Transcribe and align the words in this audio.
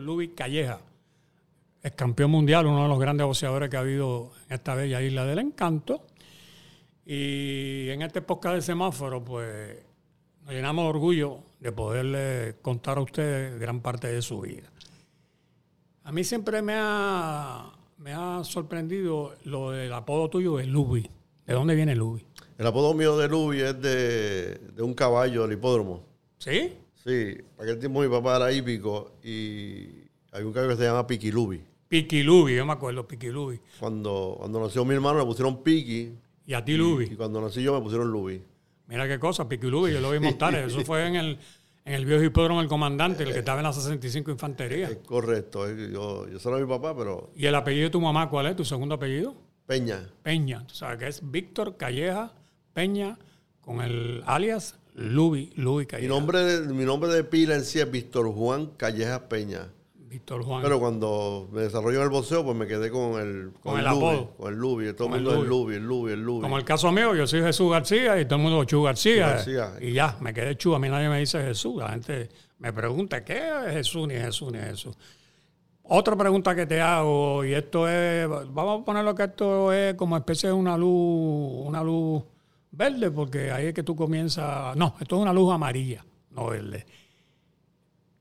Luis 0.00 0.30
Calleja, 0.34 0.80
es 1.82 1.92
campeón 1.92 2.30
mundial, 2.30 2.66
uno 2.66 2.82
de 2.82 2.88
los 2.88 2.98
grandes 2.98 3.26
boxeadores 3.26 3.70
que 3.70 3.76
ha 3.76 3.80
habido 3.80 4.32
en 4.48 4.54
esta 4.54 4.74
bella 4.74 5.00
isla 5.00 5.24
del 5.24 5.38
encanto. 5.38 6.02
Y 7.06 7.88
en 7.88 8.02
este 8.02 8.20
podcast 8.22 8.56
de 8.56 8.62
semáforo, 8.62 9.24
pues 9.24 9.78
nos 10.44 10.52
llenamos 10.52 10.84
de 10.84 10.88
orgullo 10.90 11.38
de 11.58 11.72
poderle 11.72 12.56
contar 12.60 12.98
a 12.98 13.00
ustedes 13.00 13.58
gran 13.58 13.80
parte 13.80 14.08
de 14.08 14.20
su 14.20 14.40
vida. 14.40 14.70
A 16.04 16.12
mí 16.12 16.22
siempre 16.24 16.60
me 16.60 16.74
ha, 16.76 17.72
me 17.98 18.12
ha 18.12 18.42
sorprendido 18.44 19.34
lo 19.44 19.70
del 19.70 19.92
apodo 19.92 20.28
tuyo 20.28 20.56
de 20.56 20.66
Lubi. 20.66 21.08
¿De 21.46 21.54
dónde 21.54 21.74
viene 21.74 21.94
Lubi? 21.96 22.24
El 22.58 22.66
apodo 22.66 22.94
mío 22.94 23.16
de 23.16 23.28
Lubi 23.28 23.60
es 23.60 23.80
de, 23.80 24.58
de 24.58 24.82
un 24.82 24.92
caballo 24.94 25.42
del 25.42 25.56
hipódromo. 25.56 26.02
¿Sí? 26.38 26.74
Sí, 27.04 27.36
aquel 27.58 27.78
tiempo 27.78 28.00
mi 28.00 28.08
papá 28.08 28.36
era 28.36 28.52
hípico 28.52 29.12
y 29.24 29.88
hay 30.32 30.42
un 30.44 30.52
caballo 30.52 30.70
que 30.72 30.76
se 30.76 30.84
llama 30.84 31.06
Piquilubi. 31.06 31.62
Piquilubi, 31.88 32.56
yo 32.56 32.66
me 32.66 32.72
acuerdo, 32.72 33.06
Piquilubi. 33.08 33.58
Cuando, 33.78 34.36
cuando 34.38 34.60
nació 34.60 34.84
mi 34.84 34.94
hermano 34.94 35.18
le 35.18 35.24
pusieron 35.24 35.62
Piqui 35.62 36.12
Y 36.46 36.54
a 36.54 36.64
ti, 36.64 36.76
Lubi. 36.76 37.06
y 37.06 37.16
cuando 37.16 37.40
nací 37.40 37.62
yo 37.62 37.74
me 37.74 37.80
pusieron 37.80 38.10
Lubi. 38.10 38.42
Mira 38.86 39.08
qué 39.08 39.18
cosa, 39.18 39.48
Piquilubi, 39.48 39.92
yo 39.92 40.00
lo 40.00 40.10
vi 40.10 40.18
montar. 40.18 40.54
Eso 40.54 40.84
fue 40.84 41.06
en 41.06 41.16
el, 41.16 41.38
en 41.84 41.94
el 41.94 42.04
viejo 42.04 42.22
hipódromo 42.22 42.60
del 42.60 42.68
comandante, 42.68 43.22
el 43.22 43.32
que 43.32 43.38
estaba 43.38 43.60
en 43.60 43.64
la 43.64 43.72
65 43.72 44.30
Infantería. 44.30 44.88
Es 44.90 44.98
correcto, 44.98 45.68
yo, 45.68 46.28
yo 46.28 46.38
soy 46.38 46.60
mi 46.62 46.68
papá, 46.68 46.94
pero 46.96 47.30
¿Y 47.34 47.46
el 47.46 47.54
apellido 47.54 47.84
de 47.84 47.90
tu 47.90 48.00
mamá 48.00 48.28
cuál 48.28 48.46
es? 48.46 48.56
¿Tu 48.56 48.64
segundo 48.64 48.96
apellido? 48.96 49.34
Peña. 49.66 50.10
Peña. 50.22 50.66
Tú 50.66 50.74
sabes 50.74 50.98
que 50.98 51.06
es 51.06 51.30
Víctor 51.30 51.76
Calleja 51.76 52.32
Peña 52.72 53.16
con 53.60 53.80
el 53.80 54.22
alias 54.26 54.76
Lubi, 54.94 55.52
Lubi 55.56 55.82
Mi 55.82 55.86
Calleja. 55.86 56.08
nombre, 56.12 56.38
de- 56.40 56.72
mi 56.74 56.84
nombre 56.84 57.10
de 57.10 57.24
pila 57.24 57.54
en 57.54 57.64
sí 57.64 57.78
es 57.78 57.90
Víctor 57.90 58.32
Juan 58.32 58.66
Callejas 58.76 59.20
Peña. 59.28 59.68
Víctor 60.08 60.42
Juan. 60.42 60.60
Pero 60.62 60.80
cuando 60.80 61.48
me 61.52 61.60
desarrollé 61.62 61.98
en 61.98 62.02
el 62.02 62.08
boxeo, 62.08 62.44
pues 62.44 62.56
me 62.56 62.66
quedé 62.66 62.90
con 62.90 63.20
el, 63.20 63.52
Con 63.62 63.78
el 63.78 63.84
Lubi, 63.86 63.96
apodo. 63.96 64.30
Con 64.36 64.52
el 64.52 64.58
Lubi. 64.58 64.92
Todo 64.92 65.08
Con 65.08 65.18
el 65.18 65.20
el 65.20 65.24
mundo 65.26 65.42
es 65.44 65.48
Lubi. 65.48 65.74
Lubi, 65.74 65.74
el 65.76 65.82
Lubi, 65.84 66.12
el 66.12 66.20
Lubi. 66.22 66.42
Como 66.42 66.58
el 66.58 66.64
caso 66.64 66.90
mío, 66.90 67.14
yo 67.14 67.26
soy 67.28 67.42
Jesús 67.42 67.70
García 67.70 68.20
y 68.20 68.24
todo 68.24 68.36
el 68.36 68.42
mundo 68.42 68.64
Chu 68.64 68.82
García. 68.82 69.28
García. 69.28 69.72
Y 69.80 69.92
ya, 69.92 70.16
me 70.20 70.34
quedé 70.34 70.56
Chu. 70.56 70.74
A 70.74 70.80
mí 70.80 70.88
nadie 70.88 71.08
me 71.08 71.20
dice 71.20 71.40
Jesús. 71.40 71.76
La 71.76 71.90
gente 71.90 72.28
me 72.58 72.72
pregunta, 72.72 73.24
¿qué 73.24 73.38
es 73.68 73.72
Jesús 73.74 74.08
ni 74.08 74.14
Jesús 74.14 74.50
ni 74.52 74.58
Jesús? 74.58 74.96
Otra 75.84 76.16
pregunta 76.16 76.54
que 76.56 76.66
te 76.66 76.80
hago, 76.80 77.44
y 77.44 77.52
esto 77.52 77.88
es, 77.88 78.28
vamos 78.28 78.82
a 78.82 78.84
ponerlo 78.84 79.12
que 79.14 79.24
esto 79.24 79.72
es 79.72 79.94
como 79.94 80.16
especie 80.16 80.48
de 80.48 80.52
una 80.52 80.76
luz, 80.76 81.66
una 81.66 81.82
luz 81.82 82.22
verde, 82.72 83.10
porque 83.10 83.50
ahí 83.50 83.66
es 83.66 83.74
que 83.74 83.82
tú 83.82 83.94
comienzas, 83.96 84.76
no, 84.76 84.94
esto 85.00 85.16
es 85.16 85.22
una 85.22 85.32
luz 85.32 85.52
amarilla, 85.52 86.04
no 86.30 86.46
verde. 86.46 86.86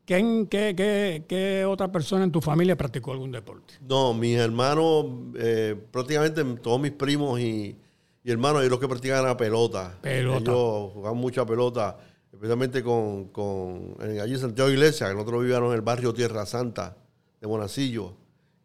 ¿Quién, 0.06 0.48
qué, 0.48 0.74
qué, 0.76 1.26
qué 1.28 1.66
otra 1.66 1.92
persona 1.92 2.24
en 2.24 2.32
tu 2.32 2.42
familia 2.42 2.76
practicó 2.76 3.12
algún 3.12 3.32
deporte? 3.32 3.76
No, 3.88 4.14
mis 4.14 4.38
hermanos, 4.38 5.06
eh, 5.38 5.76
prácticamente 5.92 6.44
todos 6.64 6.82
mis 6.82 6.92
primos 6.92 7.40
y, 7.40 7.78
y 8.24 8.32
hermanos, 8.32 8.62
ellos 8.62 8.72
los 8.72 8.80
que 8.80 8.88
practican 8.88 9.24
la 9.24 9.38
pelota. 9.38 10.00
Pelota. 10.02 10.50
Ellos 10.52 10.94
jugaban 10.94 11.18
mucha 11.20 11.46
pelota, 11.46 12.00
especialmente 12.34 12.82
con, 12.82 13.26
con 13.26 13.96
en- 14.02 14.20
allí 14.20 14.34
en 14.34 14.40
Santiago 14.40 14.72
Iglesia, 14.72 15.08
que 15.10 15.14
nosotros 15.14 15.42
vivíamos 15.44 15.70
en 15.70 15.76
el 15.76 15.82
barrio 15.82 16.12
Tierra 16.12 16.44
Santa 16.48 16.98
de 17.40 17.48
Monacillo. 17.48 18.16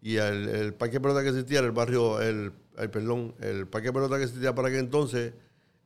Y 0.01 0.17
el, 0.17 0.49
el 0.49 0.73
parque 0.75 0.95
de 0.95 1.01
pelota 1.01 1.23
que 1.23 1.29
existía 1.29 1.59
era 1.59 1.67
el 1.67 1.73
barrio, 1.75 2.23
el, 2.23 2.53
el- 2.79 2.91
perdón, 2.91 3.35
el 3.41 3.67
parque 3.69 3.89
de 3.89 3.93
pelota 3.93 4.17
que 4.17 4.25
existía 4.25 4.55
para 4.55 4.69
aquel 4.69 4.81
entonces 4.81 5.35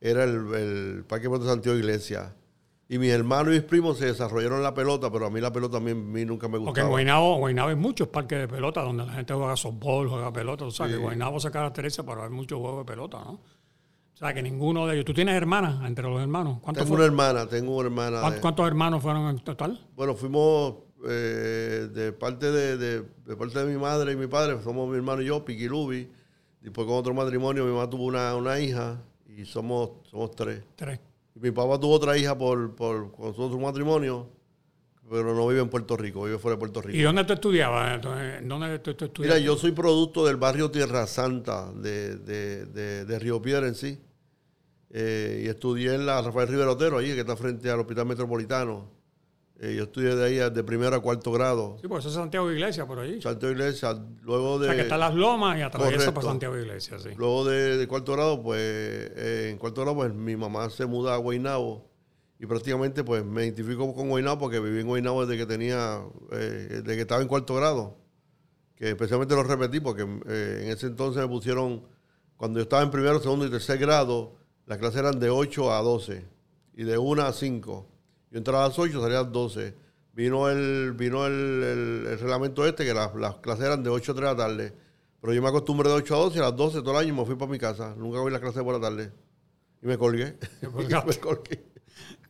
era 0.01 0.23
el, 0.23 0.53
el 0.53 1.05
parque 1.05 1.27
de 1.29 1.45
Santiago 1.45 1.77
Iglesia. 1.77 2.35
Y 2.91 2.97
mis 2.97 3.11
hermanos 3.11 3.49
y 3.53 3.57
mis 3.57 3.63
primos 3.63 3.99
se 3.99 4.07
desarrollaron 4.07 4.63
la 4.63 4.73
pelota, 4.73 5.11
pero 5.11 5.27
a 5.27 5.29
mí 5.29 5.39
la 5.39 5.53
pelota 5.53 5.77
a 5.77 5.79
mí, 5.79 5.91
a 5.91 5.95
mí 5.95 6.25
nunca 6.25 6.47
me 6.47 6.53
Porque 6.57 6.65
en 6.81 6.87
gustaba. 6.87 6.89
Guaynabo, 6.89 7.37
Guaynabo 7.37 7.69
hay 7.69 7.75
muchos 7.75 8.07
parques 8.07 8.39
de 8.39 8.47
pelota 8.47 8.81
donde 8.81 9.05
la 9.05 9.13
gente 9.13 9.31
juega 9.33 9.55
softball, 9.55 10.09
juega 10.09 10.33
pelota. 10.33 10.65
O 10.65 10.71
sea, 10.71 10.87
que 10.87 10.97
Guaynabo 10.97 11.39
se 11.39 11.51
caracteriza 11.51 12.01
por 12.03 12.17
haber 12.17 12.31
muchos 12.31 12.57
juegos 12.59 12.85
de 12.85 12.91
pelota, 12.91 13.19
¿no? 13.23 13.31
O 13.33 14.17
sea, 14.19 14.33
que 14.33 14.41
ninguno 14.41 14.87
de 14.87 14.95
ellos. 14.95 15.05
¿Tú 15.05 15.13
tienes 15.13 15.35
hermanas 15.35 15.87
entre 15.87 16.03
los 16.09 16.19
hermanos? 16.19 16.57
¿Cuántos, 16.61 16.83
Tengo 16.83 16.95
una 16.95 17.05
hermana, 17.05 17.47
tengo 17.47 17.77
una 17.77 17.85
hermana. 17.87 18.31
de- 18.31 18.41
cuántos 18.41 18.65
hermanos 18.67 19.01
fueron 19.03 19.29
en 19.29 19.39
total? 19.39 19.79
Bueno, 19.95 20.15
fuimos 20.15 20.75
eh, 21.07 21.87
de 21.93 22.11
parte 22.11 22.51
de, 22.51 22.75
de- 22.77 23.01
de 23.25 23.35
parte 23.37 23.59
de 23.63 23.71
mi 23.71 23.79
madre 23.79 24.13
y 24.13 24.15
mi 24.17 24.27
padre, 24.27 24.61
somos 24.63 24.89
mi 24.89 24.95
hermano 24.97 25.21
y 25.21 25.25
yo, 25.27 25.45
Piquilubi. 25.45 26.09
Después 26.59 26.87
con 26.87 26.97
otro 26.97 27.13
matrimonio, 27.13 27.63
mi 27.65 27.71
mamá 27.71 27.89
tuvo 27.89 28.05
una, 28.05 28.35
una 28.35 28.59
hija 28.59 28.99
y 29.41 29.45
somos, 29.45 29.91
somos 30.09 30.31
tres. 30.35 30.61
Tres. 30.75 30.99
Y 31.35 31.39
mi 31.39 31.51
papá 31.51 31.79
tuvo 31.79 31.93
otra 31.93 32.17
hija 32.17 32.37
por, 32.37 32.75
por 32.75 33.11
con 33.11 33.33
su 33.35 33.59
matrimonio, 33.59 34.27
pero 35.09 35.33
no 35.33 35.47
vive 35.47 35.61
en 35.61 35.69
Puerto 35.69 35.95
Rico, 35.97 36.23
vive 36.25 36.37
fuera 36.37 36.55
de 36.55 36.59
Puerto 36.59 36.81
Rico. 36.81 36.97
¿Y 36.97 37.01
dónde 37.01 37.23
tú 37.23 37.33
estudiabas? 37.33 38.01
¿Dónde 38.01 38.79
tú, 38.79 38.93
tú 38.93 39.05
Mira, 39.05 39.07
estudiabas? 39.37 39.41
yo 39.41 39.55
soy 39.57 39.71
producto 39.71 40.25
del 40.25 40.37
barrio 40.37 40.69
Tierra 40.69 41.07
Santa 41.07 41.71
de, 41.73 42.15
de- 42.17 42.65
de- 42.65 43.05
de 43.05 43.19
Río 43.19 43.41
Piedra 43.41 43.67
en 43.67 43.75
sí. 43.75 43.99
Eh, 44.91 45.43
y 45.45 45.47
estudié 45.47 45.93
en 45.93 46.05
la 46.07 46.21
Rafael 46.21 46.47
Rivera 46.47 46.71
Otero, 46.71 46.97
ahí 46.97 47.13
que 47.13 47.19
está 47.19 47.35
frente 47.37 47.69
al 47.69 47.79
Hospital 47.79 48.07
Metropolitano. 48.07 48.89
Eh, 49.61 49.75
yo 49.75 49.83
estudié 49.83 50.15
de 50.15 50.25
ahí 50.25 50.51
de 50.51 50.63
primero 50.63 50.95
a 50.95 51.01
cuarto 51.01 51.33
grado. 51.33 51.77
Sí, 51.81 51.87
pues 51.89 51.99
eso 51.99 52.09
es 52.09 52.15
Santiago 52.15 52.49
Iglesia 52.49 52.87
por 52.87 52.99
allí. 52.99 53.21
Santiago 53.21 53.53
Iglesia, 53.53 53.93
luego 54.21 54.53
o 54.53 54.59
de, 54.59 54.67
sea, 54.67 54.75
que 54.75 54.83
están 54.83 55.01
las 55.01 55.13
lomas 55.13 55.57
y 55.57 55.61
atraviesa 55.61 55.97
Correcto. 55.97 56.13
para 56.13 56.27
Santiago 56.27 56.57
Iglesia, 56.57 56.97
sí. 56.97 57.09
luego 57.17 57.43
de, 57.43 57.77
de 57.77 57.87
cuarto 57.87 58.13
grado, 58.13 58.41
pues 58.41 58.61
eh, 58.61 59.49
en 59.51 59.57
cuarto 59.57 59.81
grado, 59.81 59.97
pues 59.97 60.13
mi 60.13 60.37
mamá 60.37 60.69
se 60.69 60.85
muda 60.85 61.13
a 61.13 61.17
Guaynabo 61.17 61.89
y 62.39 62.45
prácticamente 62.45 63.03
pues 63.03 63.25
me 63.25 63.43
identifico 63.43 63.93
con 63.93 64.07
Guaynabo 64.07 64.39
porque 64.39 64.61
viví 64.61 64.79
en 64.79 64.87
Guaynabo 64.87 65.25
desde 65.25 65.37
que 65.37 65.45
tenía, 65.45 66.03
eh, 66.31 66.81
desde 66.81 66.95
que 66.95 67.01
estaba 67.01 67.21
en 67.21 67.27
cuarto 67.27 67.53
grado, 67.55 67.97
que 68.77 68.91
especialmente 68.91 69.35
lo 69.35 69.43
repetí 69.43 69.81
porque 69.81 70.03
en 70.03 70.71
ese 70.71 70.87
entonces 70.87 71.21
me 71.21 71.27
pusieron, 71.27 71.83
cuando 72.37 72.59
yo 72.59 72.63
estaba 72.63 72.81
en 72.81 72.91
primero, 72.91 73.19
segundo 73.19 73.45
y 73.45 73.49
tercer 73.49 73.77
grado, 73.77 74.37
las 74.67 74.77
clases 74.77 75.01
eran 75.01 75.19
de 75.19 75.29
8 75.29 75.73
a 75.73 75.81
12 75.81 76.25
y 76.75 76.83
de 76.85 76.97
1 76.97 77.23
a 77.23 77.33
5. 77.33 77.98
Yo 78.31 78.37
entraba 78.37 78.65
a 78.65 78.67
las 78.69 78.77
8, 78.79 79.01
salía 79.01 79.19
a 79.19 79.23
las 79.23 79.31
12. 79.31 79.73
Vino 80.13 80.49
el, 80.49 80.93
vino 80.93 81.25
el, 81.25 81.33
el- 81.33 82.07
el 82.07 82.19
reglamento 82.19 82.65
este, 82.65 82.85
que 82.85 82.93
las, 82.93 83.13
las 83.15 83.35
clases 83.37 83.65
eran 83.65 83.83
de 83.83 83.89
8 83.89 84.11
a 84.11 84.15
3 84.15 84.29
de 84.29 84.35
la 84.35 84.37
tarde. 84.37 84.73
Pero 85.21 85.33
yo 85.33 85.41
me 85.41 85.49
acostumbré 85.49 85.89
de 85.89 85.95
8 85.95 86.15
a 86.15 86.17
12 86.19 86.35
y 86.37 86.39
a 86.39 86.43
las 86.43 86.55
12 86.55 86.81
todo 86.81 86.91
el 86.91 87.05
año 87.05 87.13
me 87.15 87.25
fui 87.25 87.35
para 87.35 87.51
mi 87.51 87.57
casa. 87.59 87.93
Nunca 87.97 88.19
voy 88.19 88.29
a 88.29 88.33
las 88.33 88.41
clases 88.41 88.63
por 88.63 88.73
la 88.73 88.81
tarde. 88.81 89.11
Y 89.81 89.87
me 89.87 89.97
colgué. 89.97 90.35
colgaste. 90.73 91.07
me 91.13 91.17
colgué. 91.19 91.65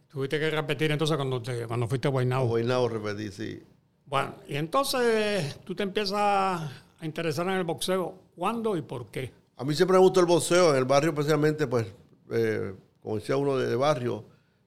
Tuviste 0.09 0.39
que 0.39 0.49
repetir 0.49 0.91
entonces 0.91 1.15
cuando, 1.17 1.41
te- 1.41 1.67
cuando 1.67 1.87
fuiste 1.87 2.07
a 2.07 2.09
A 2.09 2.11
Guaynabo. 2.11 2.47
Guaynabo 2.47 2.89
repetí, 2.89 3.31
sí. 3.31 3.61
Bueno, 4.05 4.35
y 4.47 4.55
entonces 4.55 5.59
tú 5.63 5.75
te 5.75 5.83
empiezas 5.83 6.13
a 6.19 6.71
interesar 7.03 7.45
en 7.47 7.53
el 7.53 7.63
boxeo. 7.63 8.15
¿Cuándo 8.35 8.75
y 8.75 8.81
por 8.81 9.07
qué? 9.11 9.31
A 9.57 9.63
mí 9.63 9.75
siempre 9.75 9.97
me 9.97 10.01
gustó 10.03 10.19
el 10.21 10.25
boxeo, 10.25 10.71
en 10.71 10.77
el 10.77 10.85
barrio 10.85 11.11
especialmente, 11.11 11.67
pues, 11.67 11.85
eh, 12.31 12.73
como 13.01 13.15
decía 13.17 13.37
uno 13.37 13.57
de, 13.57 13.67
de 13.67 13.75
barrio, 13.75 14.25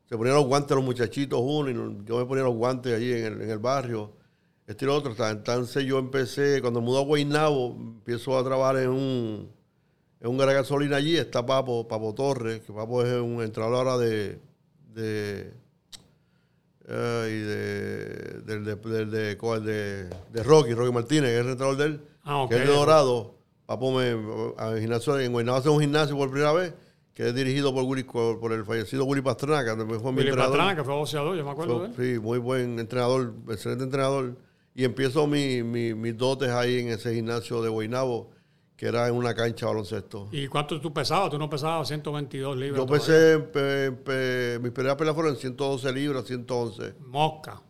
se 0.08 0.16
ponían 0.16 0.36
los 0.36 0.46
guantes 0.46 0.74
los 0.76 0.84
muchachitos 0.84 1.40
uno 1.42 1.70
y 1.70 2.04
yo 2.06 2.18
me 2.18 2.24
ponía 2.26 2.44
los 2.44 2.54
guantes 2.54 2.94
allí 2.94 3.12
en 3.12 3.24
el, 3.24 3.42
en 3.42 3.50
el 3.50 3.58
barrio, 3.58 4.12
este 4.66 4.84
y 4.84 4.88
lo 4.88 4.94
otro. 4.96 5.14
Entonces 5.28 5.84
yo 5.84 5.98
empecé, 5.98 6.60
cuando 6.60 6.80
mudó 6.80 6.98
a 6.98 7.04
Guaynabo, 7.04 7.74
empiezo 7.78 8.38
a 8.38 8.44
trabajar 8.44 8.76
en 8.78 8.90
un, 8.90 9.50
en 10.20 10.30
un 10.30 10.36
gara 10.38 10.52
gasolina 10.52 10.96
allí, 10.96 11.16
está 11.16 11.44
Papo, 11.44 11.88
Papo 11.88 12.14
Torres, 12.14 12.60
que 12.60 12.72
Papo 12.72 13.02
es 13.02 13.20
un 13.20 13.42
entrenador 13.42 13.88
ahora 13.88 13.98
de, 13.98 14.38
de, 14.94 15.52
de, 16.86 18.42
del- 18.44 18.64
de, 18.64 18.76
del- 18.76 19.10
de- 19.10 19.36
de- 19.36 20.08
de 20.32 20.42
Rocky, 20.42 20.74
Rocky 20.74 20.92
Martínez, 20.92 21.30
que 21.30 21.34
es 21.38 21.44
el 21.44 21.50
entrenador 21.52 21.76
de 21.78 21.84
él, 21.86 22.00
Ah, 22.24 22.42
ok. 22.42 22.50
que 22.50 22.56
es 22.56 22.66
de 22.68 22.74
Dorado. 22.74 23.34
Papo 23.66 23.92
me, 23.92 24.10
a 24.58 24.76
gimnasio, 24.76 25.18
en 25.18 25.32
Guaynabo 25.32 25.58
hace 25.58 25.68
un 25.70 25.80
gimnasio 25.80 26.16
por 26.16 26.30
primera 26.30 26.52
vez, 26.52 26.74
que 27.14 27.28
es 27.28 27.34
dirigido 27.34 27.72
por, 27.74 27.84
Willy- 27.84 28.04
por, 28.04 28.52
el 28.52 28.64
fallecido 28.64 29.04
Willy 29.04 29.20
Pastrana, 29.22 29.64
que 29.64 29.70
fue 29.84 29.86
mi 30.12 30.18
Willy 30.18 30.28
entrenador. 30.28 30.56
Pastrana, 30.56 30.76
que 30.76 30.84
fue 30.84 30.94
boxeador, 30.94 31.36
yo 31.36 31.44
me 31.44 31.50
acuerdo 31.50 31.80
de 31.80 31.86
él. 31.88 32.14
Sí, 32.14 32.20
muy 32.20 32.38
buen 32.38 32.78
entrenador, 32.78 33.34
excelente 33.50 33.84
entrenador. 33.84 34.36
Y 34.74 34.84
empiezo 34.84 35.26
mi, 35.26 35.62
mi- 35.62 35.92
mis 35.94 36.16
dotes 36.16 36.48
ahí 36.48 36.78
en 36.80 36.88
ese 36.88 37.14
gimnasio 37.14 37.60
de 37.60 37.68
Guaynabo, 37.68 38.30
que 38.76 38.86
era 38.86 39.06
en 39.06 39.14
una 39.14 39.34
cancha 39.34 39.66
de 39.66 39.72
baloncesto. 39.72 40.28
¿Y 40.32 40.46
cuánto 40.48 40.80
tú 40.80 40.92
pesabas? 40.92 41.28
Tú 41.30 41.38
no 41.38 41.48
pesabas 41.50 41.86
122 41.88 42.56
libras. 42.56 42.78
Yo 42.80 42.86
pesé, 42.86 43.38
pe- 43.38 43.92
pe- 43.92 44.58
mis 44.62 44.72
primeras 44.72 44.96
peleas 44.96 45.14
fueron 45.14 45.34
en 45.34 45.38
112 45.38 45.92
libras, 45.92 46.24
111, 46.24 46.94
Mosca, 47.06 47.60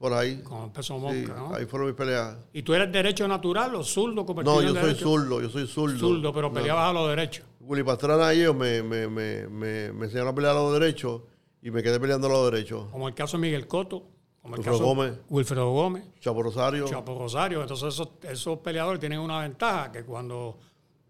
por 0.00 0.14
ahí. 0.14 0.40
con 0.42 0.64
el 0.64 0.70
peso 0.70 0.94
Sí, 0.94 1.00
mosca, 1.00 1.34
¿no? 1.38 1.54
ahí 1.54 1.66
fueron 1.66 1.88
mis 1.88 1.96
peleas. 1.96 2.38
¿Y 2.54 2.62
tú 2.62 2.72
eres 2.72 2.90
derecho 2.90 3.28
natural 3.28 3.74
o 3.74 3.84
zurdo? 3.84 4.24
No, 4.42 4.62
yo 4.62 4.74
soy 4.74 4.94
zurdo, 4.94 5.42
yo 5.42 5.50
soy 5.50 5.66
zurdo. 5.66 5.98
Zurdo, 5.98 6.32
pero 6.32 6.50
peleabas 6.50 6.88
a 6.88 6.92
los 6.94 7.08
derechos. 7.10 7.44
Willy 7.60 7.84
Pastrana 7.84 8.32
y 8.32 8.40
ellos 8.40 8.56
me, 8.56 8.82
me, 8.82 9.06
me, 9.08 9.46
me, 9.46 9.92
me 9.92 10.04
enseñaron 10.06 10.32
a 10.32 10.34
pelear 10.34 10.56
a 10.56 10.60
los 10.60 10.72
derechos 10.72 11.20
y 11.60 11.70
me 11.70 11.82
quedé 11.82 12.00
peleando 12.00 12.28
a 12.28 12.30
los 12.30 12.50
derechos. 12.50 12.88
Como 12.90 13.08
el 13.08 13.14
caso 13.14 13.36
de 13.36 13.42
Miguel 13.42 13.66
Coto, 13.68 14.04
como 14.40 14.54
el 14.54 14.60
Wilfredo 14.60 14.78
caso 14.78 14.84
Gómez. 14.86 15.18
Wilfredo 15.28 15.70
Gómez, 15.70 16.04
Chapo 16.18 16.42
Rosario. 16.42 16.86
Chapo 16.88 17.18
Rosario. 17.18 17.60
Entonces 17.60 17.92
esos, 17.92 18.08
esos 18.22 18.58
peleadores 18.60 19.00
tienen 19.00 19.18
una 19.18 19.40
ventaja, 19.40 19.92
que 19.92 20.02
cuando 20.02 20.56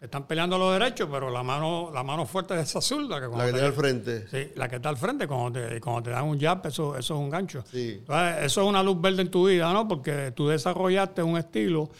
están 0.01 0.27
peleando 0.27 0.57
los 0.57 0.73
derechos, 0.73 1.09
pero 1.11 1.29
la 1.29 1.43
mano, 1.43 1.91
la 1.93 2.03
mano 2.03 2.25
fuerte 2.25 2.55
es 2.55 2.71
esa 2.71 2.81
zurda. 2.81 3.21
Que 3.21 3.29
la 3.29 3.45
que 3.45 3.51
está 3.51 3.67
al 3.67 3.73
frente. 3.75 4.29
Sí, 4.29 4.53
la 4.57 4.69
que 4.69 4.77
está 4.77 4.89
al 4.89 4.97
frente, 4.97 5.27
cuando 5.27 5.61
te, 5.61 5.81
cuando 5.81 6.03
te 6.05 6.11
dan 6.11 6.25
un 6.25 6.41
jab, 6.41 6.67
eso, 6.67 6.97
eso 6.97 7.15
es 7.15 7.21
un 7.21 7.29
gancho. 7.29 7.63
Sí. 7.71 8.03
eso 8.41 8.63
es 8.63 8.67
una 8.67 8.83
luz 8.83 9.01
verde 9.01 9.23
en 9.23 9.31
tu 9.31 9.47
vida, 9.47 9.71
¿no? 9.73 9.87
Porque 9.87 10.33
tú 10.35 10.49
desarrollaste 10.49 11.23
un 11.23 11.37
estilo 11.37 11.91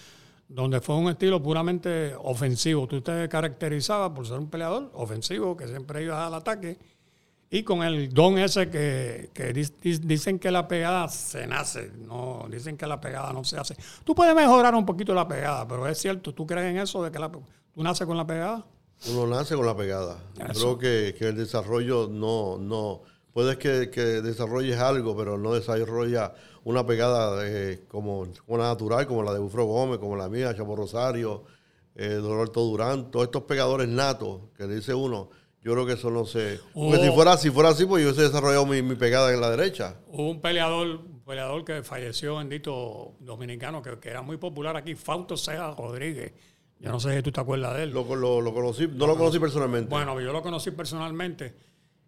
donde 0.49 0.81
fue 0.81 0.97
un 0.97 1.11
estilo 1.11 1.43
puramente 1.43 2.15
ofensivo. 2.17 2.87
Tú 2.87 3.03
te 3.03 3.29
caracterizabas 3.29 4.11
por 4.11 4.27
ser 4.27 4.39
un 4.39 4.49
peleador 4.49 4.91
ofensivo, 4.95 5.57
que 5.57 5.69
siempre 5.69 6.03
ibas 6.03 6.27
al 6.27 6.35
ataque, 6.35 6.79
y 7.53 7.65
con 7.65 7.83
el 7.83 8.15
don 8.15 8.39
ese 8.39 8.71
que, 8.71 9.31
que 9.35 9.53
dicen 9.53 10.39
que 10.39 10.53
la 10.53 10.69
pegada 10.69 11.09
se 11.09 11.49
nace, 11.49 11.91
no 12.07 12.47
dicen 12.49 12.77
que 12.77 12.87
la 12.87 13.01
pegada 13.01 13.33
no 13.33 13.43
se 13.43 13.59
hace. 13.59 13.77
Tú 14.05 14.15
puedes 14.15 14.35
mejorar 14.37 14.73
un 14.77 14.87
poquito 14.87 15.13
la 15.15 15.27
pegada, 15.27 15.67
pero 15.67 15.89
es 15.89 15.99
cierto, 15.99 16.33
¿tú 16.33 16.47
crees 16.47 16.71
en 16.71 16.79
eso 16.79 17.03
de 17.03 17.11
que 17.11 17.19
la, 17.19 17.29
tú 17.29 17.83
naces 17.83 18.07
con 18.07 18.17
la 18.17 18.25
pegada? 18.25 18.65
Uno 19.09 19.27
nace 19.27 19.57
con 19.57 19.67
la 19.67 19.77
pegada. 19.77 20.19
Creo 20.53 20.79
que, 20.79 21.17
el 21.19 21.37
desarrollo 21.37 22.07
no, 22.09 22.57
no, 22.57 23.03
puedes 23.33 23.57
que, 23.57 23.89
desarrolles 24.23 24.79
algo, 24.79 25.17
pero 25.17 25.37
no 25.37 25.53
desarrolla 25.55 26.35
una 26.63 26.87
pegada 26.87 27.41
eh, 27.45 27.81
como 27.89 28.29
una 28.47 28.65
natural, 28.65 29.09
como 29.09 29.25
la 29.25 29.33
de 29.33 29.41
Bufro 29.41 29.65
Gómez, 29.65 29.99
como 29.99 30.15
la 30.15 30.29
mía, 30.29 30.55
Chapo 30.55 30.77
Rosario, 30.77 31.43
eh, 31.97 32.21
Roberto 32.21 32.61
Durán, 32.61 33.11
todos 33.11 33.25
estos 33.25 33.43
pegadores 33.43 33.89
natos 33.89 34.43
que 34.57 34.69
dice 34.69 34.95
uno, 34.95 35.31
yo 35.63 35.73
creo 35.73 35.87
que 35.87 35.93
eso 35.95 36.11
no 36.11 36.25
se... 36.25 36.59
si 36.59 37.11
fuera, 37.15 37.37
si 37.37 37.51
fuera 37.51 37.69
así, 37.71 37.87
pues 37.87 38.03
yo 38.03 38.11
hubiese 38.11 38.23
desarrollado 38.23 38.67
mi, 38.67 38.83
mi, 38.83 38.95
pegada 38.95 39.33
en 39.33 39.41
la 39.41 39.51
derecha. 39.51 39.97
Hubo 40.09 40.31
un 40.31 40.41
peleador, 40.41 41.01
peleador 41.27 41.65
que 41.65 41.83
falleció, 41.83 42.37
bendito 42.37 43.15
dominicano, 43.21 43.83
que, 43.83 43.99
que 43.99 44.09
era 44.09 44.23
muy 44.23 44.37
popular 44.37 44.77
aquí, 44.77 44.95
Fausto 44.95 45.37
Sea 45.37 45.75
Rodríguez 45.77 46.33
yo 46.81 46.91
no 46.91 46.99
sé 46.99 47.15
si 47.15 47.23
tú 47.23 47.31
te 47.31 47.41
acuerdas 47.41 47.77
de 47.77 47.83
él. 47.85 47.91
Lo, 47.91 48.07
conocí, 48.07 48.89
no 48.89 49.07
lo 49.07 49.17
conocí 49.17 49.39
personalmente. 49.39 49.91
Bueno, 49.91 50.19
yo 50.19 50.33
lo 50.33 50.43
conocí 50.43 50.71
personalmente 50.71 51.55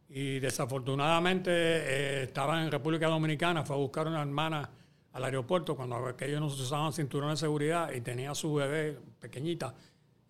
y 0.08 0.40
desafortunadamente 0.40 1.50
eh, 1.52 2.22
estaba 2.24 2.62
en 2.62 2.70
República 2.70 3.06
Dominicana, 3.08 3.64
fue 3.64 3.76
a 3.76 3.78
buscar 3.78 4.06
una 4.06 4.22
hermana 4.22 4.68
al 5.12 5.24
aeropuerto 5.24 5.76
cuando 5.76 5.96
aquellos 6.06 6.40
no 6.40 6.48
se 6.48 6.62
usaban 6.62 6.92
cinturón 6.94 7.30
de 7.30 7.36
seguridad 7.36 7.92
y 7.92 8.00
tenía 8.00 8.30
a 8.30 8.34
su 8.34 8.54
bebé 8.54 8.98
pequeñita 9.20 9.74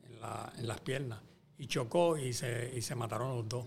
en, 0.03 0.67
las 0.67 0.81
piernas 0.81 1.21
y 1.63 1.67
chocó 1.67 2.19
y 2.19 2.33
se, 2.33 2.73
y 2.75 2.83
se 2.83 2.95
mataron 2.95 3.37
los 3.37 3.49
dos. 3.49 3.67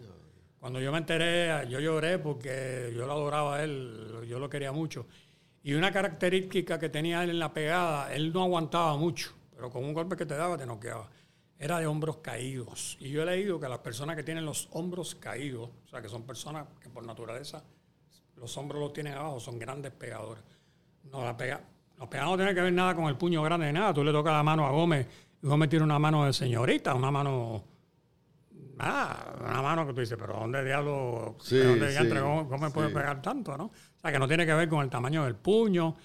Cuando 0.59 0.80
yo 0.81 0.92
me 0.92 0.97
enteré, 0.97 1.68
yo 1.69 1.80
lloré 1.80 2.19
porque 2.19 2.92
yo 2.95 3.06
lo 3.06 3.13
adoraba 3.13 3.57
a 3.57 3.63
él, 3.63 4.25
yo 4.27 4.39
lo 4.39 4.50
quería 4.50 4.71
mucho. 4.71 5.06
Y 5.63 5.74
una 5.74 5.92
característica 5.92 6.80
que 6.80 6.89
tenía 6.89 7.24
él 7.24 7.30
en 7.30 7.39
la 7.39 7.53
pegada, 7.53 8.13
él 8.13 8.33
no 8.33 8.42
aguantaba 8.44 8.97
mucho 8.97 9.33
pero 9.56 9.69
con 9.69 9.83
un 9.83 9.94
golpe 9.94 10.15
que 10.15 10.25
te 10.25 10.36
daba 10.36 10.57
te 10.57 10.65
noqueaba. 10.65 11.09
Era 11.57 11.80
de 11.80 11.88
hombros 11.88 12.18
caídos. 12.18 12.97
Y 13.00 13.09
yo 13.09 13.24
he 13.24 13.25
leído 13.25 13.59
que 13.59 13.69
las 13.69 13.80
personas 13.80 14.15
que 14.15 14.24
tienen 14.24 14.45
los 14.45 14.68
hombros 14.71 15.15
caídos, 15.15 15.69
o 15.86 15.88
sea, 15.88 16.01
que 16.01 16.09
son 16.09 16.24
personas 16.24 16.68
que 16.81 16.89
por 16.89 17.06
naturaleza 17.06 17.63
los 18.36 18.57
hombros 18.57 18.81
los 18.81 18.91
tienen 18.91 19.13
abajo, 19.13 19.39
son 19.39 19.57
grandes 19.57 19.94
pegadores. 19.94 20.44
No, 21.06 21.24
la 21.24 21.38
pega, 21.38 21.62
los 21.98 22.09
pegados 22.09 22.31
no 22.31 22.38
tienen 22.38 22.53
que 22.53 22.62
ver 22.62 22.74
nada 22.74 22.94
con 22.94 23.06
el 23.06 23.15
puño 23.15 23.41
grande 23.41 23.68
de 23.68 23.74
nada. 23.74 23.94
Tú 23.94 24.03
le 24.03 24.12
tocas 24.12 24.33
la 24.33 24.44
mano 24.44 24.65
a 24.65 24.71
Gómez 24.71 25.07
y 25.41 25.48
Gómez 25.48 25.69
tiene 25.69 25.86
una 25.86 25.98
mano 25.98 26.25
de 26.25 26.33
señorita, 26.33 26.94
una 26.94 27.12
mano 27.12 27.63
Ah, 28.80 29.36
una 29.42 29.62
mano 29.62 29.88
que 29.88 29.94
tú 29.94 30.01
dices, 30.01 30.18
pero 30.19 30.33
¿dónde 30.33 30.63
diablo, 30.63 31.36
sí, 31.42 31.57
¿dónde 31.57 32.19
Gómez 32.19 32.74
puede 32.74 32.89
pegar 32.89 33.22
tanto, 33.22 33.57
no? 33.57 33.66
O 33.66 34.00
sea, 34.01 34.12
que 34.12 34.19
no 34.19 34.27
tiene 34.27 34.45
que 34.45 34.54
ver 34.54 34.68
con 34.68 34.83
el 34.83 34.89
tamaño 34.89 35.24
del 35.24 35.36
puño, 35.36 35.95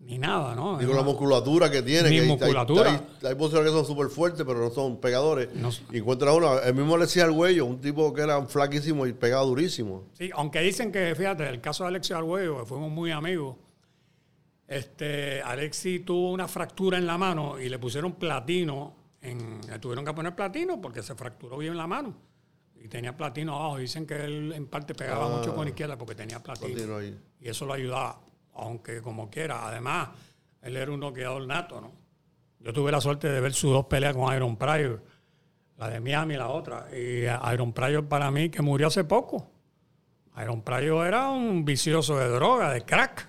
ni 0.00 0.18
nada, 0.18 0.54
¿no? 0.54 0.78
Digo, 0.78 0.94
la 0.94 1.02
musculatura 1.02 1.70
que 1.70 1.82
tiene. 1.82 2.08
Ni 2.08 2.22
musculatura. 2.22 2.90
Hay, 3.22 3.28
hay, 3.28 3.36
que 3.36 3.68
son 3.68 3.84
súper 3.84 4.08
fuertes, 4.08 4.44
pero 4.46 4.58
no 4.58 4.70
son 4.70 4.98
pegadores. 4.98 5.48
y 5.92 5.98
encuentra 5.98 6.32
uno, 6.32 6.58
el 6.58 6.74
mismo 6.74 6.96
le 6.96 7.04
decía 7.04 7.24
Arguello, 7.24 7.66
un 7.66 7.80
tipo 7.80 8.12
que 8.14 8.22
era 8.22 8.42
flaquísimo 8.46 9.06
y 9.06 9.12
pegado 9.12 9.46
durísimo. 9.46 10.04
Sí, 10.14 10.30
aunque 10.34 10.60
dicen 10.60 10.90
que, 10.90 11.14
fíjate, 11.14 11.48
el 11.48 11.60
caso 11.60 11.84
de 11.84 11.88
Alexis 11.88 12.16
Arguello, 12.16 12.60
que 12.60 12.66
fuimos 12.66 12.90
muy 12.90 13.10
amigos, 13.10 13.56
este, 14.66 15.42
Alexis 15.42 16.04
tuvo 16.04 16.32
una 16.32 16.48
fractura 16.48 16.96
en 16.96 17.06
la 17.06 17.18
mano 17.18 17.60
y 17.60 17.68
le 17.68 17.78
pusieron 17.78 18.12
platino, 18.12 18.94
en, 19.20 19.60
le 19.66 19.78
tuvieron 19.78 20.04
que 20.04 20.12
poner 20.12 20.34
platino 20.34 20.80
porque 20.80 21.02
se 21.02 21.14
fracturó 21.14 21.58
bien 21.58 21.76
la 21.76 21.86
mano. 21.86 22.14
Y 22.82 22.88
tenía 22.88 23.16
platino 23.16 23.56
abajo. 23.56 23.78
Dicen 23.78 24.06
que 24.06 24.14
él 24.14 24.52
en 24.54 24.66
parte 24.66 24.94
pegaba 24.94 25.26
ah. 25.26 25.36
mucho 25.36 25.54
con 25.54 25.68
izquierda 25.68 25.98
porque 25.98 26.14
tenía 26.14 26.42
platino. 26.42 27.02
Y 27.02 27.48
eso 27.48 27.66
lo 27.66 27.74
ayudaba 27.74 28.20
aunque 28.54 29.02
como 29.02 29.30
quiera. 29.30 29.66
Además, 29.66 30.10
él 30.62 30.76
era 30.76 30.90
un 30.90 31.00
noqueador 31.00 31.46
nato, 31.46 31.80
¿no? 31.80 31.92
Yo 32.60 32.72
tuve 32.72 32.92
la 32.92 33.00
suerte 33.00 33.28
de 33.28 33.40
ver 33.40 33.54
sus 33.54 33.72
dos 33.72 33.86
peleas 33.86 34.14
con 34.14 34.34
Iron 34.34 34.56
Pryor, 34.56 35.02
la 35.78 35.88
de 35.88 35.98
Miami 36.00 36.34
y 36.34 36.36
la 36.36 36.48
otra. 36.48 36.88
Y 36.92 37.24
Iron 37.52 37.72
Pryor 37.72 38.06
para 38.06 38.30
mí, 38.30 38.50
que 38.50 38.60
murió 38.60 38.88
hace 38.88 39.04
poco. 39.04 39.50
Iron 40.42 40.62
Pryor 40.62 41.06
era 41.06 41.30
un 41.30 41.64
vicioso 41.64 42.18
de 42.18 42.28
droga, 42.28 42.70
de 42.70 42.82
crack. 42.82 43.26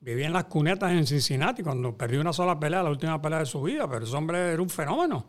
Vivía 0.00 0.26
en 0.26 0.32
las 0.32 0.44
cunetas 0.44 0.92
en 0.92 1.06
Cincinnati 1.06 1.62
cuando 1.62 1.96
perdió 1.96 2.20
una 2.20 2.32
sola 2.32 2.58
pelea, 2.58 2.82
la 2.82 2.90
última 2.90 3.20
pelea 3.20 3.40
de 3.40 3.46
su 3.46 3.62
vida, 3.62 3.88
pero 3.88 4.04
ese 4.04 4.16
hombre 4.16 4.52
era 4.52 4.62
un 4.62 4.70
fenómeno. 4.70 5.26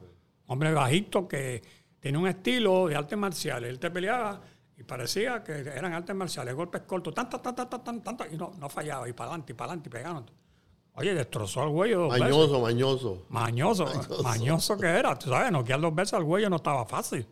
Hombre 0.47 0.73
bajito 0.73 1.27
que 1.27 1.61
tiene 1.99 2.17
un 2.17 2.27
estilo 2.27 2.87
de 2.87 2.95
artes 2.95 3.17
marciales. 3.17 3.69
Él 3.69 3.79
te 3.79 3.91
peleaba 3.91 4.41
y 4.77 4.83
parecía 4.83 5.43
que 5.43 5.59
eran 5.59 5.93
artes 5.93 6.15
marciales, 6.15 6.55
golpes 6.55 6.81
cortos, 6.81 7.13
tan, 7.13 7.29
tan, 7.29 7.41
tan, 7.41 7.69
tan, 7.69 8.01
tan, 8.01 8.33
y 8.33 8.37
no, 8.37 8.53
no 8.57 8.69
fallaba, 8.69 9.07
y 9.09 9.13
para 9.13 9.29
adelante, 9.31 9.51
y 9.51 9.55
para 9.55 9.71
adelante, 9.73 9.89
y 9.89 9.91
pegando. 9.91 10.33
Oye, 10.93 11.13
destrozó 11.13 11.63
al 11.63 11.69
güey 11.69 11.91
dos 11.91 12.09
mañoso, 12.09 12.59
Mañoso, 13.29 13.85
mañoso. 13.85 14.23
Mañoso. 14.23 14.77
que 14.77 14.87
era. 14.87 15.17
Tú 15.17 15.29
sabes, 15.29 15.51
noquear 15.51 15.79
dos 15.79 15.93
veces 15.93 16.13
al 16.13 16.23
güey 16.23 16.49
no 16.49 16.57
estaba 16.57 16.85
fácil. 16.85 17.27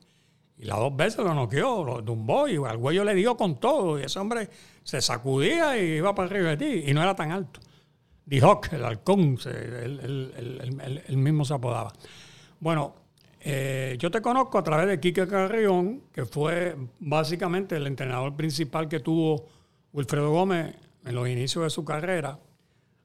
Y 0.59 0.65
las 0.65 0.77
dos 0.77 0.95
veces 0.95 1.23
lo 1.23 1.33
noqueó, 1.33 1.83
lo 1.83 2.03
tumbó 2.03 2.47
y 2.47 2.57
al 2.57 2.77
güey 2.77 3.03
le 3.03 3.15
dio 3.15 3.35
con 3.37 3.59
todo. 3.59 3.99
Y 3.99 4.03
ese 4.03 4.19
hombre 4.19 4.49
se 4.83 5.01
sacudía 5.01 5.81
y 5.81 5.97
iba 5.97 6.13
para 6.13 6.27
arriba 6.27 6.49
de 6.49 6.57
ti. 6.57 6.83
Y 6.91 6.93
no 6.93 7.01
era 7.01 7.15
tan 7.15 7.31
alto. 7.31 7.61
Dijo 8.25 8.61
el 8.71 8.85
halcón, 8.85 9.37
él 9.47 11.17
mismo 11.17 11.45
se 11.45 11.53
apodaba. 11.53 11.93
Bueno, 12.59 12.93
eh, 13.41 13.95
yo 13.99 14.11
te 14.11 14.21
conozco 14.21 14.57
a 14.57 14.63
través 14.63 14.87
de 14.87 14.99
Quique 14.99 15.25
Carrión, 15.27 16.03
que 16.11 16.25
fue 16.25 16.75
básicamente 16.99 17.77
el 17.77 17.87
entrenador 17.87 18.35
principal 18.35 18.89
que 18.89 18.99
tuvo 18.99 19.45
Wilfredo 19.93 20.31
Gómez 20.31 20.75
en 21.05 21.15
los 21.15 21.27
inicios 21.27 21.63
de 21.63 21.69
su 21.69 21.85
carrera. 21.85 22.37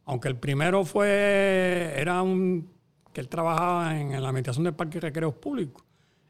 Aunque 0.06 0.28
el 0.28 0.36
primero 0.36 0.84
fue, 0.84 1.94
era 1.96 2.20
un, 2.22 2.68
que 3.12 3.20
él 3.20 3.28
trabajaba 3.28 3.98
en, 3.98 4.10
la 4.20 4.28
administración 4.28 4.64
de 4.64 4.72
parques 4.72 4.96
y 4.96 5.00
recreos 5.00 5.34
públicos. 5.34 5.83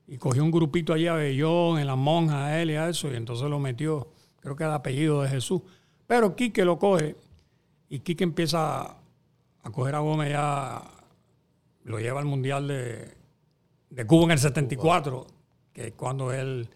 Y 0.07 0.19
cogió 0.19 0.45
un 0.45 0.51
grupito 0.51 0.93
allí 0.93 1.07
a 1.07 1.15
Bellón, 1.15 1.79
en 1.79 1.87
las 1.87 1.97
monjas, 1.97 2.37
a 2.37 2.61
él 2.61 2.71
y 2.71 2.77
a 2.77 2.89
eso, 2.89 3.11
y 3.13 3.17
entonces 3.17 3.49
lo 3.49 3.59
metió, 3.59 4.09
creo 4.41 4.55
que 4.55 4.65
era 4.65 4.75
apellido 4.75 5.23
de 5.23 5.29
Jesús. 5.29 5.63
Pero 6.07 6.37
Quique 6.37 6.65
lo 6.65 6.79
coge, 6.79 7.17
y 7.89 8.01
Quique 8.01 8.25
empieza 8.25 8.83
a 9.63 9.71
coger 9.73 9.95
a 9.95 10.01
Gómez 10.01 10.31
ya, 10.31 10.83
lo 11.85 11.99
lleva 11.99 12.21
al 12.21 12.27
Mundial 12.27 12.69
de, 12.69 13.17
de 13.91 14.07
Cuba 14.07 14.25
en 14.25 14.31
el 14.33 14.39
74, 14.39 15.27
que 15.73 15.89
es 15.89 15.93
cuando 15.93 16.33
él 16.33 16.69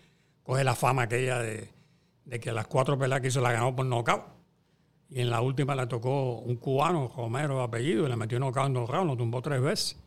coge 0.42 0.64
la 0.64 0.74
fama 0.74 1.02
aquella 1.02 1.40
de, 1.40 1.70
que 2.40 2.52
las 2.52 2.66
cuatro 2.66 2.98
peleas 2.98 3.20
que 3.20 3.28
hizo 3.28 3.40
la 3.40 3.52
ganó 3.52 3.74
por 3.76 3.84
nocaut. 3.84 4.22
Y 5.10 5.20
en 5.20 5.30
la 5.30 5.40
última 5.40 5.74
le 5.74 5.86
tocó 5.86 6.38
un 6.38 6.56
cubano, 6.56 7.10
Romero 7.14 7.58
de 7.58 7.64
apellido, 7.64 8.06
y 8.06 8.08
le 8.08 8.16
metió 8.16 8.38
nocaut 8.38 8.66
en 8.66 8.74
dos 8.74 8.88
rounds, 8.88 9.08
lo 9.08 9.16
tumbó 9.16 9.42
tres 9.42 9.60
veces. 9.60 9.98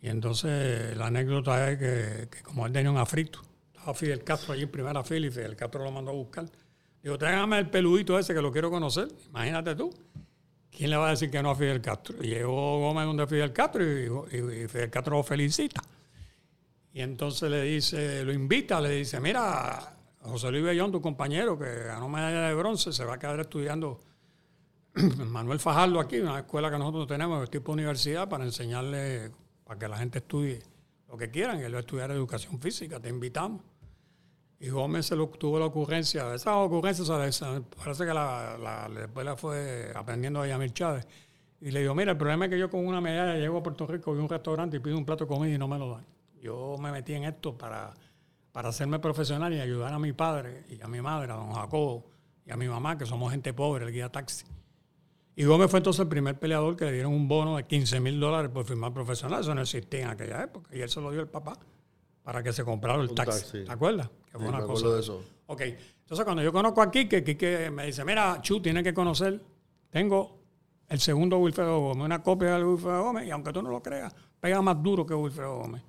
Y 0.00 0.08
entonces 0.08 0.96
la 0.96 1.06
anécdota 1.06 1.70
es 1.70 1.78
que, 1.78 2.42
como 2.42 2.66
él 2.66 2.72
tenía 2.72 2.90
un 2.90 2.98
afrito, 2.98 3.40
estaba 3.72 3.94
Fidel 3.94 4.22
Castro 4.24 4.52
allí 4.52 4.62
en 4.62 4.70
primera 4.70 5.02
fila 5.02 5.26
y 5.26 5.30
Fidel 5.30 5.56
Castro 5.56 5.82
lo 5.82 5.90
mandó 5.90 6.10
a 6.10 6.14
buscar. 6.14 6.46
Digo, 7.02 7.16
tráigame 7.18 7.58
el 7.58 7.70
peludito 7.70 8.18
ese 8.18 8.34
que 8.34 8.42
lo 8.42 8.50
quiero 8.50 8.70
conocer. 8.70 9.08
Imagínate 9.28 9.74
tú. 9.74 9.90
¿Quién 10.70 10.90
le 10.90 10.96
va 10.96 11.06
a 11.06 11.10
decir 11.10 11.30
que 11.30 11.42
no 11.42 11.50
a 11.50 11.54
Fidel 11.54 11.80
Castro? 11.80 12.16
Y 12.20 12.28
llegó 12.28 12.80
Gómez 12.80 13.06
donde 13.06 13.26
Fidel 13.26 13.52
Castro 13.52 13.82
y, 13.82 14.68
Fidel 14.68 14.90
Castro 14.90 15.16
lo 15.16 15.22
felicita. 15.22 15.82
Y 16.92 17.00
entonces 17.00 17.50
le 17.50 17.62
dice, 17.62 18.24
lo 18.24 18.32
invita, 18.32 18.80
le 18.80 18.90
dice, 18.90 19.20
mira, 19.20 19.96
José 20.20 20.50
Luis 20.50 20.64
Bellón, 20.64 20.92
tu 20.92 21.00
compañero 21.00 21.58
que 21.58 21.84
ganó 21.84 22.08
medalla 22.08 22.48
de 22.48 22.54
bronce, 22.54 22.92
se 22.92 23.04
va 23.04 23.14
a 23.14 23.18
quedar 23.18 23.40
estudiando 23.40 24.00
Manuel 25.28 25.60
Fajardo 25.60 26.00
aquí, 26.00 26.18
una 26.18 26.40
escuela 26.40 26.70
que 26.70 26.78
nosotros 26.78 27.06
tenemos, 27.06 27.40
de 27.40 27.46
tipo 27.46 27.72
universidad, 27.72 28.28
para 28.28 28.44
enseñarle, 28.44 29.30
para 29.66 29.78
que 29.78 29.88
la 29.88 29.98
gente 29.98 30.18
estudie 30.18 30.62
lo 31.08 31.16
que 31.16 31.30
quieran. 31.30 31.60
Él 31.60 31.74
va 31.74 31.78
a 31.78 31.80
estudiar 31.80 32.10
educación 32.12 32.58
física, 32.60 33.00
te 33.00 33.08
invitamos. 33.08 33.62
Y 34.58 34.70
Gómez 34.70 35.06
se 35.06 35.16
lo, 35.16 35.28
tuvo 35.28 35.58
la 35.58 35.66
ocurrencia, 35.66 36.32
esa 36.34 36.56
ocurrencia, 36.56 37.04
parece 37.76 38.06
que 38.06 38.14
la, 38.14 38.56
la, 38.58 38.88
después 38.88 39.26
la 39.26 39.36
fue 39.36 39.92
aprendiendo 39.94 40.40
a 40.40 40.46
Yamil 40.46 40.72
Chávez. 40.72 41.06
Y 41.60 41.70
le 41.70 41.80
digo, 41.80 41.94
mira, 41.94 42.12
el 42.12 42.16
problema 42.16 42.46
es 42.46 42.52
que 42.52 42.58
yo 42.58 42.70
con 42.70 42.86
una 42.86 43.00
medalla 43.00 43.34
llego 43.34 43.58
a 43.58 43.62
Puerto 43.62 43.86
Rico, 43.86 44.12
voy 44.12 44.20
un 44.20 44.28
restaurante 44.28 44.76
y 44.76 44.80
pido 44.80 44.96
un 44.96 45.04
plato 45.04 45.24
de 45.24 45.28
comida 45.28 45.54
y 45.54 45.58
no 45.58 45.68
me 45.68 45.78
lo 45.78 45.90
dan. 45.90 46.06
Yo 46.40 46.76
me 46.78 46.90
metí 46.90 47.12
en 47.12 47.24
esto 47.24 47.58
para, 47.58 47.92
para 48.52 48.70
hacerme 48.70 48.98
profesional 48.98 49.52
y 49.52 49.60
ayudar 49.60 49.92
a 49.92 49.98
mi 49.98 50.12
padre 50.12 50.64
y 50.70 50.80
a 50.80 50.86
mi 50.86 51.02
madre, 51.02 51.32
a 51.32 51.36
don 51.36 51.52
Jacobo 51.52 52.06
y 52.46 52.52
a 52.52 52.56
mi 52.56 52.68
mamá, 52.68 52.96
que 52.96 53.04
somos 53.04 53.30
gente 53.32 53.52
pobre, 53.52 53.84
el 53.84 53.92
guía 53.92 54.10
taxi. 54.10 54.46
Y 55.38 55.44
Gómez 55.44 55.70
fue 55.70 55.78
entonces 55.80 56.00
el 56.00 56.08
primer 56.08 56.38
peleador 56.38 56.76
que 56.76 56.86
le 56.86 56.92
dieron 56.92 57.12
un 57.12 57.28
bono 57.28 57.56
de 57.58 57.64
15 57.66 58.00
mil 58.00 58.18
dólares 58.18 58.50
por 58.50 58.64
firmar 58.64 58.92
profesional. 58.92 59.42
Eso 59.42 59.54
no 59.54 59.60
existía 59.60 60.00
en 60.00 60.08
aquella 60.08 60.42
época. 60.42 60.74
Y 60.74 60.80
él 60.80 60.88
se 60.88 61.00
lo 61.00 61.10
dio 61.10 61.20
el 61.20 61.28
papá 61.28 61.58
para 62.22 62.42
que 62.42 62.52
se 62.52 62.64
comprara 62.64 63.00
el 63.02 63.14
taxi. 63.14 63.40
taxi. 63.42 63.64
¿Te 63.64 63.70
acuerdas? 63.72 64.08
Que 64.32 64.38
fue 64.38 64.40
Sí, 64.40 64.48
una 64.48 64.60
me 64.60 64.66
cosa 64.66 64.88
de 64.88 65.00
eso. 65.00 65.22
Ok, 65.46 65.60
entonces 65.60 66.24
cuando 66.24 66.42
yo 66.42 66.52
conozco 66.52 66.80
a 66.82 66.90
Quique, 66.90 67.22
Quique 67.22 67.70
me 67.70 67.86
dice, 67.86 68.04
mira, 68.04 68.40
Chu, 68.40 68.60
tienes 68.60 68.82
que 68.82 68.92
conocer, 68.94 69.40
tengo 69.90 70.38
el 70.88 70.98
segundo 71.00 71.38
Wilfredo 71.38 71.80
Gómez, 71.80 72.04
una 72.04 72.22
copia 72.22 72.54
del 72.54 72.64
Wilfredo 72.64 73.04
Gómez, 73.04 73.26
y 73.26 73.30
aunque 73.30 73.52
tú 73.52 73.62
no 73.62 73.70
lo 73.70 73.82
creas, 73.82 74.14
pega 74.40 74.60
más 74.62 74.82
duro 74.82 75.04
que 75.04 75.14
Wilfredo 75.14 75.58
Gómez. 75.58 75.82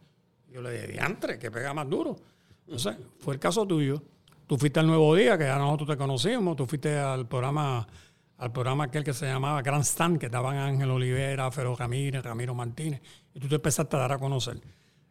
Yo 0.52 0.62
le 0.62 0.72
dije, 0.74 0.88
diantre, 0.88 1.40
que 1.40 1.50
pega 1.50 1.74
más 1.74 1.90
duro. 1.90 2.18
Entonces, 2.66 2.98
fue 3.20 3.34
el 3.36 3.40
caso 3.40 3.66
tuyo. 3.66 4.02
Tú 4.46 4.58
fuiste 4.58 4.80
al 4.80 4.88
Nuevo 4.88 5.14
Día, 5.16 5.38
que 5.38 5.46
ya 5.46 5.58
nosotros 5.58 5.90
te 5.90 5.98
conocimos, 5.98 6.56
tú 6.56 6.66
fuiste 6.66 6.98
al 6.98 7.28
programa, 7.28 7.88
al 8.38 8.52
programa 8.52 8.86
aquel 8.86 9.04
que 9.04 9.14
se 9.14 9.26
llamaba 9.26 9.62
Grand 9.62 9.84
Stand, 9.84 10.20
que 10.20 10.28
estaban 10.28 10.56
Ángel 10.58 10.92
Olivera, 10.92 11.50
Fero 11.52 11.76
Ramírez, 11.76 12.24
Ramiro 12.24 12.54
Martínez, 12.54 13.02
y 13.34 13.40
tú 13.40 13.48
te 13.48 13.56
empezaste 13.56 13.96
a 13.96 14.00
dar 14.00 14.12
a 14.14 14.20
conocer. 14.20 14.60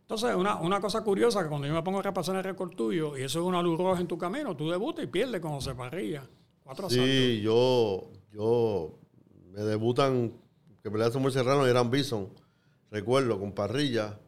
Entonces, 0.02 0.34
una, 0.36 0.56
una 0.60 0.80
cosa 0.80 1.02
curiosa, 1.02 1.42
que 1.42 1.48
cuando 1.48 1.66
yo 1.66 1.74
me 1.74 1.82
pongo 1.82 1.98
a 1.98 2.02
repasar 2.02 2.36
el 2.36 2.44
récord 2.44 2.70
tuyo, 2.70 3.16
y 3.18 3.22
eso 3.24 3.40
es 3.40 3.44
una 3.44 3.60
luz 3.62 3.76
roja 3.78 4.00
en 4.00 4.06
tu 4.06 4.16
camino, 4.16 4.54
tú 4.56 4.70
debutas 4.70 5.04
y 5.04 5.08
pierdes 5.08 5.40
con 5.40 5.50
José 5.52 5.74
Parrilla. 5.74 6.22
Cuatro 6.62 6.86
asaltos. 6.86 7.08
Sí, 7.08 7.40
yo, 7.42 8.10
yo 8.32 8.98
me 9.50 9.62
debutan, 9.62 10.32
que 10.82 10.90
pelea 10.90 11.10
Samuel 11.10 11.32
Serrano 11.32 11.66
y 11.66 11.70
eran 11.70 11.90
Bison, 11.90 12.28
recuerdo, 12.92 13.40
con 13.40 13.50
parrilla. 13.52 14.18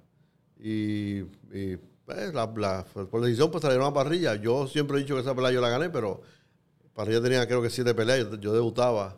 Y, 0.59 1.21
y, 1.52 1.76
pues, 2.05 2.35
la, 2.35 2.52
la- 2.57 2.85
por 2.85 3.21
decisión 3.23 3.50
pues 3.52 3.62
salieron 3.62 3.87
a 3.87 3.95
parrilla. 3.95 4.35
Yo 4.35 4.67
siempre 4.67 4.97
he 4.97 5.00
dicho 5.00 5.14
que 5.14 5.21
esa 5.21 5.35
pelea 5.37 5.52
yo 5.52 5.61
la 5.61 5.69
gané, 5.69 5.90
pero 5.90 6.23
parrilla 6.99 7.23
tenía 7.23 7.47
creo 7.47 7.62
que 7.62 7.71
siete 7.71 7.95
peleas, 7.95 8.19
yo, 8.31 8.37
yo 8.37 8.52
debutaba. 8.52 9.17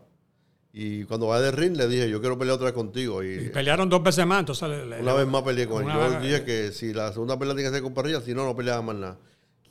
Y 0.72 1.02
cuando 1.04 1.26
va 1.26 1.40
de 1.40 1.50
ring 1.50 1.76
le 1.76 1.88
dije, 1.88 2.08
yo 2.08 2.20
quiero 2.20 2.38
pelear 2.38 2.54
otra 2.54 2.66
vez 2.66 2.74
contigo. 2.74 3.24
Y 3.24 3.46
Y 3.46 3.48
pelearon 3.48 3.88
dos 3.88 4.02
veces 4.02 4.24
más, 4.24 4.40
entonces... 4.40 4.68
le- 4.68 4.86
le- 4.86 5.00
una 5.00 5.14
vez 5.14 5.26
más 5.26 5.42
peleé 5.42 5.66
con 5.66 5.82
él. 5.90 5.96
Yo 5.96 6.20
dije 6.20 6.44
que 6.44 6.70
si 6.72 6.92
la 6.92 7.12
segunda 7.12 7.36
pelea 7.38 7.54
tiene 7.54 7.70
que 7.70 7.74
ser 7.74 7.82
con 7.82 7.92
parrilla, 7.94 8.20
si 8.20 8.34
no, 8.34 8.44
no 8.44 8.54
peleaba 8.54 8.80
más 8.82 8.94
nada. 8.96 9.18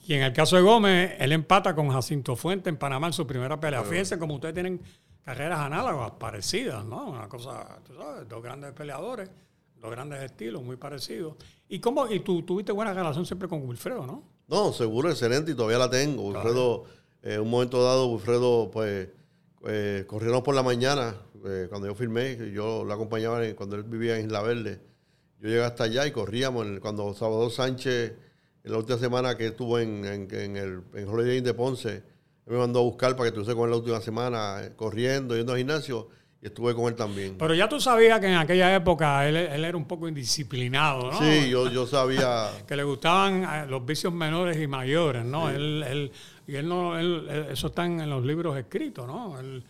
Y 0.05 0.13
en 0.15 0.23
el 0.23 0.33
caso 0.33 0.55
de 0.57 0.61
Gómez, 0.63 1.13
él 1.19 1.31
empata 1.31 1.73
con 1.75 1.89
Jacinto 1.89 2.35
Fuente 2.35 2.69
en 2.69 2.77
Panamá 2.77 3.07
en 3.07 3.13
su 3.13 3.25
primera 3.27 3.59
pelea. 3.59 3.83
Fíjense 3.83 4.17
como 4.19 4.33
ustedes 4.35 4.55
tienen 4.55 4.81
carreras 5.23 5.59
análogas, 5.59 6.11
parecidas, 6.19 6.83
¿no? 6.83 7.11
Una 7.11 7.29
cosa, 7.29 7.77
tú 7.85 7.93
sabes, 7.95 8.27
dos 8.27 8.41
grandes 8.43 8.73
peleadores, 8.73 9.29
dos 9.79 9.91
grandes 9.91 10.21
estilos, 10.23 10.63
muy 10.63 10.75
parecidos. 10.77 11.35
¿Y 11.69 11.79
cómo, 11.79 12.11
y 12.11 12.19
tú 12.21 12.41
tuviste 12.41 12.71
buena 12.71 12.93
relación 12.93 13.25
siempre 13.25 13.47
con 13.47 13.65
Wilfredo, 13.67 14.05
no? 14.07 14.23
No, 14.47 14.73
seguro, 14.73 15.09
excelente, 15.11 15.51
y 15.51 15.55
todavía 15.55 15.77
la 15.77 15.89
tengo. 15.89 16.23
Wilfredo, 16.29 16.85
eh, 17.23 17.35
en 17.35 17.41
un 17.41 17.49
momento 17.49 17.83
dado, 17.83 18.07
Wilfredo, 18.07 18.69
pues, 18.71 19.09
eh, 19.67 20.05
corrieron 20.07 20.43
por 20.43 20.55
la 20.55 20.63
mañana, 20.63 21.15
eh, 21.45 21.67
cuando 21.69 21.87
yo 21.87 21.95
firmé, 21.95 22.51
yo 22.51 22.83
lo 22.83 22.93
acompañaba 22.93 23.41
cuando 23.55 23.75
él 23.75 23.83
vivía 23.83 24.17
en 24.17 24.25
Isla 24.25 24.41
Verde. 24.41 24.79
Yo 25.39 25.47
llegué 25.47 25.63
hasta 25.63 25.85
allá 25.85 26.05
y 26.05 26.11
corríamos. 26.11 26.65
cuando 26.81 27.13
Salvador 27.13 27.51
Sánchez, 27.51 28.13
en 28.63 28.71
la 28.71 28.77
última 28.77 28.97
semana 28.97 29.37
que 29.37 29.47
estuvo 29.47 29.79
en, 29.79 30.05
en, 30.05 30.57
el 30.57 30.83
Holiday 31.07 31.37
Inn 31.37 31.43
de 31.43 31.53
Ponce, 31.53 32.03
él 32.49 32.53
me 32.53 32.57
mandó 32.57 32.79
a 32.79 32.83
buscar 32.83 33.11
para 33.11 33.23
que 33.23 33.27
estuviese 33.29 33.55
con 33.55 33.65
él 33.65 33.71
la 33.71 33.77
última 33.77 34.01
semana, 34.01 34.63
eh, 34.63 34.73
corriendo, 34.75 35.35
yendo 35.35 35.53
al 35.53 35.59
gimnasio, 35.59 36.09
y 36.41 36.45
estuve 36.47 36.73
con 36.73 36.85
él 36.85 36.95
también. 36.95 37.35
Pero 37.37 37.53
ya 37.53 37.67
tú 37.67 37.79
sabías 37.81 38.19
que 38.19 38.27
en 38.27 38.35
aquella 38.35 38.73
época 38.75 39.27
él, 39.27 39.35
él 39.35 39.65
era 39.65 39.75
un 39.77 39.85
poco 39.85 40.07
indisciplinado, 40.07 41.11
¿no? 41.11 41.19
Sí, 41.19 41.49
yo, 41.49 41.69
yo 41.69 41.85
sabía... 41.85 42.49
que 42.67 42.75
le 42.75 42.83
gustaban 42.83 43.43
eh, 43.43 43.67
los 43.67 43.85
vicios 43.85 44.13
menores 44.13 44.57
y 44.61 44.67
mayores, 44.67 45.25
¿no? 45.25 45.49
Él, 45.49 45.83
él- 45.87 46.11
y 46.47 46.55
él 46.55 46.67
no, 46.67 46.97
él- 46.97 47.27
eso 47.51 47.67
está 47.67 47.85
en 47.85 48.09
los 48.09 48.23
libros 48.25 48.57
escritos, 48.57 49.05
¿no? 49.05 49.37
Él, 49.39 49.63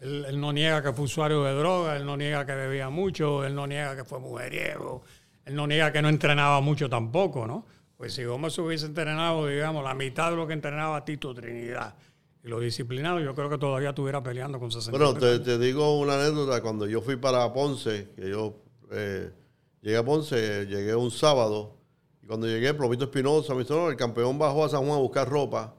él- 0.00 0.24
él 0.28 0.40
no 0.40 0.52
niega 0.52 0.82
que 0.82 0.92
fue 0.92 1.04
usuario 1.06 1.42
de 1.44 1.52
droga, 1.54 1.96
él 1.96 2.06
no 2.06 2.16
niega 2.16 2.46
que 2.46 2.54
bebía 2.54 2.88
mucho, 2.88 3.44
él 3.44 3.54
no 3.54 3.66
niega 3.66 3.96
que 3.96 4.04
fue 4.04 4.18
mujeriego, 4.20 5.02
él 5.44 5.54
no 5.56 5.66
niega 5.66 5.92
que 5.92 6.02
no 6.02 6.08
entrenaba 6.08 6.60
mucho 6.60 6.88
tampoco, 6.88 7.46
¿no? 7.46 7.66
Pues 7.96 8.14
si 8.14 8.24
Gómez 8.24 8.56
hubiese 8.58 8.86
entrenado, 8.86 9.46
digamos, 9.46 9.82
la 9.84 9.94
mitad 9.94 10.30
de 10.30 10.36
lo 10.36 10.46
que 10.46 10.52
entrenaba 10.54 11.04
Tito 11.04 11.34
Trinidad 11.34 11.94
y 12.44 12.48
lo 12.48 12.58
disciplinado, 12.58 13.20
yo 13.20 13.34
creo 13.34 13.48
que 13.48 13.58
todavía 13.58 13.90
estuviera 13.90 14.22
peleando 14.22 14.58
con 14.58 14.72
60 14.72 14.96
Bueno, 14.96 15.14
te, 15.14 15.38
te 15.38 15.58
digo 15.58 15.98
una 15.98 16.14
anécdota. 16.14 16.60
Cuando 16.60 16.86
yo 16.86 17.00
fui 17.00 17.16
para 17.16 17.52
Ponce, 17.52 18.10
que 18.16 18.30
yo 18.30 18.56
eh, 18.90 19.30
llegué 19.80 19.96
a 19.96 20.04
Ponce, 20.04 20.66
llegué 20.66 20.94
un 20.96 21.10
sábado, 21.12 21.78
y 22.20 22.26
cuando 22.26 22.48
llegué, 22.48 22.74
Plomito 22.74 23.04
Espinosa 23.04 23.54
me 23.54 23.62
dijo, 23.62 23.74
no, 23.74 23.90
el 23.90 23.96
campeón 23.96 24.38
bajó 24.38 24.64
a 24.64 24.68
San 24.68 24.80
Juan 24.80 24.98
a 24.98 25.00
buscar 25.00 25.28
ropa 25.28 25.74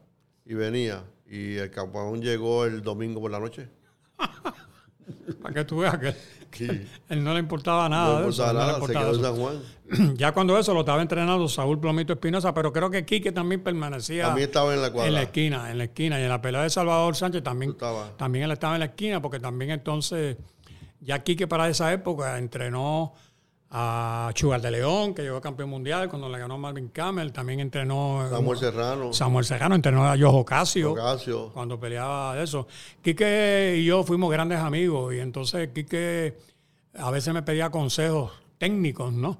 y 0.45 0.53
venía. 0.53 1.03
Y 1.25 1.55
el 1.55 1.69
campeón 1.69 2.21
llegó 2.21 2.65
el 2.65 2.81
domingo 2.81 3.19
por 3.19 3.31
la 3.31 3.39
noche. 3.39 3.69
Para 5.41 5.53
que 5.53 5.65
tú 5.65 5.79
veas 5.79 5.97
que 5.97 6.15
Sí. 6.53 6.67
él 7.09 7.23
no 7.23 7.33
le 7.33 7.39
importaba 7.39 7.89
nada. 7.89 8.19
no 8.21 8.29
eso, 8.29 8.45
le 8.47 8.53
nada, 8.53 8.67
se 8.67 8.73
importaba 8.73 9.09
en. 9.09 9.21
San 9.21 9.35
Juan. 9.35 9.61
ya 10.17 10.31
cuando 10.31 10.57
eso 10.57 10.73
lo 10.73 10.79
estaba 10.81 11.01
entrenando 11.01 11.47
Saúl 11.47 11.79
Plomito 11.79 12.13
Espinosa, 12.13 12.53
pero 12.53 12.71
creo 12.71 12.89
que 12.89 13.05
Quique 13.05 13.31
también 13.31 13.61
permanecía 13.61 14.25
También 14.27 14.47
estaba 14.47 14.73
en 14.73 14.81
la 14.81 14.91
cuadra. 14.91 15.07
en 15.07 15.13
la 15.13 15.21
esquina, 15.23 15.71
en 15.71 15.77
la 15.77 15.83
esquina. 15.85 16.19
Y 16.19 16.23
en 16.23 16.29
la 16.29 16.41
pelea 16.41 16.63
de 16.63 16.69
Salvador 16.69 17.15
Sánchez 17.15 17.43
también, 17.43 17.71
Estaba. 17.71 18.11
también 18.17 18.45
él 18.45 18.51
estaba 18.51 18.75
en 18.75 18.79
la 18.79 18.85
esquina, 18.85 19.21
porque 19.21 19.39
también 19.39 19.71
entonces, 19.71 20.37
ya 21.01 21.23
Quique 21.23 21.47
para 21.47 21.67
esa 21.69 21.91
época 21.91 22.37
entrenó 22.37 23.13
a 23.75 24.29
Chugal 24.35 24.61
de 24.61 24.69
León, 24.69 25.15
que 25.15 25.23
llegó 25.23 25.41
campeón 25.41 25.71
mundial 25.71 26.07
cuando 26.07 26.29
le 26.29 26.37
ganó 26.37 26.59
Marvin 26.59 26.89
Camel, 26.89 27.33
también 27.33 27.59
entrenó 27.59 28.23
Samuel 28.29 28.59
Serrano, 28.59 29.13
Samuel 29.13 29.45
Serrano, 29.45 29.73
entrenó 29.73 30.07
a 30.07 30.15
Yojo 30.15 30.45
Casio 30.45 30.93
cuando 31.51 31.79
peleaba 31.79 32.35
de 32.35 32.43
eso. 32.43 32.67
Quique 33.01 33.77
y 33.79 33.85
yo 33.85 34.03
fuimos 34.03 34.31
grandes 34.31 34.59
amigos 34.59 35.15
y 35.15 35.19
entonces 35.19 35.69
Quique 35.73 36.37
a 36.93 37.09
veces 37.09 37.33
me 37.33 37.41
pedía 37.41 37.71
consejos 37.71 38.31
técnicos, 38.59 39.11
¿no? 39.11 39.39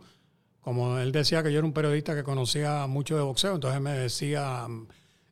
Como 0.62 0.98
él 0.98 1.12
decía 1.12 1.44
que 1.44 1.52
yo 1.52 1.60
era 1.60 1.68
un 1.68 1.74
periodista 1.74 2.16
que 2.16 2.24
conocía 2.24 2.88
mucho 2.88 3.16
de 3.16 3.22
boxeo, 3.22 3.54
entonces 3.54 3.82
me 3.82 3.92
decía 3.92 4.68
mm, 4.68 4.88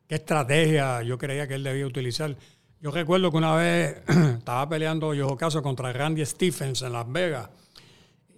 qué 0.06 0.14
estrategia 0.14 1.02
yo 1.02 1.18
creía 1.18 1.48
que 1.48 1.54
él 1.54 1.64
debía 1.64 1.86
utilizar. 1.86 2.36
Yo 2.80 2.92
recuerdo 2.92 3.32
que 3.32 3.36
una 3.36 3.56
vez 3.56 3.96
estaba 4.38 4.68
peleando 4.68 5.12
yo 5.12 5.36
caso 5.36 5.60
contra 5.60 5.92
Randy 5.92 6.24
Stephens 6.24 6.82
en 6.82 6.92
Las 6.92 7.10
Vegas, 7.10 7.48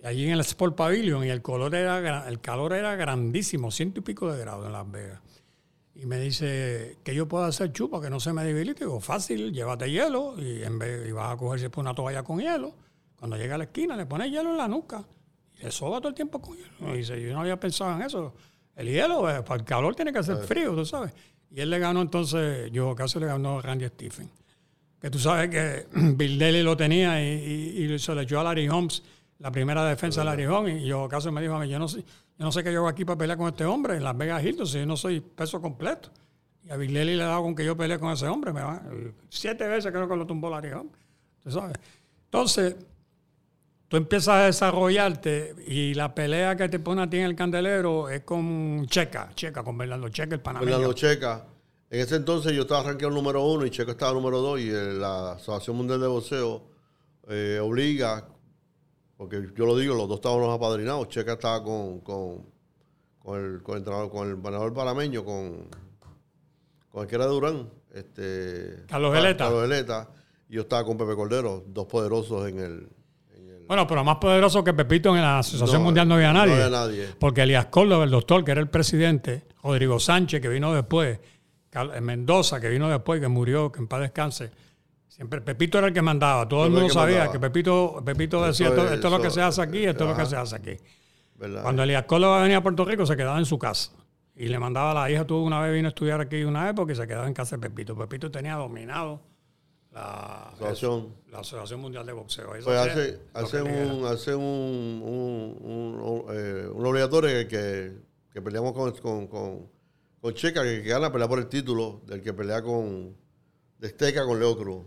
allí 0.04 0.25
en 0.26 0.32
el 0.32 0.40
Sport 0.40 0.76
Pavilion, 0.76 1.25
y 1.25 1.28
el, 1.30 1.42
color 1.42 1.75
era, 1.75 2.28
el 2.28 2.40
calor 2.40 2.73
era 2.73 2.94
grandísimo, 2.96 3.70
ciento 3.70 4.00
y 4.00 4.02
pico 4.02 4.32
de 4.32 4.38
grados 4.40 4.66
en 4.66 4.73
Las 4.73 4.90
Vegas. 4.90 5.20
Y 5.96 6.06
me 6.06 6.18
dice, 6.18 6.99
¿qué 7.04 7.14
yo 7.14 7.28
puedo 7.28 7.44
hacer, 7.44 7.73
chupa, 7.73 8.00
que 8.00 8.11
no 8.11 8.18
se 8.20 8.32
me 8.32 8.44
debilite? 8.44 8.84
Digo, 8.84 9.00
fácil, 9.00 9.52
llévate 9.52 9.90
hielo 9.90 10.34
y, 10.38 10.62
en 10.62 10.78
vez, 10.78 11.08
y 11.08 11.12
vas 11.12 11.32
a 11.32 11.37
coger 11.37 11.61
siempre 11.61 11.80
una 11.80 11.94
toalla 11.94 12.23
con 12.25 12.40
hielo. 12.40 12.75
Cuando 13.16 13.37
llega 13.37 13.54
a 13.54 13.58
la 13.58 13.64
esquina, 13.64 13.96
le 13.96 14.04
pones 14.06 14.30
hielo 14.30 14.50
en 14.50 14.56
la 14.56 14.66
nuca 14.68 15.04
y 15.58 15.62
le 15.64 15.70
soba 15.70 15.99
todo 15.99 16.08
el 16.08 16.14
tiempo 16.14 16.40
con 16.40 16.56
hielo. 16.56 16.94
Y 16.94 16.99
dice, 16.99 17.20
yo 17.23 17.32
no 17.32 17.40
había 17.42 17.58
pensado 17.61 17.94
en 17.94 18.02
eso. 18.02 18.34
El 18.75 18.88
hielo, 18.88 19.30
eh, 19.30 19.42
para 19.42 19.61
el 19.61 19.64
calor 19.64 19.94
tiene 19.94 20.12
que 20.12 20.23
ser 20.25 20.38
frío, 20.38 20.75
tú 20.75 20.84
sabes. 20.84 21.12
Y 21.50 21.61
él 21.61 21.70
le 21.70 21.78
ganó 21.78 22.02
entonces, 22.02 22.70
yo 22.73 22.92
casi 22.96 23.20
le 23.20 23.26
ganó 23.26 23.61
a 23.61 23.62
Randy 23.62 23.87
Stephen. 23.87 24.28
Que 25.00 25.08
tú 25.11 25.20
sabes 25.20 25.49
que 25.49 25.87
Bill 26.16 26.38
Daly 26.40 26.62
lo 26.64 26.76
tenía 26.76 27.23
y, 27.23 27.76
y- 27.78 27.92
y 27.94 27.99
se 28.00 28.14
le 28.16 28.23
echó 28.23 28.40
a 28.40 28.42
Larry 28.44 28.68
Holmes 28.68 29.02
la 29.38 29.50
primera 29.50 29.85
defensa 29.85 30.21
de 30.21 30.26
Larry 30.26 30.47
Holmes. 30.47 30.83
Y 30.83 30.87
yo 30.87 31.09
casi 31.09 31.31
me 31.31 31.41
dijo 31.41 31.55
a 31.55 31.61
mí, 31.61 31.69
yo 31.69 31.79
no 31.79 31.88
sé, 31.88 32.00
yo 32.00 32.45
no 32.45 32.53
sé 32.53 32.62
qué 32.62 32.73
yo 32.73 32.81
hago 32.81 32.88
aquí 32.88 33.05
para 33.05 33.19
pelear 33.19 33.38
con 33.38 33.49
este 33.49 33.64
hombre 33.64 33.97
en 33.97 34.05
Las 34.05 34.17
Vegas 34.17 34.45
Hilton 34.45 34.67
si 34.67 34.79
yo 34.79 34.87
no 34.87 34.97
soy 34.97 35.21
peso 35.21 35.61
completo. 35.61 36.11
Y 36.64 36.71
a 36.71 36.79
Daly 36.79 37.17
le 37.17 37.23
ha 37.23 37.26
dado 37.26 37.43
con 37.43 37.55
que 37.55 37.64
yo 37.64 37.76
peleé 37.76 37.99
con 37.99 38.11
ese 38.12 38.26
hombre. 38.26 38.53
Me 38.53 38.62
va, 38.62 38.83
siete 39.29 39.69
veces 39.69 39.93
creo 39.93 40.09
que 40.09 40.17
lo 40.17 40.26
tumbó 40.26 40.49
Holmes. 40.49 40.93
Tú 41.43 41.50
sabes. 41.50 41.76
Entonces, 42.25 42.75
tú 43.88 43.99
empiezas 43.99 44.35
a 44.35 44.47
desarrollarte 44.47 45.55
y 45.67 45.93
la 45.95 46.14
pelea 46.14 46.57
que 46.57 46.69
te 46.69 46.79
pone 46.79 47.03
a 47.03 47.11
ti 47.11 47.19
en 47.19 47.25
el 47.25 47.37
candelero 47.37 48.09
es 48.09 48.23
con 48.23 48.87
Checa, 48.87 49.31
Checa, 49.35 49.62
con 49.62 49.76
Bernardo 49.76 50.09
Checa, 50.09 50.35
el 50.35 50.41
panameño. 50.41 50.73
Fernando 50.73 50.95
Checa. 50.95 51.45
En 51.91 52.00
ese 52.00 52.17
entonces 52.17 52.53
yo 52.53 52.62
estaba 52.62 52.83
rankeado 52.83 53.14
número 53.14 53.45
uno 53.45 53.67
y 53.67 53.71
Checo 53.71 53.93
estaba 53.93 54.12
número 54.14 54.41
dos 54.41 54.59
y 54.59 54.69
eh, 54.69 54.95
la 54.95 55.33
Asociación 55.33 55.76
Mundial 55.76 56.00
de 56.00 56.07
Boxeo 56.07 56.62
eh, 57.29 57.61
obliga, 57.62 58.26
porque 59.16 59.49
yo 59.56 59.66
lo 59.66 59.76
digo, 59.76 59.94
los 59.94 60.09
dos 60.09 60.16
estábamos 60.16 60.54
apadrinados. 60.54 61.09
Checa 61.09 61.35
estaba 61.35 61.62
con, 61.62 62.00
con, 62.00 62.47
con 63.18 63.40
el, 63.40 63.62
con 63.62 63.76
el, 63.76 63.85
entrenador- 63.85 64.11
con 64.11 64.28
el 64.28 64.40
ganador 64.40 64.73
panameño, 64.75 65.25
con, 65.25 65.68
con 66.90 67.02
el 67.02 67.09
que 67.09 67.14
era 67.14 67.25
de 67.26 67.30
Durán. 67.30 67.71
Este, 67.92 68.85
Carlos 68.88 69.12
Ca- 69.12 69.21
Veleta. 69.21 69.44
Carlos 69.44 69.62
Veleta. 69.68 70.09
Y 70.49 70.54
yo 70.54 70.62
estaba 70.62 70.85
con 70.85 70.97
Pepe 70.99 71.14
Cordero, 71.14 71.64
dos 71.68 71.87
poderosos 71.87 72.49
en 72.49 72.59
el... 72.59 72.88
en 73.37 73.49
el- 73.49 73.66
Bueno, 73.66 73.87
pero 73.87 74.02
más 74.04 74.16
poderoso 74.16 74.62
que 74.64 74.75
Pepito 74.75 75.14
en 75.14 75.23
la 75.23 75.38
Asociación 75.38 75.80
No, 75.80 75.85
Mundial 75.87 76.09
no 76.09 76.14
había 76.16 76.33
nadie. 76.33 76.49
no 76.56 76.64
había 76.64 76.71
nadie. 76.71 77.09
Porque 77.18 77.42
Elías 77.42 77.66
Córdoba, 77.66 78.04
el 78.04 78.11
doctor, 78.11 78.44
que 78.44 78.50
era 78.50 78.61
el 78.61 78.68
presidente, 78.68 79.44
Rodrigo 79.62 79.99
Sánchez, 80.00 80.40
que 80.42 80.49
vino 80.49 80.75
después, 80.75 81.18
Mendoza, 82.02 82.61
que 82.61 82.68
vino 82.68 82.88
después, 82.88 83.21
que 83.21 83.28
murió, 83.28 83.73
que 83.73 83.80
en 83.80 83.88
paz 83.88 84.00
descanse. 84.00 84.50
Siempre 85.14 85.40
Pepito 85.40 85.78
era 85.78 85.87
el 85.87 85.92
que 85.94 86.02
mandaba. 86.02 86.49
Todo 86.49 86.64
el 86.64 86.73
mundo 86.73 86.88
sabía 86.90 87.18
mandaba. 87.18 87.33
que 87.33 87.38
Pepito, 87.38 88.02
Pepito 88.04 88.44
decía, 88.44 88.68
esto, 88.68 88.85
es- 88.87 88.92
esto 88.92 89.06
es 89.06 89.12
lo 89.12 89.21
que 89.23 89.30
se 89.30 89.40
hace 89.42 89.62
aquí, 89.62 89.85
esto 89.85 90.04
es 90.04 90.11
lo 90.11 90.16
que 90.16 90.26
se 90.26 90.37
hace 90.37 90.56
aquí. 90.56 90.76
¿verdad? 91.37 91.62
Cuando 91.62 91.83
Elías 91.85 92.04
Córdoba 92.04 92.42
venía 92.42 92.56
a 92.56 92.62
Puerto 92.62 92.85
Rico, 92.85 93.06
se 93.06 93.16
quedaba 93.16 93.38
en 93.38 93.44
su 93.44 93.56
casa. 93.59 93.92
Y 94.35 94.49
le 94.49 94.59
mandaba 94.59 94.90
a 94.90 94.94
la 94.94 95.11
hija, 95.12 95.25
tuvo 95.25 95.44
una 95.44 95.61
vez 95.61 95.73
vino 95.73 95.87
a 95.87 95.90
estudiar 95.90 96.21
aquí 96.21 96.42
una 96.42 96.68
época 96.68 96.92
y 96.92 96.97
se 96.97 97.06
quedaba 97.06 97.28
en 97.28 97.35
casa 97.35 97.56
de 97.56 97.62
Pepito. 97.62 97.97
Pepito 97.97 98.28
tenía 98.33 98.56
dominado 98.56 99.21
la, 99.92 100.49
Asociación. 100.54 101.14
la 101.30 101.38
Asociación 101.38 101.80
Mundial 101.80 102.04
de 102.06 102.12
Boxeo. 102.12 102.49
Pues 102.49 102.66
hace, 102.66 103.21
hace, 103.35 103.62
un, 103.62 104.04
hace 104.06 104.35
un, 104.35 104.42
un, 105.04 106.02
un, 106.02 106.25
eh, 106.33 106.66
un 106.73 106.85
obligatorio 106.87 107.30
que, 107.30 107.47
que 107.49 107.92
que 108.33 108.42
peleamos 108.42 108.73
con, 108.73 108.90
con, 108.97 109.28
con, 109.28 109.68
con 110.21 110.35
Checa, 110.35 110.64
que, 110.64 110.83
que 110.83 110.88
gana 110.88 111.12
pelea 111.12 111.28
por 111.28 111.38
el 111.38 111.47
título, 111.47 112.00
del 112.04 112.21
que 112.21 112.33
pelea 112.33 112.61
con 112.62 113.14
de 113.78 113.87
Esteca 113.87 114.25
con 114.25 114.40
Leo 114.40 114.56
Cruz. 114.59 114.83